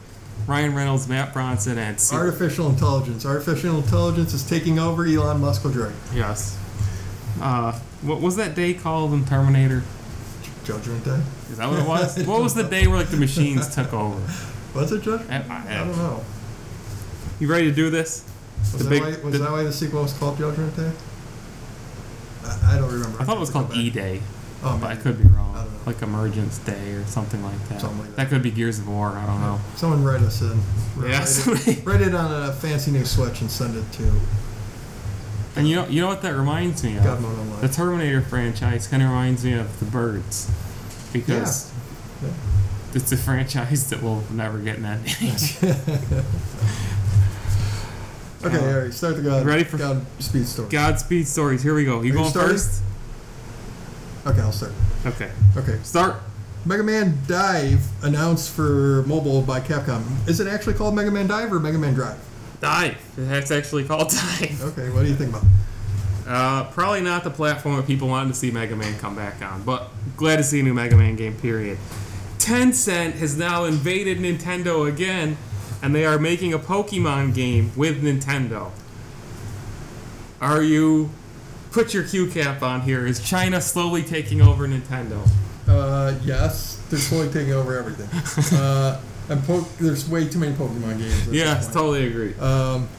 Ryan 0.48 0.76
Reynolds, 0.76 1.08
Matt 1.08 1.34
Bronson, 1.34 1.78
and 1.78 2.00
C- 2.00 2.16
Artificial 2.16 2.70
intelligence. 2.70 3.26
Artificial 3.26 3.78
intelligence 3.78 4.34
is 4.34 4.48
taking 4.48 4.78
over. 4.80 5.06
Elon 5.06 5.40
Musk 5.42 5.64
will 5.64 5.72
drink. 5.72 5.96
yes. 6.14 6.58
Uh, 7.42 7.72
what 8.02 8.22
was 8.22 8.36
that 8.36 8.54
day 8.56 8.74
called 8.74 9.14
in 9.14 9.26
Terminator? 9.26 9.84
Judgment 10.66 11.04
Day. 11.04 11.20
Is 11.52 11.58
that 11.58 11.70
what 11.70 11.80
it 11.80 11.88
was? 11.88 12.18
what 12.28 12.42
was 12.42 12.54
the 12.54 12.64
day 12.64 12.88
where 12.88 12.98
like 12.98 13.10
the 13.10 13.18
machines 13.18 13.74
took 13.74 13.92
over? 13.94 14.20
Was 14.76 14.92
it 14.92 15.02
Judgment? 15.02 15.50
I, 15.50 15.64
I 15.82 15.86
don't 15.86 15.98
know. 15.98 16.24
you 17.40 17.48
ready 17.48 17.66
to 17.70 17.76
do 17.76 17.90
this? 17.90 18.24
Was, 18.74 18.84
that, 18.84 18.90
big- 18.90 19.02
why, 19.02 19.10
was 19.24 19.34
the- 19.34 19.38
that 19.40 19.52
why 19.52 19.64
the 19.64 19.74
sequel 19.74 20.04
was 20.04 20.14
called 20.14 20.38
Judgment 20.38 20.76
Day? 20.76 20.92
I, 22.46 22.76
I 22.76 22.78
don't 22.78 22.92
remember. 22.92 23.22
I 23.22 23.26
thought 23.26 23.38
it 23.38 23.40
was 23.42 23.50
called 23.50 23.74
E 23.76 23.90
Day, 23.90 24.22
Oh, 24.66 24.78
but 24.80 24.88
I 24.88 24.90
maybe. 24.94 25.02
could 25.04 25.18
be 25.20 25.26
wrong. 25.28 25.54
I 25.56 25.64
don't 25.64 25.74
know. 25.74 25.80
Like 25.86 26.02
Emergence 26.02 26.58
Day 26.60 26.94
or 26.94 27.06
something 27.06 27.44
like 27.44 27.68
that. 27.70 27.82
Something 27.82 28.00
like 28.00 28.16
that. 28.16 28.30
could 28.30 28.42
be 28.42 28.52
Gears 28.52 28.80
of 28.80 28.88
War. 28.88 29.10
I 29.10 29.26
don't 29.26 29.42
know. 29.42 29.60
Someone 29.76 30.04
write 30.04 30.22
us 30.22 30.42
in. 30.42 30.58
Yeah, 31.02 31.20
Write, 31.20 31.28
somebody- 31.28 31.72
it, 31.72 31.86
write 31.86 32.02
it 32.02 32.16
on 32.16 32.50
a 32.50 32.54
fancy 32.54 32.92
new 32.92 33.04
switch 33.06 33.42
and 33.42 33.52
send 33.52 33.76
it 33.76 33.92
to 33.94 34.12
And 35.56 35.68
you 35.68 35.76
know, 35.76 35.86
you 35.88 36.02
know 36.02 36.08
what 36.08 36.22
that 36.22 36.36
reminds 36.36 36.84
me 36.84 36.98
of? 36.98 37.04
God 37.04 37.22
Mode 37.22 37.38
Online. 37.38 37.62
The 37.62 37.68
Terminator 37.68 38.22
franchise 38.22 38.88
kind 38.88 39.04
of 39.04 39.10
reminds 39.10 39.44
me 39.44 39.54
of 39.54 39.80
the 39.80 39.86
Birds, 39.86 40.50
because 41.12 41.72
Yeah. 42.24 42.30
it's 42.94 43.12
a 43.12 43.18
franchise 43.18 43.90
that 43.90 44.02
will 44.02 44.24
never 44.32 44.60
get 44.60 44.78
an 44.78 44.86
ending. 44.86 45.12
okay, 48.44 48.58
Uh, 48.58 48.74
all 48.76 48.80
right. 48.84 48.94
Start 48.94 49.16
the 49.18 49.22
God. 49.24 49.46
ready 49.46 49.64
for- 49.64 49.78
God 49.78 50.06
Speed 50.20 50.48
story. 50.48 50.70
Godspeed 50.70 51.28
stories. 51.28 51.62
Here 51.64 51.76
we 51.76 51.86
go. 51.86 52.02
You 52.02 52.08
you 52.08 52.14
going 52.14 52.30
starting? 52.30 52.54
first? 52.54 52.82
Okay, 54.26 54.40
I'll 54.40 54.52
start. 54.52 54.72
Okay. 55.06 55.32
Okay. 55.58 55.80
Start. 55.84 56.16
Mega 56.66 56.84
Man 56.84 57.18
Dive 57.28 57.86
announced 58.04 58.52
for 58.52 59.04
mobile 59.04 59.42
by 59.42 59.60
Capcom. 59.60 60.06
Is 60.30 60.40
it 60.40 60.48
actually 60.48 60.76
called 60.76 60.96
Mega 60.96 61.12
Man 61.12 61.28
Dive 61.28 61.52
or 61.52 61.60
Mega 61.60 61.78
Man 61.78 61.94
Drive? 61.94 62.18
Dive. 62.62 62.98
That's 63.18 63.52
actually 63.52 63.84
called 63.84 64.10
Dive. 64.10 64.62
Okay, 64.64 64.90
what 64.90 65.04
do 65.04 65.10
you 65.10 65.16
think 65.16 65.32
about? 65.32 65.44
Uh, 66.26 66.72
probably 66.72 67.02
not 67.02 67.26
the 67.26 67.30
platform 67.30 67.76
that 67.76 67.86
people 67.86 68.08
wanted 68.08 68.30
to 68.30 68.36
see 68.36 68.50
Mega 68.50 68.78
Man 68.78 68.98
come 69.00 69.14
back 69.14 69.42
on, 69.42 69.62
but 69.64 69.90
glad 70.16 70.38
to 70.38 70.44
see 70.44 70.62
a 70.62 70.64
new 70.64 70.74
Mega 70.74 70.96
Man 70.96 71.18
game. 71.18 71.36
Period. 71.36 71.78
Tencent 72.38 73.16
has 73.16 73.38
now 73.38 73.66
invaded 73.66 74.20
Nintendo 74.20 74.88
again, 74.88 75.38
and 75.82 75.94
they 75.94 76.06
are 76.06 76.18
making 76.18 76.54
a 76.54 76.60
Pokemon 76.60 77.34
game 77.36 77.74
with 77.76 78.02
Nintendo. 78.02 78.72
Are 80.40 80.64
you? 80.64 81.10
Put 81.74 81.94
your 81.94 82.04
Q 82.04 82.28
cap 82.30 82.62
on 82.62 82.82
here. 82.82 83.06
Is 83.06 83.20
China 83.20 83.60
slowly 83.60 84.04
taking 84.04 84.42
over 84.42 84.68
Nintendo? 84.68 85.28
Uh, 85.68 86.14
yes, 86.24 86.76
they're 86.90 87.00
slowly 87.00 87.30
taking 87.30 87.54
over 87.54 87.78
everything. 87.78 88.10
Uh, 88.60 89.02
and 89.30 89.42
po- 89.46 89.66
there's 89.80 90.08
way 90.10 90.28
too 90.28 90.38
many 90.38 90.54
Pokemon 90.54 90.98
games. 91.00 91.28
Yes, 91.30 91.72
totally 91.74 92.06
agree. 92.08 92.36
Um, 92.36 92.90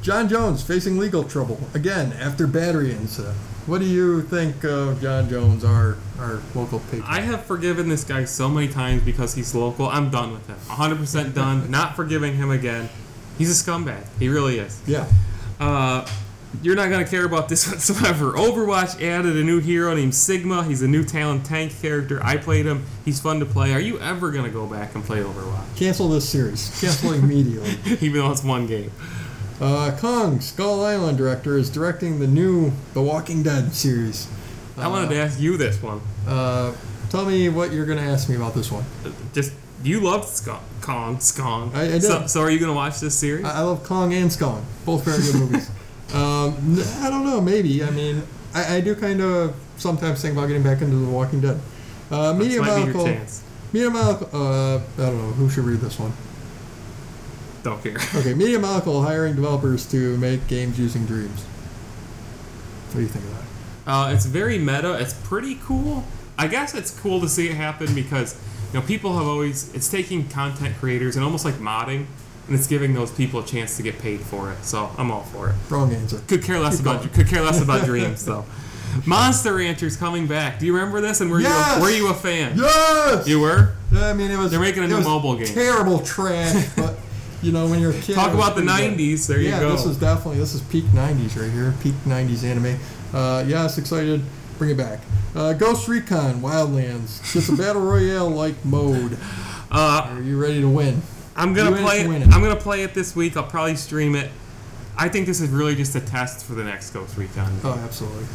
Jon 0.00 0.26
Jones 0.28 0.62
facing 0.62 0.96
legal 0.98 1.22
trouble 1.22 1.60
again 1.74 2.12
after 2.14 2.46
battery 2.46 2.92
incident. 2.92 3.36
What 3.66 3.78
do 3.80 3.84
you 3.84 4.22
think 4.22 4.64
of 4.64 5.02
Jon 5.02 5.28
Jones, 5.28 5.64
our 5.64 5.96
our 6.18 6.40
local 6.54 6.80
patron? 6.80 7.02
I 7.06 7.20
have 7.20 7.44
forgiven 7.44 7.88
this 7.90 8.04
guy 8.04 8.24
so 8.24 8.48
many 8.48 8.68
times 8.68 9.02
because 9.02 9.34
he's 9.34 9.54
local. 9.54 9.86
I'm 9.88 10.08
done 10.10 10.32
with 10.32 10.46
him. 10.46 10.56
100% 10.56 11.34
done. 11.34 11.70
Not 11.78 11.94
forgiving 11.94 12.34
him 12.36 12.50
again. 12.50 12.88
He's 13.36 13.50
a 13.50 13.70
scumbag. 13.70 14.04
He 14.18 14.28
really 14.30 14.58
is. 14.58 14.80
yeah, 14.86 15.06
Uh, 15.60 16.08
you're 16.62 16.74
not 16.76 16.88
going 16.90 17.04
to 17.04 17.10
care 17.10 17.24
about 17.24 17.48
this 17.48 17.66
whatsoever. 17.70 18.32
Overwatch 18.32 19.02
added 19.02 19.36
a 19.36 19.42
new 19.44 19.60
hero 19.60 19.94
named 19.94 20.14
Sigma. 20.14 20.64
He's 20.64 20.82
a 20.82 20.88
new 20.88 21.04
talent 21.04 21.44
tank 21.44 21.72
character. 21.80 22.20
I 22.22 22.36
played 22.36 22.66
him. 22.66 22.84
He's 23.04 23.20
fun 23.20 23.38
to 23.40 23.46
play. 23.46 23.72
Are 23.74 23.80
you 23.80 23.98
ever 24.00 24.30
going 24.30 24.44
to 24.44 24.50
go 24.50 24.66
back 24.66 24.94
and 24.94 25.04
play 25.04 25.18
Overwatch? 25.20 25.76
cancel 25.76 26.08
this 26.08 26.28
series. 26.28 26.68
Cancel 26.80 27.12
immediately. 27.12 27.76
Even 28.00 28.20
though 28.22 28.30
it's 28.32 28.42
one 28.44 28.66
game. 28.66 28.90
Uh, 29.60 29.96
Kong 29.98 30.40
Skull 30.40 30.84
Island 30.84 31.18
director 31.18 31.58
is 31.58 31.68
directing 31.68 32.20
the 32.20 32.26
new 32.28 32.72
The 32.94 33.02
Walking 33.02 33.42
Dead 33.42 33.72
series. 33.74 34.28
I 34.76 34.86
wanted 34.86 35.10
to 35.10 35.16
ask 35.16 35.40
you 35.40 35.56
this 35.56 35.82
one. 35.82 36.00
Uh, 36.26 36.72
tell 37.10 37.24
me 37.26 37.48
what 37.48 37.72
you're 37.72 37.84
going 37.86 37.98
to 37.98 38.04
ask 38.04 38.28
me 38.28 38.36
about 38.36 38.54
this 38.54 38.70
one. 38.70 38.84
Just, 39.32 39.52
you 39.82 39.98
loved 40.00 40.28
Ska- 40.28 40.60
Kong, 40.80 41.18
Skong. 41.18 41.74
I- 41.74 41.82
I 41.82 41.88
did. 41.88 42.02
So, 42.04 42.26
so 42.28 42.40
are 42.42 42.50
you 42.50 42.60
going 42.60 42.70
to 42.70 42.76
watch 42.76 43.00
this 43.00 43.16
series? 43.16 43.44
I, 43.44 43.58
I 43.58 43.60
love 43.62 43.82
Kong 43.82 44.14
and 44.14 44.30
Skong, 44.32 44.64
both 44.86 45.04
very 45.04 45.18
good 45.20 45.34
movies. 45.34 45.68
Um, 46.14 46.54
I 47.02 47.10
don't 47.10 47.24
know, 47.24 47.40
maybe. 47.40 47.84
I 47.84 47.90
mean, 47.90 48.22
I, 48.54 48.76
I 48.76 48.80
do 48.80 48.94
kind 48.94 49.20
of 49.20 49.54
sometimes 49.76 50.22
think 50.22 50.36
about 50.36 50.46
getting 50.46 50.62
back 50.62 50.80
into 50.80 50.96
The 50.96 51.10
Walking 51.10 51.40
Dead. 51.40 51.60
Uh, 52.10 52.32
Media 52.32 52.60
might 52.62 52.76
be 52.76 52.84
your 52.84 52.94
Molecule. 52.94 53.04
chance. 53.04 53.42
Media 53.72 53.90
Molecule. 53.90 54.30
Uh, 54.32 54.76
I 54.76 54.80
don't 54.96 55.18
know 55.18 55.32
who 55.32 55.50
should 55.50 55.64
read 55.64 55.80
this 55.80 55.98
one. 55.98 56.12
Don't 57.62 57.82
care. 57.82 57.96
Okay, 58.20 58.34
Media 58.34 58.58
Molecule 58.58 59.02
hiring 59.02 59.34
developers 59.34 59.84
to 59.90 60.16
make 60.18 60.46
games 60.46 60.78
using 60.78 61.04
dreams. 61.06 61.42
What 62.88 62.94
do 62.96 63.00
you 63.02 63.08
think 63.08 63.24
of 63.26 63.30
that? 63.32 63.92
Uh, 63.92 64.12
it's 64.14 64.24
very 64.26 64.58
meta. 64.58 64.94
It's 64.94 65.12
pretty 65.14 65.56
cool. 65.62 66.04
I 66.38 66.46
guess 66.46 66.74
it's 66.74 66.98
cool 66.98 67.20
to 67.20 67.28
see 67.28 67.48
it 67.48 67.54
happen 67.56 67.94
because 67.94 68.40
you 68.72 68.80
know 68.80 68.86
people 68.86 69.16
have 69.18 69.26
always 69.26 69.74
it's 69.74 69.88
taking 69.90 70.28
content 70.28 70.76
creators 70.78 71.16
and 71.16 71.24
almost 71.24 71.44
like 71.44 71.54
modding, 71.56 72.06
and 72.48 72.56
it's 72.56 72.66
giving 72.66 72.94
those 72.94 73.10
people 73.12 73.40
a 73.40 73.44
chance 73.46 73.76
to 73.76 73.82
get 73.84 73.98
paid 74.00 74.20
for 74.20 74.50
it. 74.52 74.64
So 74.64 74.90
I'm 74.98 75.10
all 75.12 75.22
for 75.24 75.50
it. 75.50 75.54
Wrong 75.70 75.92
answer. 75.94 76.20
Could 76.26 76.42
care 76.42 76.58
less 76.58 76.78
Keep 76.78 76.86
about 76.86 76.98
going. 77.02 77.10
could 77.14 77.28
care 77.28 77.42
less 77.42 77.60
about 77.60 77.84
dreams 77.86 78.24
though. 78.24 78.44
Monster 79.06 79.54
Rancher's 79.54 79.96
coming 79.96 80.26
back. 80.26 80.58
Do 80.58 80.66
you 80.66 80.74
remember 80.74 81.00
this? 81.00 81.20
And 81.20 81.30
were 81.30 81.40
Yes! 81.40 81.76
you 81.76 81.82
a, 81.82 81.84
were 81.84 81.90
you 81.90 82.10
a 82.10 82.14
fan? 82.14 82.56
Yes. 82.58 83.28
You 83.28 83.40
were. 83.40 83.74
Yeah, 83.92 84.08
I 84.08 84.12
mean, 84.14 84.30
it 84.30 84.38
was. 84.38 84.50
They're 84.50 84.58
making 84.60 84.82
a 84.82 84.88
new 84.88 85.00
mobile 85.02 85.36
game. 85.36 85.46
Terrible 85.46 86.00
trash, 86.00 86.68
but 86.76 86.98
you 87.42 87.52
know 87.52 87.66
when 87.68 87.80
you're 87.80 87.90
a 87.92 88.00
kid. 88.00 88.14
Talk 88.14 88.32
about 88.32 88.56
the 88.56 88.62
'90s. 88.62 89.26
There 89.26 89.40
you 89.40 89.50
go. 89.50 89.60
yeah, 89.60 89.72
this 89.72 89.84
is 89.84 89.98
definitely 89.98 90.38
this 90.40 90.54
is 90.54 90.62
peak 90.62 90.84
'90s 90.86 91.40
right 91.40 91.50
here. 91.50 91.74
Peak 91.82 91.94
'90s 92.06 92.44
anime. 92.44 92.78
Uh, 93.12 93.44
yes, 93.46 93.76
excited. 93.78 94.22
Bring 94.56 94.70
it 94.70 94.76
back. 94.78 95.00
Uh, 95.36 95.52
Ghost 95.52 95.86
Recon 95.86 96.40
Wildlands. 96.40 97.36
It's 97.36 97.48
a 97.50 97.52
battle 97.56 97.82
royale 97.82 98.30
like 98.30 98.64
mode. 98.64 99.18
uh, 99.70 100.08
Are 100.10 100.22
you 100.22 100.40
ready 100.40 100.60
to 100.62 100.68
win? 100.68 101.02
I'm 101.38 101.54
gonna 101.54 101.76
it 101.76 101.80
play 101.80 102.00
it. 102.00 102.22
I'm 102.34 102.42
gonna 102.42 102.56
play 102.56 102.82
it 102.82 102.94
this 102.94 103.14
week. 103.14 103.36
I'll 103.36 103.44
probably 103.44 103.76
stream 103.76 104.14
it. 104.14 104.30
I 104.96 105.08
think 105.08 105.26
this 105.26 105.40
is 105.40 105.50
really 105.50 105.76
just 105.76 105.94
a 105.94 106.00
test 106.00 106.44
for 106.44 106.54
the 106.54 106.64
next 106.64 106.90
Ghost 106.90 107.16
Recon. 107.16 107.60
Oh, 107.62 107.80
absolutely. 107.84 108.26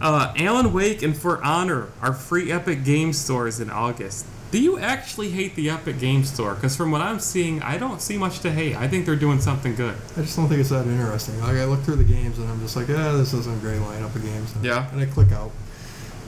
Uh, 0.00 0.34
Alan 0.36 0.72
Wake 0.72 1.02
and 1.02 1.16
For 1.16 1.42
Honor 1.44 1.88
are 2.00 2.12
free 2.12 2.50
Epic 2.50 2.84
Game 2.84 3.12
Stores 3.12 3.60
in 3.60 3.70
August. 3.70 4.26
Do 4.50 4.60
you 4.60 4.78
actually 4.78 5.30
hate 5.30 5.54
the 5.54 5.70
Epic 5.70 6.00
Game 6.00 6.24
Store? 6.24 6.54
Because 6.54 6.76
from 6.76 6.90
what 6.90 7.00
I'm 7.00 7.20
seeing, 7.20 7.62
I 7.62 7.78
don't 7.78 8.02
see 8.02 8.18
much 8.18 8.40
to 8.40 8.50
hate. 8.50 8.76
I 8.76 8.88
think 8.88 9.06
they're 9.06 9.16
doing 9.16 9.40
something 9.40 9.76
good. 9.76 9.94
I 10.16 10.22
just 10.22 10.36
don't 10.36 10.48
think 10.48 10.60
it's 10.60 10.70
that 10.70 10.86
interesting. 10.86 11.40
Like 11.40 11.56
I 11.56 11.64
look 11.64 11.82
through 11.82 11.96
the 11.96 12.04
games 12.04 12.38
and 12.38 12.50
I'm 12.50 12.60
just 12.60 12.74
like, 12.74 12.88
yeah, 12.88 13.12
this 13.12 13.32
isn't 13.32 13.56
a 13.56 13.60
great 13.60 13.78
lineup 13.78 14.14
of 14.14 14.22
games. 14.22 14.52
Yeah. 14.60 14.90
And 14.90 15.00
I 15.00 15.06
click 15.06 15.28
out. 15.30 15.52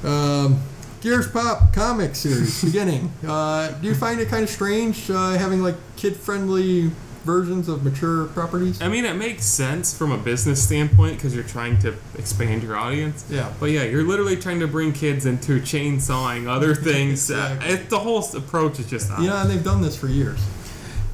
Um, 0.05 0.63
Gears 1.05 1.29
Pop 1.29 1.71
comic 1.75 2.15
series 2.17 2.65
beginning. 2.65 3.13
Uh, 3.25 3.71
do 3.81 3.89
you 3.89 3.95
find 3.95 4.21
it 4.21 4.29
kind 4.29 4.43
of 4.43 4.49
strange 4.51 5.11
uh, 5.11 5.33
having 5.33 5.63
like 5.63 5.75
kid-friendly 5.97 6.91
versions 7.25 7.69
of 7.69 7.83
mature 7.83 8.27
properties? 8.27 8.81
I 8.81 8.89
mean, 8.89 9.05
it 9.05 9.15
makes 9.15 9.45
sense 9.45 9.97
from 9.97 10.13
a 10.13 10.19
business 10.19 10.63
standpoint 10.63 11.17
because 11.17 11.35
you're 11.35 11.45
trying 11.45 11.79
to 11.81 11.95
expand 12.19 12.63
your 12.63 12.77
audience. 12.77 13.25
Yeah. 13.31 13.53
But 13.61 13.67
yeah, 13.71 13.85
you're 13.85 14.03
literally 14.03 14.37
trying 14.37 14.61
to 14.61 14.67
bring 14.67 14.93
kids 14.93 15.27
into 15.27 15.61
chainsawing 15.61 16.47
other 16.49 16.75
things. 16.91 17.31
Exactly. 17.31 17.69
uh, 17.69 17.75
it, 17.75 17.91
the 17.91 17.99
whole 17.99 18.25
approach 18.37 18.79
is 18.79 18.89
just 18.89 19.11
odd. 19.11 19.23
Know, 19.23 19.37
and 19.37 19.51
they've 19.51 19.65
done 19.65 19.83
this 19.83 19.97
for 19.97 20.09
years. 20.09 20.41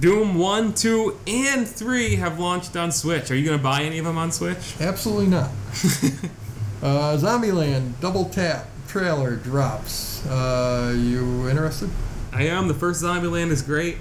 Doom 0.01 0.36
1, 0.36 0.74
2, 0.74 1.18
and 1.26 1.66
3 1.66 2.16
have 2.16 2.38
launched 2.38 2.76
on 2.76 2.93
Switch. 2.93 3.30
Are 3.30 3.36
you 3.36 3.45
going 3.45 3.59
to 3.59 3.62
buy 3.62 3.82
any 3.82 3.99
of 3.99 4.05
them 4.05 4.18
on 4.18 4.30
Switch? 4.30 4.80
Absolutely 4.80 5.26
not. 5.26 5.51
uh, 6.82 7.16
Zombieland 7.16 8.01
Double 8.01 8.26
Tap 8.26 8.70
trailer 8.91 9.36
drops. 9.36 10.26
Uh, 10.26 10.95
you 10.97 11.49
interested? 11.49 11.88
I 12.32 12.45
am. 12.45 12.68
The 12.68 12.74
first 12.74 13.03
Zombieland 13.03 13.51
is 13.51 13.62
great. 13.62 13.99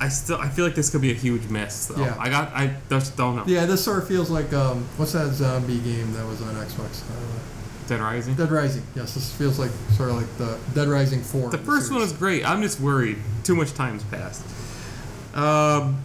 I 0.00 0.08
still 0.08 0.38
I 0.38 0.48
feel 0.48 0.64
like 0.64 0.74
this 0.74 0.88
could 0.88 1.02
be 1.02 1.10
a 1.10 1.14
huge 1.14 1.48
miss 1.48 1.86
though. 1.86 2.00
Yeah. 2.00 2.16
I 2.18 2.30
got 2.30 2.52
I 2.54 2.74
just 2.88 3.16
don't 3.16 3.36
know. 3.36 3.44
Yeah, 3.46 3.66
this 3.66 3.84
sort 3.84 3.98
of 3.98 4.08
feels 4.08 4.30
like 4.30 4.50
um, 4.52 4.88
what's 4.96 5.12
that 5.12 5.32
zombie 5.32 5.78
game 5.80 6.12
that 6.14 6.26
was 6.26 6.40
on 6.40 6.54
Xbox? 6.54 7.02
Uh, 7.10 7.86
Dead 7.86 8.00
Rising. 8.00 8.34
Dead 8.34 8.50
Rising. 8.50 8.82
Yes, 8.94 9.14
this 9.14 9.34
feels 9.34 9.58
like 9.58 9.70
sort 9.96 10.10
of 10.10 10.16
like 10.16 10.36
the 10.38 10.58
Dead 10.74 10.88
Rising 10.88 11.20
Four. 11.22 11.50
The 11.50 11.58
first 11.58 11.90
one 11.90 12.00
series. 12.00 12.12
was 12.12 12.12
great. 12.14 12.48
I'm 12.48 12.62
just 12.62 12.80
worried. 12.80 13.18
Too 13.44 13.54
much 13.56 13.74
time's 13.74 14.04
passed. 14.04 14.42
Um, 15.34 15.98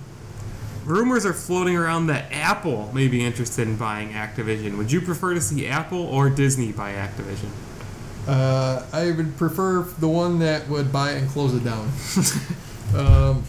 rumors 0.83 1.25
are 1.25 1.33
floating 1.33 1.77
around 1.77 2.07
that 2.07 2.31
Apple 2.31 2.91
may 2.93 3.07
be 3.07 3.23
interested 3.23 3.67
in 3.67 3.77
buying 3.77 4.09
Activision. 4.09 4.77
Would 4.77 4.91
you 4.91 4.99
prefer 4.99 5.35
to 5.35 5.41
see 5.41 5.67
Apple 5.67 6.01
or 6.05 6.29
Disney 6.29 6.71
buy 6.71 6.91
Activision? 6.93 7.49
Uh, 8.27 8.85
I 8.91 9.11
would 9.11 9.37
prefer 9.37 9.81
the 9.83 10.07
one 10.07 10.39
that 10.39 10.67
would 10.67 10.91
buy 10.91 11.11
it 11.13 11.21
and 11.21 11.29
close 11.29 11.53
it 11.53 11.63
down. 11.63 11.91
um, 12.95 13.43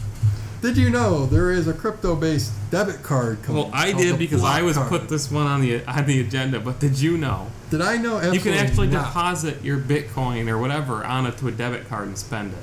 did 0.61 0.77
you 0.77 0.91
know 0.91 1.27
there 1.27 1.51
is 1.51 1.69
a 1.69 1.73
crypto-based 1.73 2.53
debit 2.71 3.03
card 3.03 3.43
coming? 3.43 3.63
Well, 3.63 3.71
I 3.73 3.93
did 3.93 4.19
because 4.19 4.43
I 4.45 4.63
was 4.63 4.77
card. 4.77 4.89
put 4.89 5.09
this 5.09 5.31
one 5.31 5.47
on 5.47 5.61
the 5.61 5.85
on 5.87 6.07
the 6.07 6.21
agenda. 6.21 6.61
But 6.61 6.81
did 6.81 7.01
you 7.01 7.17
know 7.17 7.51
Did 7.71 7.81
I 7.81 7.97
know? 7.97 8.17
Absolutely 8.17 8.39
you 8.39 8.43
can 8.57 8.67
actually 8.67 8.87
not. 8.89 9.07
deposit 9.07 9.63
your 9.63 9.79
Bitcoin 9.79 10.49
or 10.49 10.59
whatever 10.59 11.05
onto 11.05 11.49
a 11.49 11.53
debit 11.53 11.89
card 11.89 12.09
and 12.09 12.19
spend 12.19 12.53
it? 12.53 12.59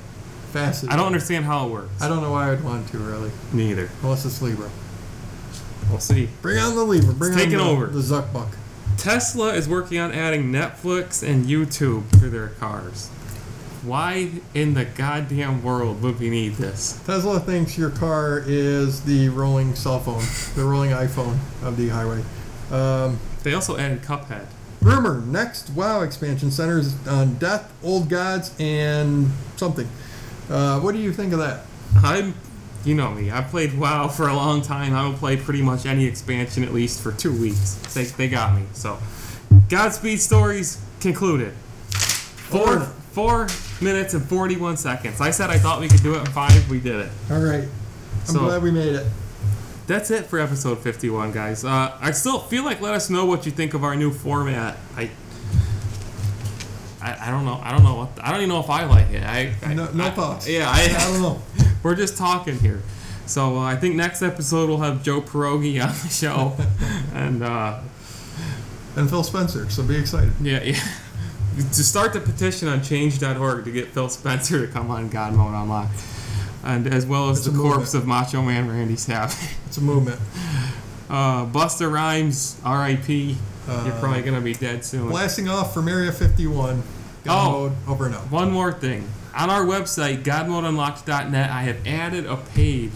Fascinating. 0.52 0.92
I 0.92 0.96
don't 0.96 1.06
understand 1.06 1.44
how 1.46 1.66
it 1.66 1.70
works. 1.70 2.00
I 2.02 2.08
don't 2.08 2.20
know 2.22 2.30
why 2.30 2.52
I'd 2.52 2.62
want 2.62 2.88
to 2.90 2.98
really, 2.98 3.32
Neither. 3.52 3.90
unless 4.02 4.24
it's 4.24 4.40
Libra. 4.40 4.70
We'll 5.90 5.98
see. 5.98 6.28
Bring 6.42 6.58
on 6.58 6.74
the 6.76 6.84
Libra. 6.84 7.12
Bring 7.12 7.32
It's 7.32 7.40
on 7.40 7.44
taking 7.44 7.58
the, 7.58 7.64
over. 7.70 7.86
the 7.86 8.00
Zuck 8.00 8.32
buck. 8.32 8.56
Tesla 8.96 9.52
is 9.54 9.68
working 9.68 9.98
on 9.98 10.12
adding 10.12 10.52
Netflix 10.52 11.26
and 11.26 11.44
YouTube 11.46 12.08
to 12.20 12.30
their 12.30 12.48
cars. 12.48 13.08
Why 13.82 14.30
in 14.54 14.74
the 14.74 14.84
goddamn 14.86 15.62
world 15.62 16.02
would 16.02 16.18
we 16.18 16.30
need 16.30 16.54
this? 16.54 17.00
Tesla 17.04 17.38
thinks 17.38 17.76
your 17.76 17.90
car 17.90 18.42
is 18.46 19.02
the 19.02 19.28
rolling 19.28 19.74
cell 19.74 20.00
phone, 20.00 20.24
the 20.56 20.68
rolling 20.68 20.90
iPhone 20.92 21.36
of 21.62 21.76
the 21.76 21.88
highway. 21.90 22.22
Um, 22.70 23.18
They 23.42 23.52
also 23.52 23.76
added 23.76 24.02
Cuphead. 24.02 24.46
rumor: 24.80 25.20
next 25.20 25.68
WoW 25.70 26.00
expansion 26.00 26.50
centers 26.50 26.94
on 27.06 27.34
death, 27.34 27.70
old 27.82 28.08
gods, 28.08 28.54
and 28.58 29.30
something. 29.56 29.88
Uh, 30.48 30.80
what 30.80 30.94
do 30.94 31.00
you 31.00 31.12
think 31.12 31.32
of 31.34 31.38
that? 31.40 31.66
I'm, 32.02 32.34
you 32.84 32.94
know 32.94 33.10
me. 33.12 33.30
I've 33.30 33.48
played 33.48 33.76
WoW 33.78 34.08
for 34.08 34.28
a 34.28 34.34
long 34.34 34.62
time. 34.62 34.94
I 34.94 35.06
will 35.06 35.14
play 35.14 35.36
pretty 35.36 35.62
much 35.62 35.86
any 35.86 36.04
expansion 36.06 36.62
at 36.64 36.72
least 36.72 37.00
for 37.02 37.12
two 37.12 37.32
weeks. 37.38 37.74
They, 37.94 38.04
they 38.04 38.28
got 38.28 38.54
me. 38.54 38.62
So, 38.72 38.98
Godspeed 39.68 40.20
Stories 40.20 40.82
concluded. 41.00 41.52
Four 41.52 42.78
Oh. 42.80 42.92
four 43.12 43.46
minutes 43.80 44.12
and 44.14 44.24
forty 44.24 44.56
one 44.56 44.76
seconds. 44.76 45.20
I 45.20 45.30
said 45.30 45.50
I 45.50 45.58
thought 45.58 45.80
we 45.80 45.88
could 45.88 46.02
do 46.02 46.14
it 46.14 46.20
in 46.20 46.26
five. 46.26 46.68
We 46.70 46.80
did 46.80 46.96
it. 46.96 47.10
All 47.30 47.40
right, 47.40 47.64
I'm 47.64 48.26
So- 48.26 48.40
glad 48.40 48.62
we 48.62 48.70
made 48.70 48.94
it. 48.94 49.06
That's 49.86 50.10
it 50.10 50.24
for 50.24 50.38
episode 50.38 50.78
51, 50.78 51.32
guys. 51.32 51.62
Uh, 51.62 51.92
I 52.00 52.12
still 52.12 52.38
feel 52.38 52.64
like 52.64 52.80
let 52.80 52.94
us 52.94 53.10
know 53.10 53.26
what 53.26 53.44
you 53.44 53.52
think 53.52 53.74
of 53.74 53.84
our 53.84 53.94
new 53.94 54.10
format. 54.10 54.78
I, 54.96 55.10
I, 57.02 57.28
I 57.28 57.30
don't 57.30 57.44
know. 57.44 57.60
I 57.62 57.70
don't 57.70 57.82
know 57.82 57.94
what. 57.96 58.08
I 58.22 58.30
don't 58.30 58.40
even 58.40 58.48
know 58.48 58.60
if 58.60 58.70
I 58.70 58.84
like 58.86 59.10
it. 59.10 59.22
I, 59.22 59.52
I 59.62 59.74
No, 59.74 59.90
no 59.92 60.06
I- 60.06 60.10
thoughts. 60.10 60.48
Yeah, 60.48 60.70
I 60.70 60.84
I, 60.84 60.88
don't 61.12 61.20
know. 61.20 61.42
we're 61.84 61.94
just 61.94 62.16
talking 62.16 62.58
here. 62.58 62.80
So 63.26 63.56
uh, 63.56 63.60
I 63.60 63.76
think 63.76 63.94
next 63.94 64.20
episode 64.22 64.68
we'll 64.68 64.78
have 64.78 65.02
Joe 65.04 65.20
Pierogi 65.20 65.80
on 65.86 65.92
the 65.92 66.08
show, 66.08 66.56
and 67.14 67.42
uh, 67.44 67.80
And 68.96 69.08
Phil 69.08 69.22
Spencer, 69.22 69.70
so 69.70 69.82
be 69.82 69.96
excited. 69.96 70.32
yeah, 70.40 70.62
yeah. 70.62 70.80
To 71.56 71.84
start 71.84 72.12
the 72.12 72.20
petition 72.20 72.66
on 72.66 72.82
Change.org 72.82 73.64
to 73.64 73.70
get 73.70 73.88
Phil 73.88 74.08
Spencer 74.08 74.66
to 74.66 74.72
come 74.72 74.90
on 74.90 75.08
God 75.08 75.34
Mode 75.34 75.54
Unlocked, 75.54 75.94
and 76.64 76.86
as 76.92 77.06
well 77.06 77.30
as 77.30 77.46
It's 77.46 77.54
the 77.56 77.62
corpse 77.62 77.94
movement. 77.94 78.02
of 78.02 78.06
Macho 78.08 78.42
Man 78.42 78.68
Randy 78.68 78.96
Savage. 78.96 79.36
It's 79.66 79.76
a 79.78 79.80
movement. 79.80 80.18
Uh, 81.08 81.46
Busta 81.46 81.90
Rhymes, 81.90 82.60
R.I.P. 82.64 83.36
You're 83.68 83.76
Uh, 83.76 84.00
probably 84.00 84.22
gonna 84.22 84.40
be 84.40 84.52
dead 84.54 84.84
soon. 84.84 85.08
Blasting 85.08 85.48
off 85.48 85.72
from 85.72 85.88
Area 85.88 86.10
51. 86.12 86.82
God 87.24 87.46
Oh. 87.46 87.50
mode, 87.52 87.72
over 87.88 88.06
and 88.06 88.14
out. 88.16 88.30
One 88.30 88.50
more 88.50 88.72
thing. 88.72 89.08
On 89.36 89.50
our 89.50 89.64
website, 89.64 90.22
godmodeunlocked.net, 90.22 91.50
I 91.50 91.62
have 91.62 91.86
added 91.86 92.26
a 92.26 92.36
page 92.36 92.92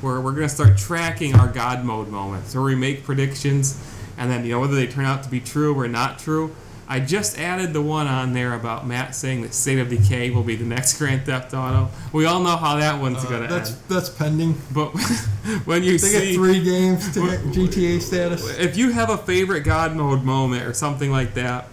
where 0.00 0.20
we're 0.20 0.32
going 0.32 0.48
to 0.48 0.54
start 0.54 0.76
tracking 0.78 1.34
our 1.34 1.48
God 1.48 1.84
mode 1.84 2.08
moments. 2.08 2.54
Where 2.54 2.64
we 2.64 2.74
make 2.74 3.04
predictions, 3.04 3.78
and 4.16 4.30
then, 4.30 4.44
you 4.44 4.52
know, 4.52 4.60
whether 4.60 4.74
they 4.74 4.86
turn 4.86 5.04
out 5.04 5.22
to 5.24 5.28
be 5.30 5.40
true 5.40 5.74
or 5.78 5.86
not 5.88 6.18
true. 6.18 6.54
I 6.88 7.00
just 7.00 7.38
added 7.38 7.72
the 7.72 7.80
one 7.80 8.06
on 8.06 8.32
there 8.34 8.52
about 8.54 8.86
Matt 8.86 9.14
saying 9.14 9.42
that 9.42 9.54
State 9.54 9.78
of 9.78 9.88
Decay 9.88 10.30
will 10.30 10.42
be 10.42 10.56
the 10.56 10.64
next 10.64 10.98
Grand 10.98 11.24
Theft 11.24 11.54
Auto. 11.54 11.88
We 12.12 12.26
all 12.26 12.40
know 12.40 12.56
how 12.56 12.76
that 12.76 13.00
one's 13.00 13.24
Uh, 13.24 13.28
going 13.28 13.42
to 13.42 13.48
that's 13.48 13.70
end. 13.70 13.80
that's 13.88 14.08
pending. 14.10 14.60
But 14.72 14.88
when 15.64 15.84
you 15.84 15.92
They 15.92 15.98
see. 15.98 16.26
get 16.32 16.34
three 16.34 16.62
games 16.62 17.12
to 17.14 17.20
Wh- 17.22 17.30
get 17.30 17.40
GTA 17.54 18.00
status. 18.02 18.58
If 18.58 18.76
you 18.76 18.90
have 18.90 19.08
a 19.10 19.16
favorite 19.16 19.60
God 19.62 19.94
mode 19.94 20.24
moment 20.24 20.64
or 20.64 20.74
something 20.74 21.10
like 21.10 21.34
that, 21.34 21.68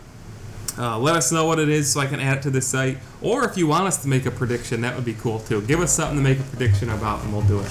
uh, 0.78 0.98
let 1.00 1.16
us 1.16 1.32
know 1.32 1.46
what 1.46 1.60
it 1.60 1.70
is 1.70 1.92
so 1.92 2.00
I 2.00 2.06
can 2.06 2.20
add 2.20 2.38
it 2.40 2.44
to 2.44 2.50
the 2.50 2.62
site. 2.62 2.98
Or 3.22 3.46
if 3.46 3.58
you 3.58 3.68
want 3.68 3.88
us 3.88 4.02
to 4.04 4.08
make 4.08 4.26
a 4.26 4.32
prediction, 4.32 4.82
that 4.82 4.96
would 4.96 5.06
be 5.06 5.14
cool 5.16 5.40
too. 5.40 5.62
Give 5.64 5.80
us 5.80 5.92
something 5.92 6.18
to 6.18 6.24
make 6.24 6.40
a 6.40 6.44
prediction 6.44 6.90
about 6.90 7.24
and 7.24 7.34
we'll 7.34 7.44
do 7.44 7.60
it. 7.60 7.70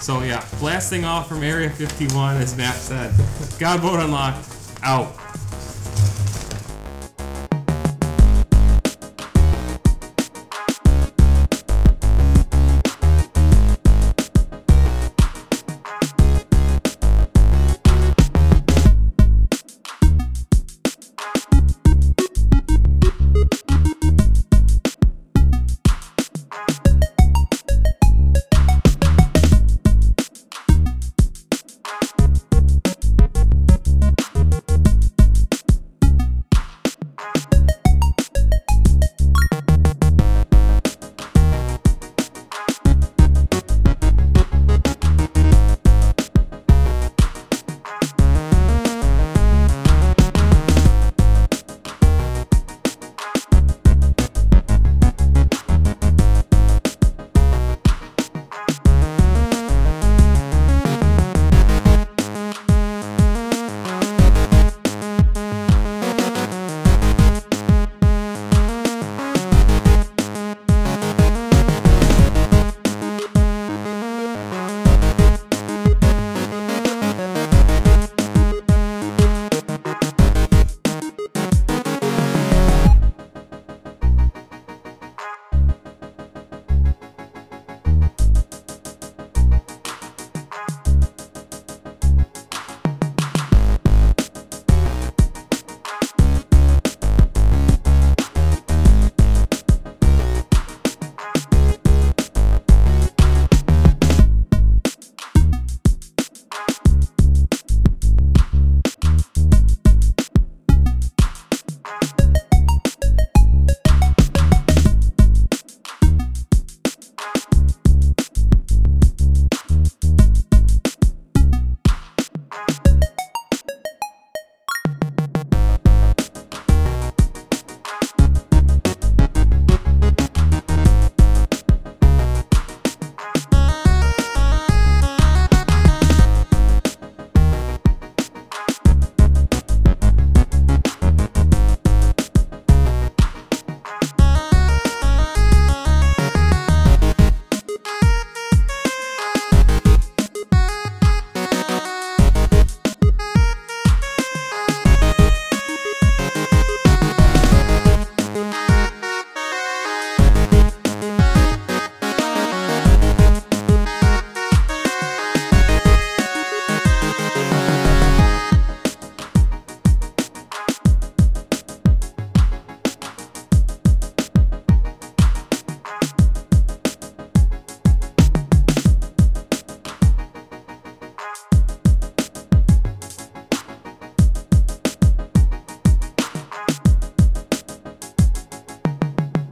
So 0.00 0.22
yeah, 0.22 0.46
blasting 0.58 1.04
off 1.04 1.28
from 1.28 1.42
Area 1.42 1.68
51, 1.68 2.36
as 2.36 2.56
Matt 2.56 2.76
said. 2.76 3.12
God 3.58 3.82
mode 3.82 4.00
unlocked. 4.00 4.48
Out. 4.82 5.17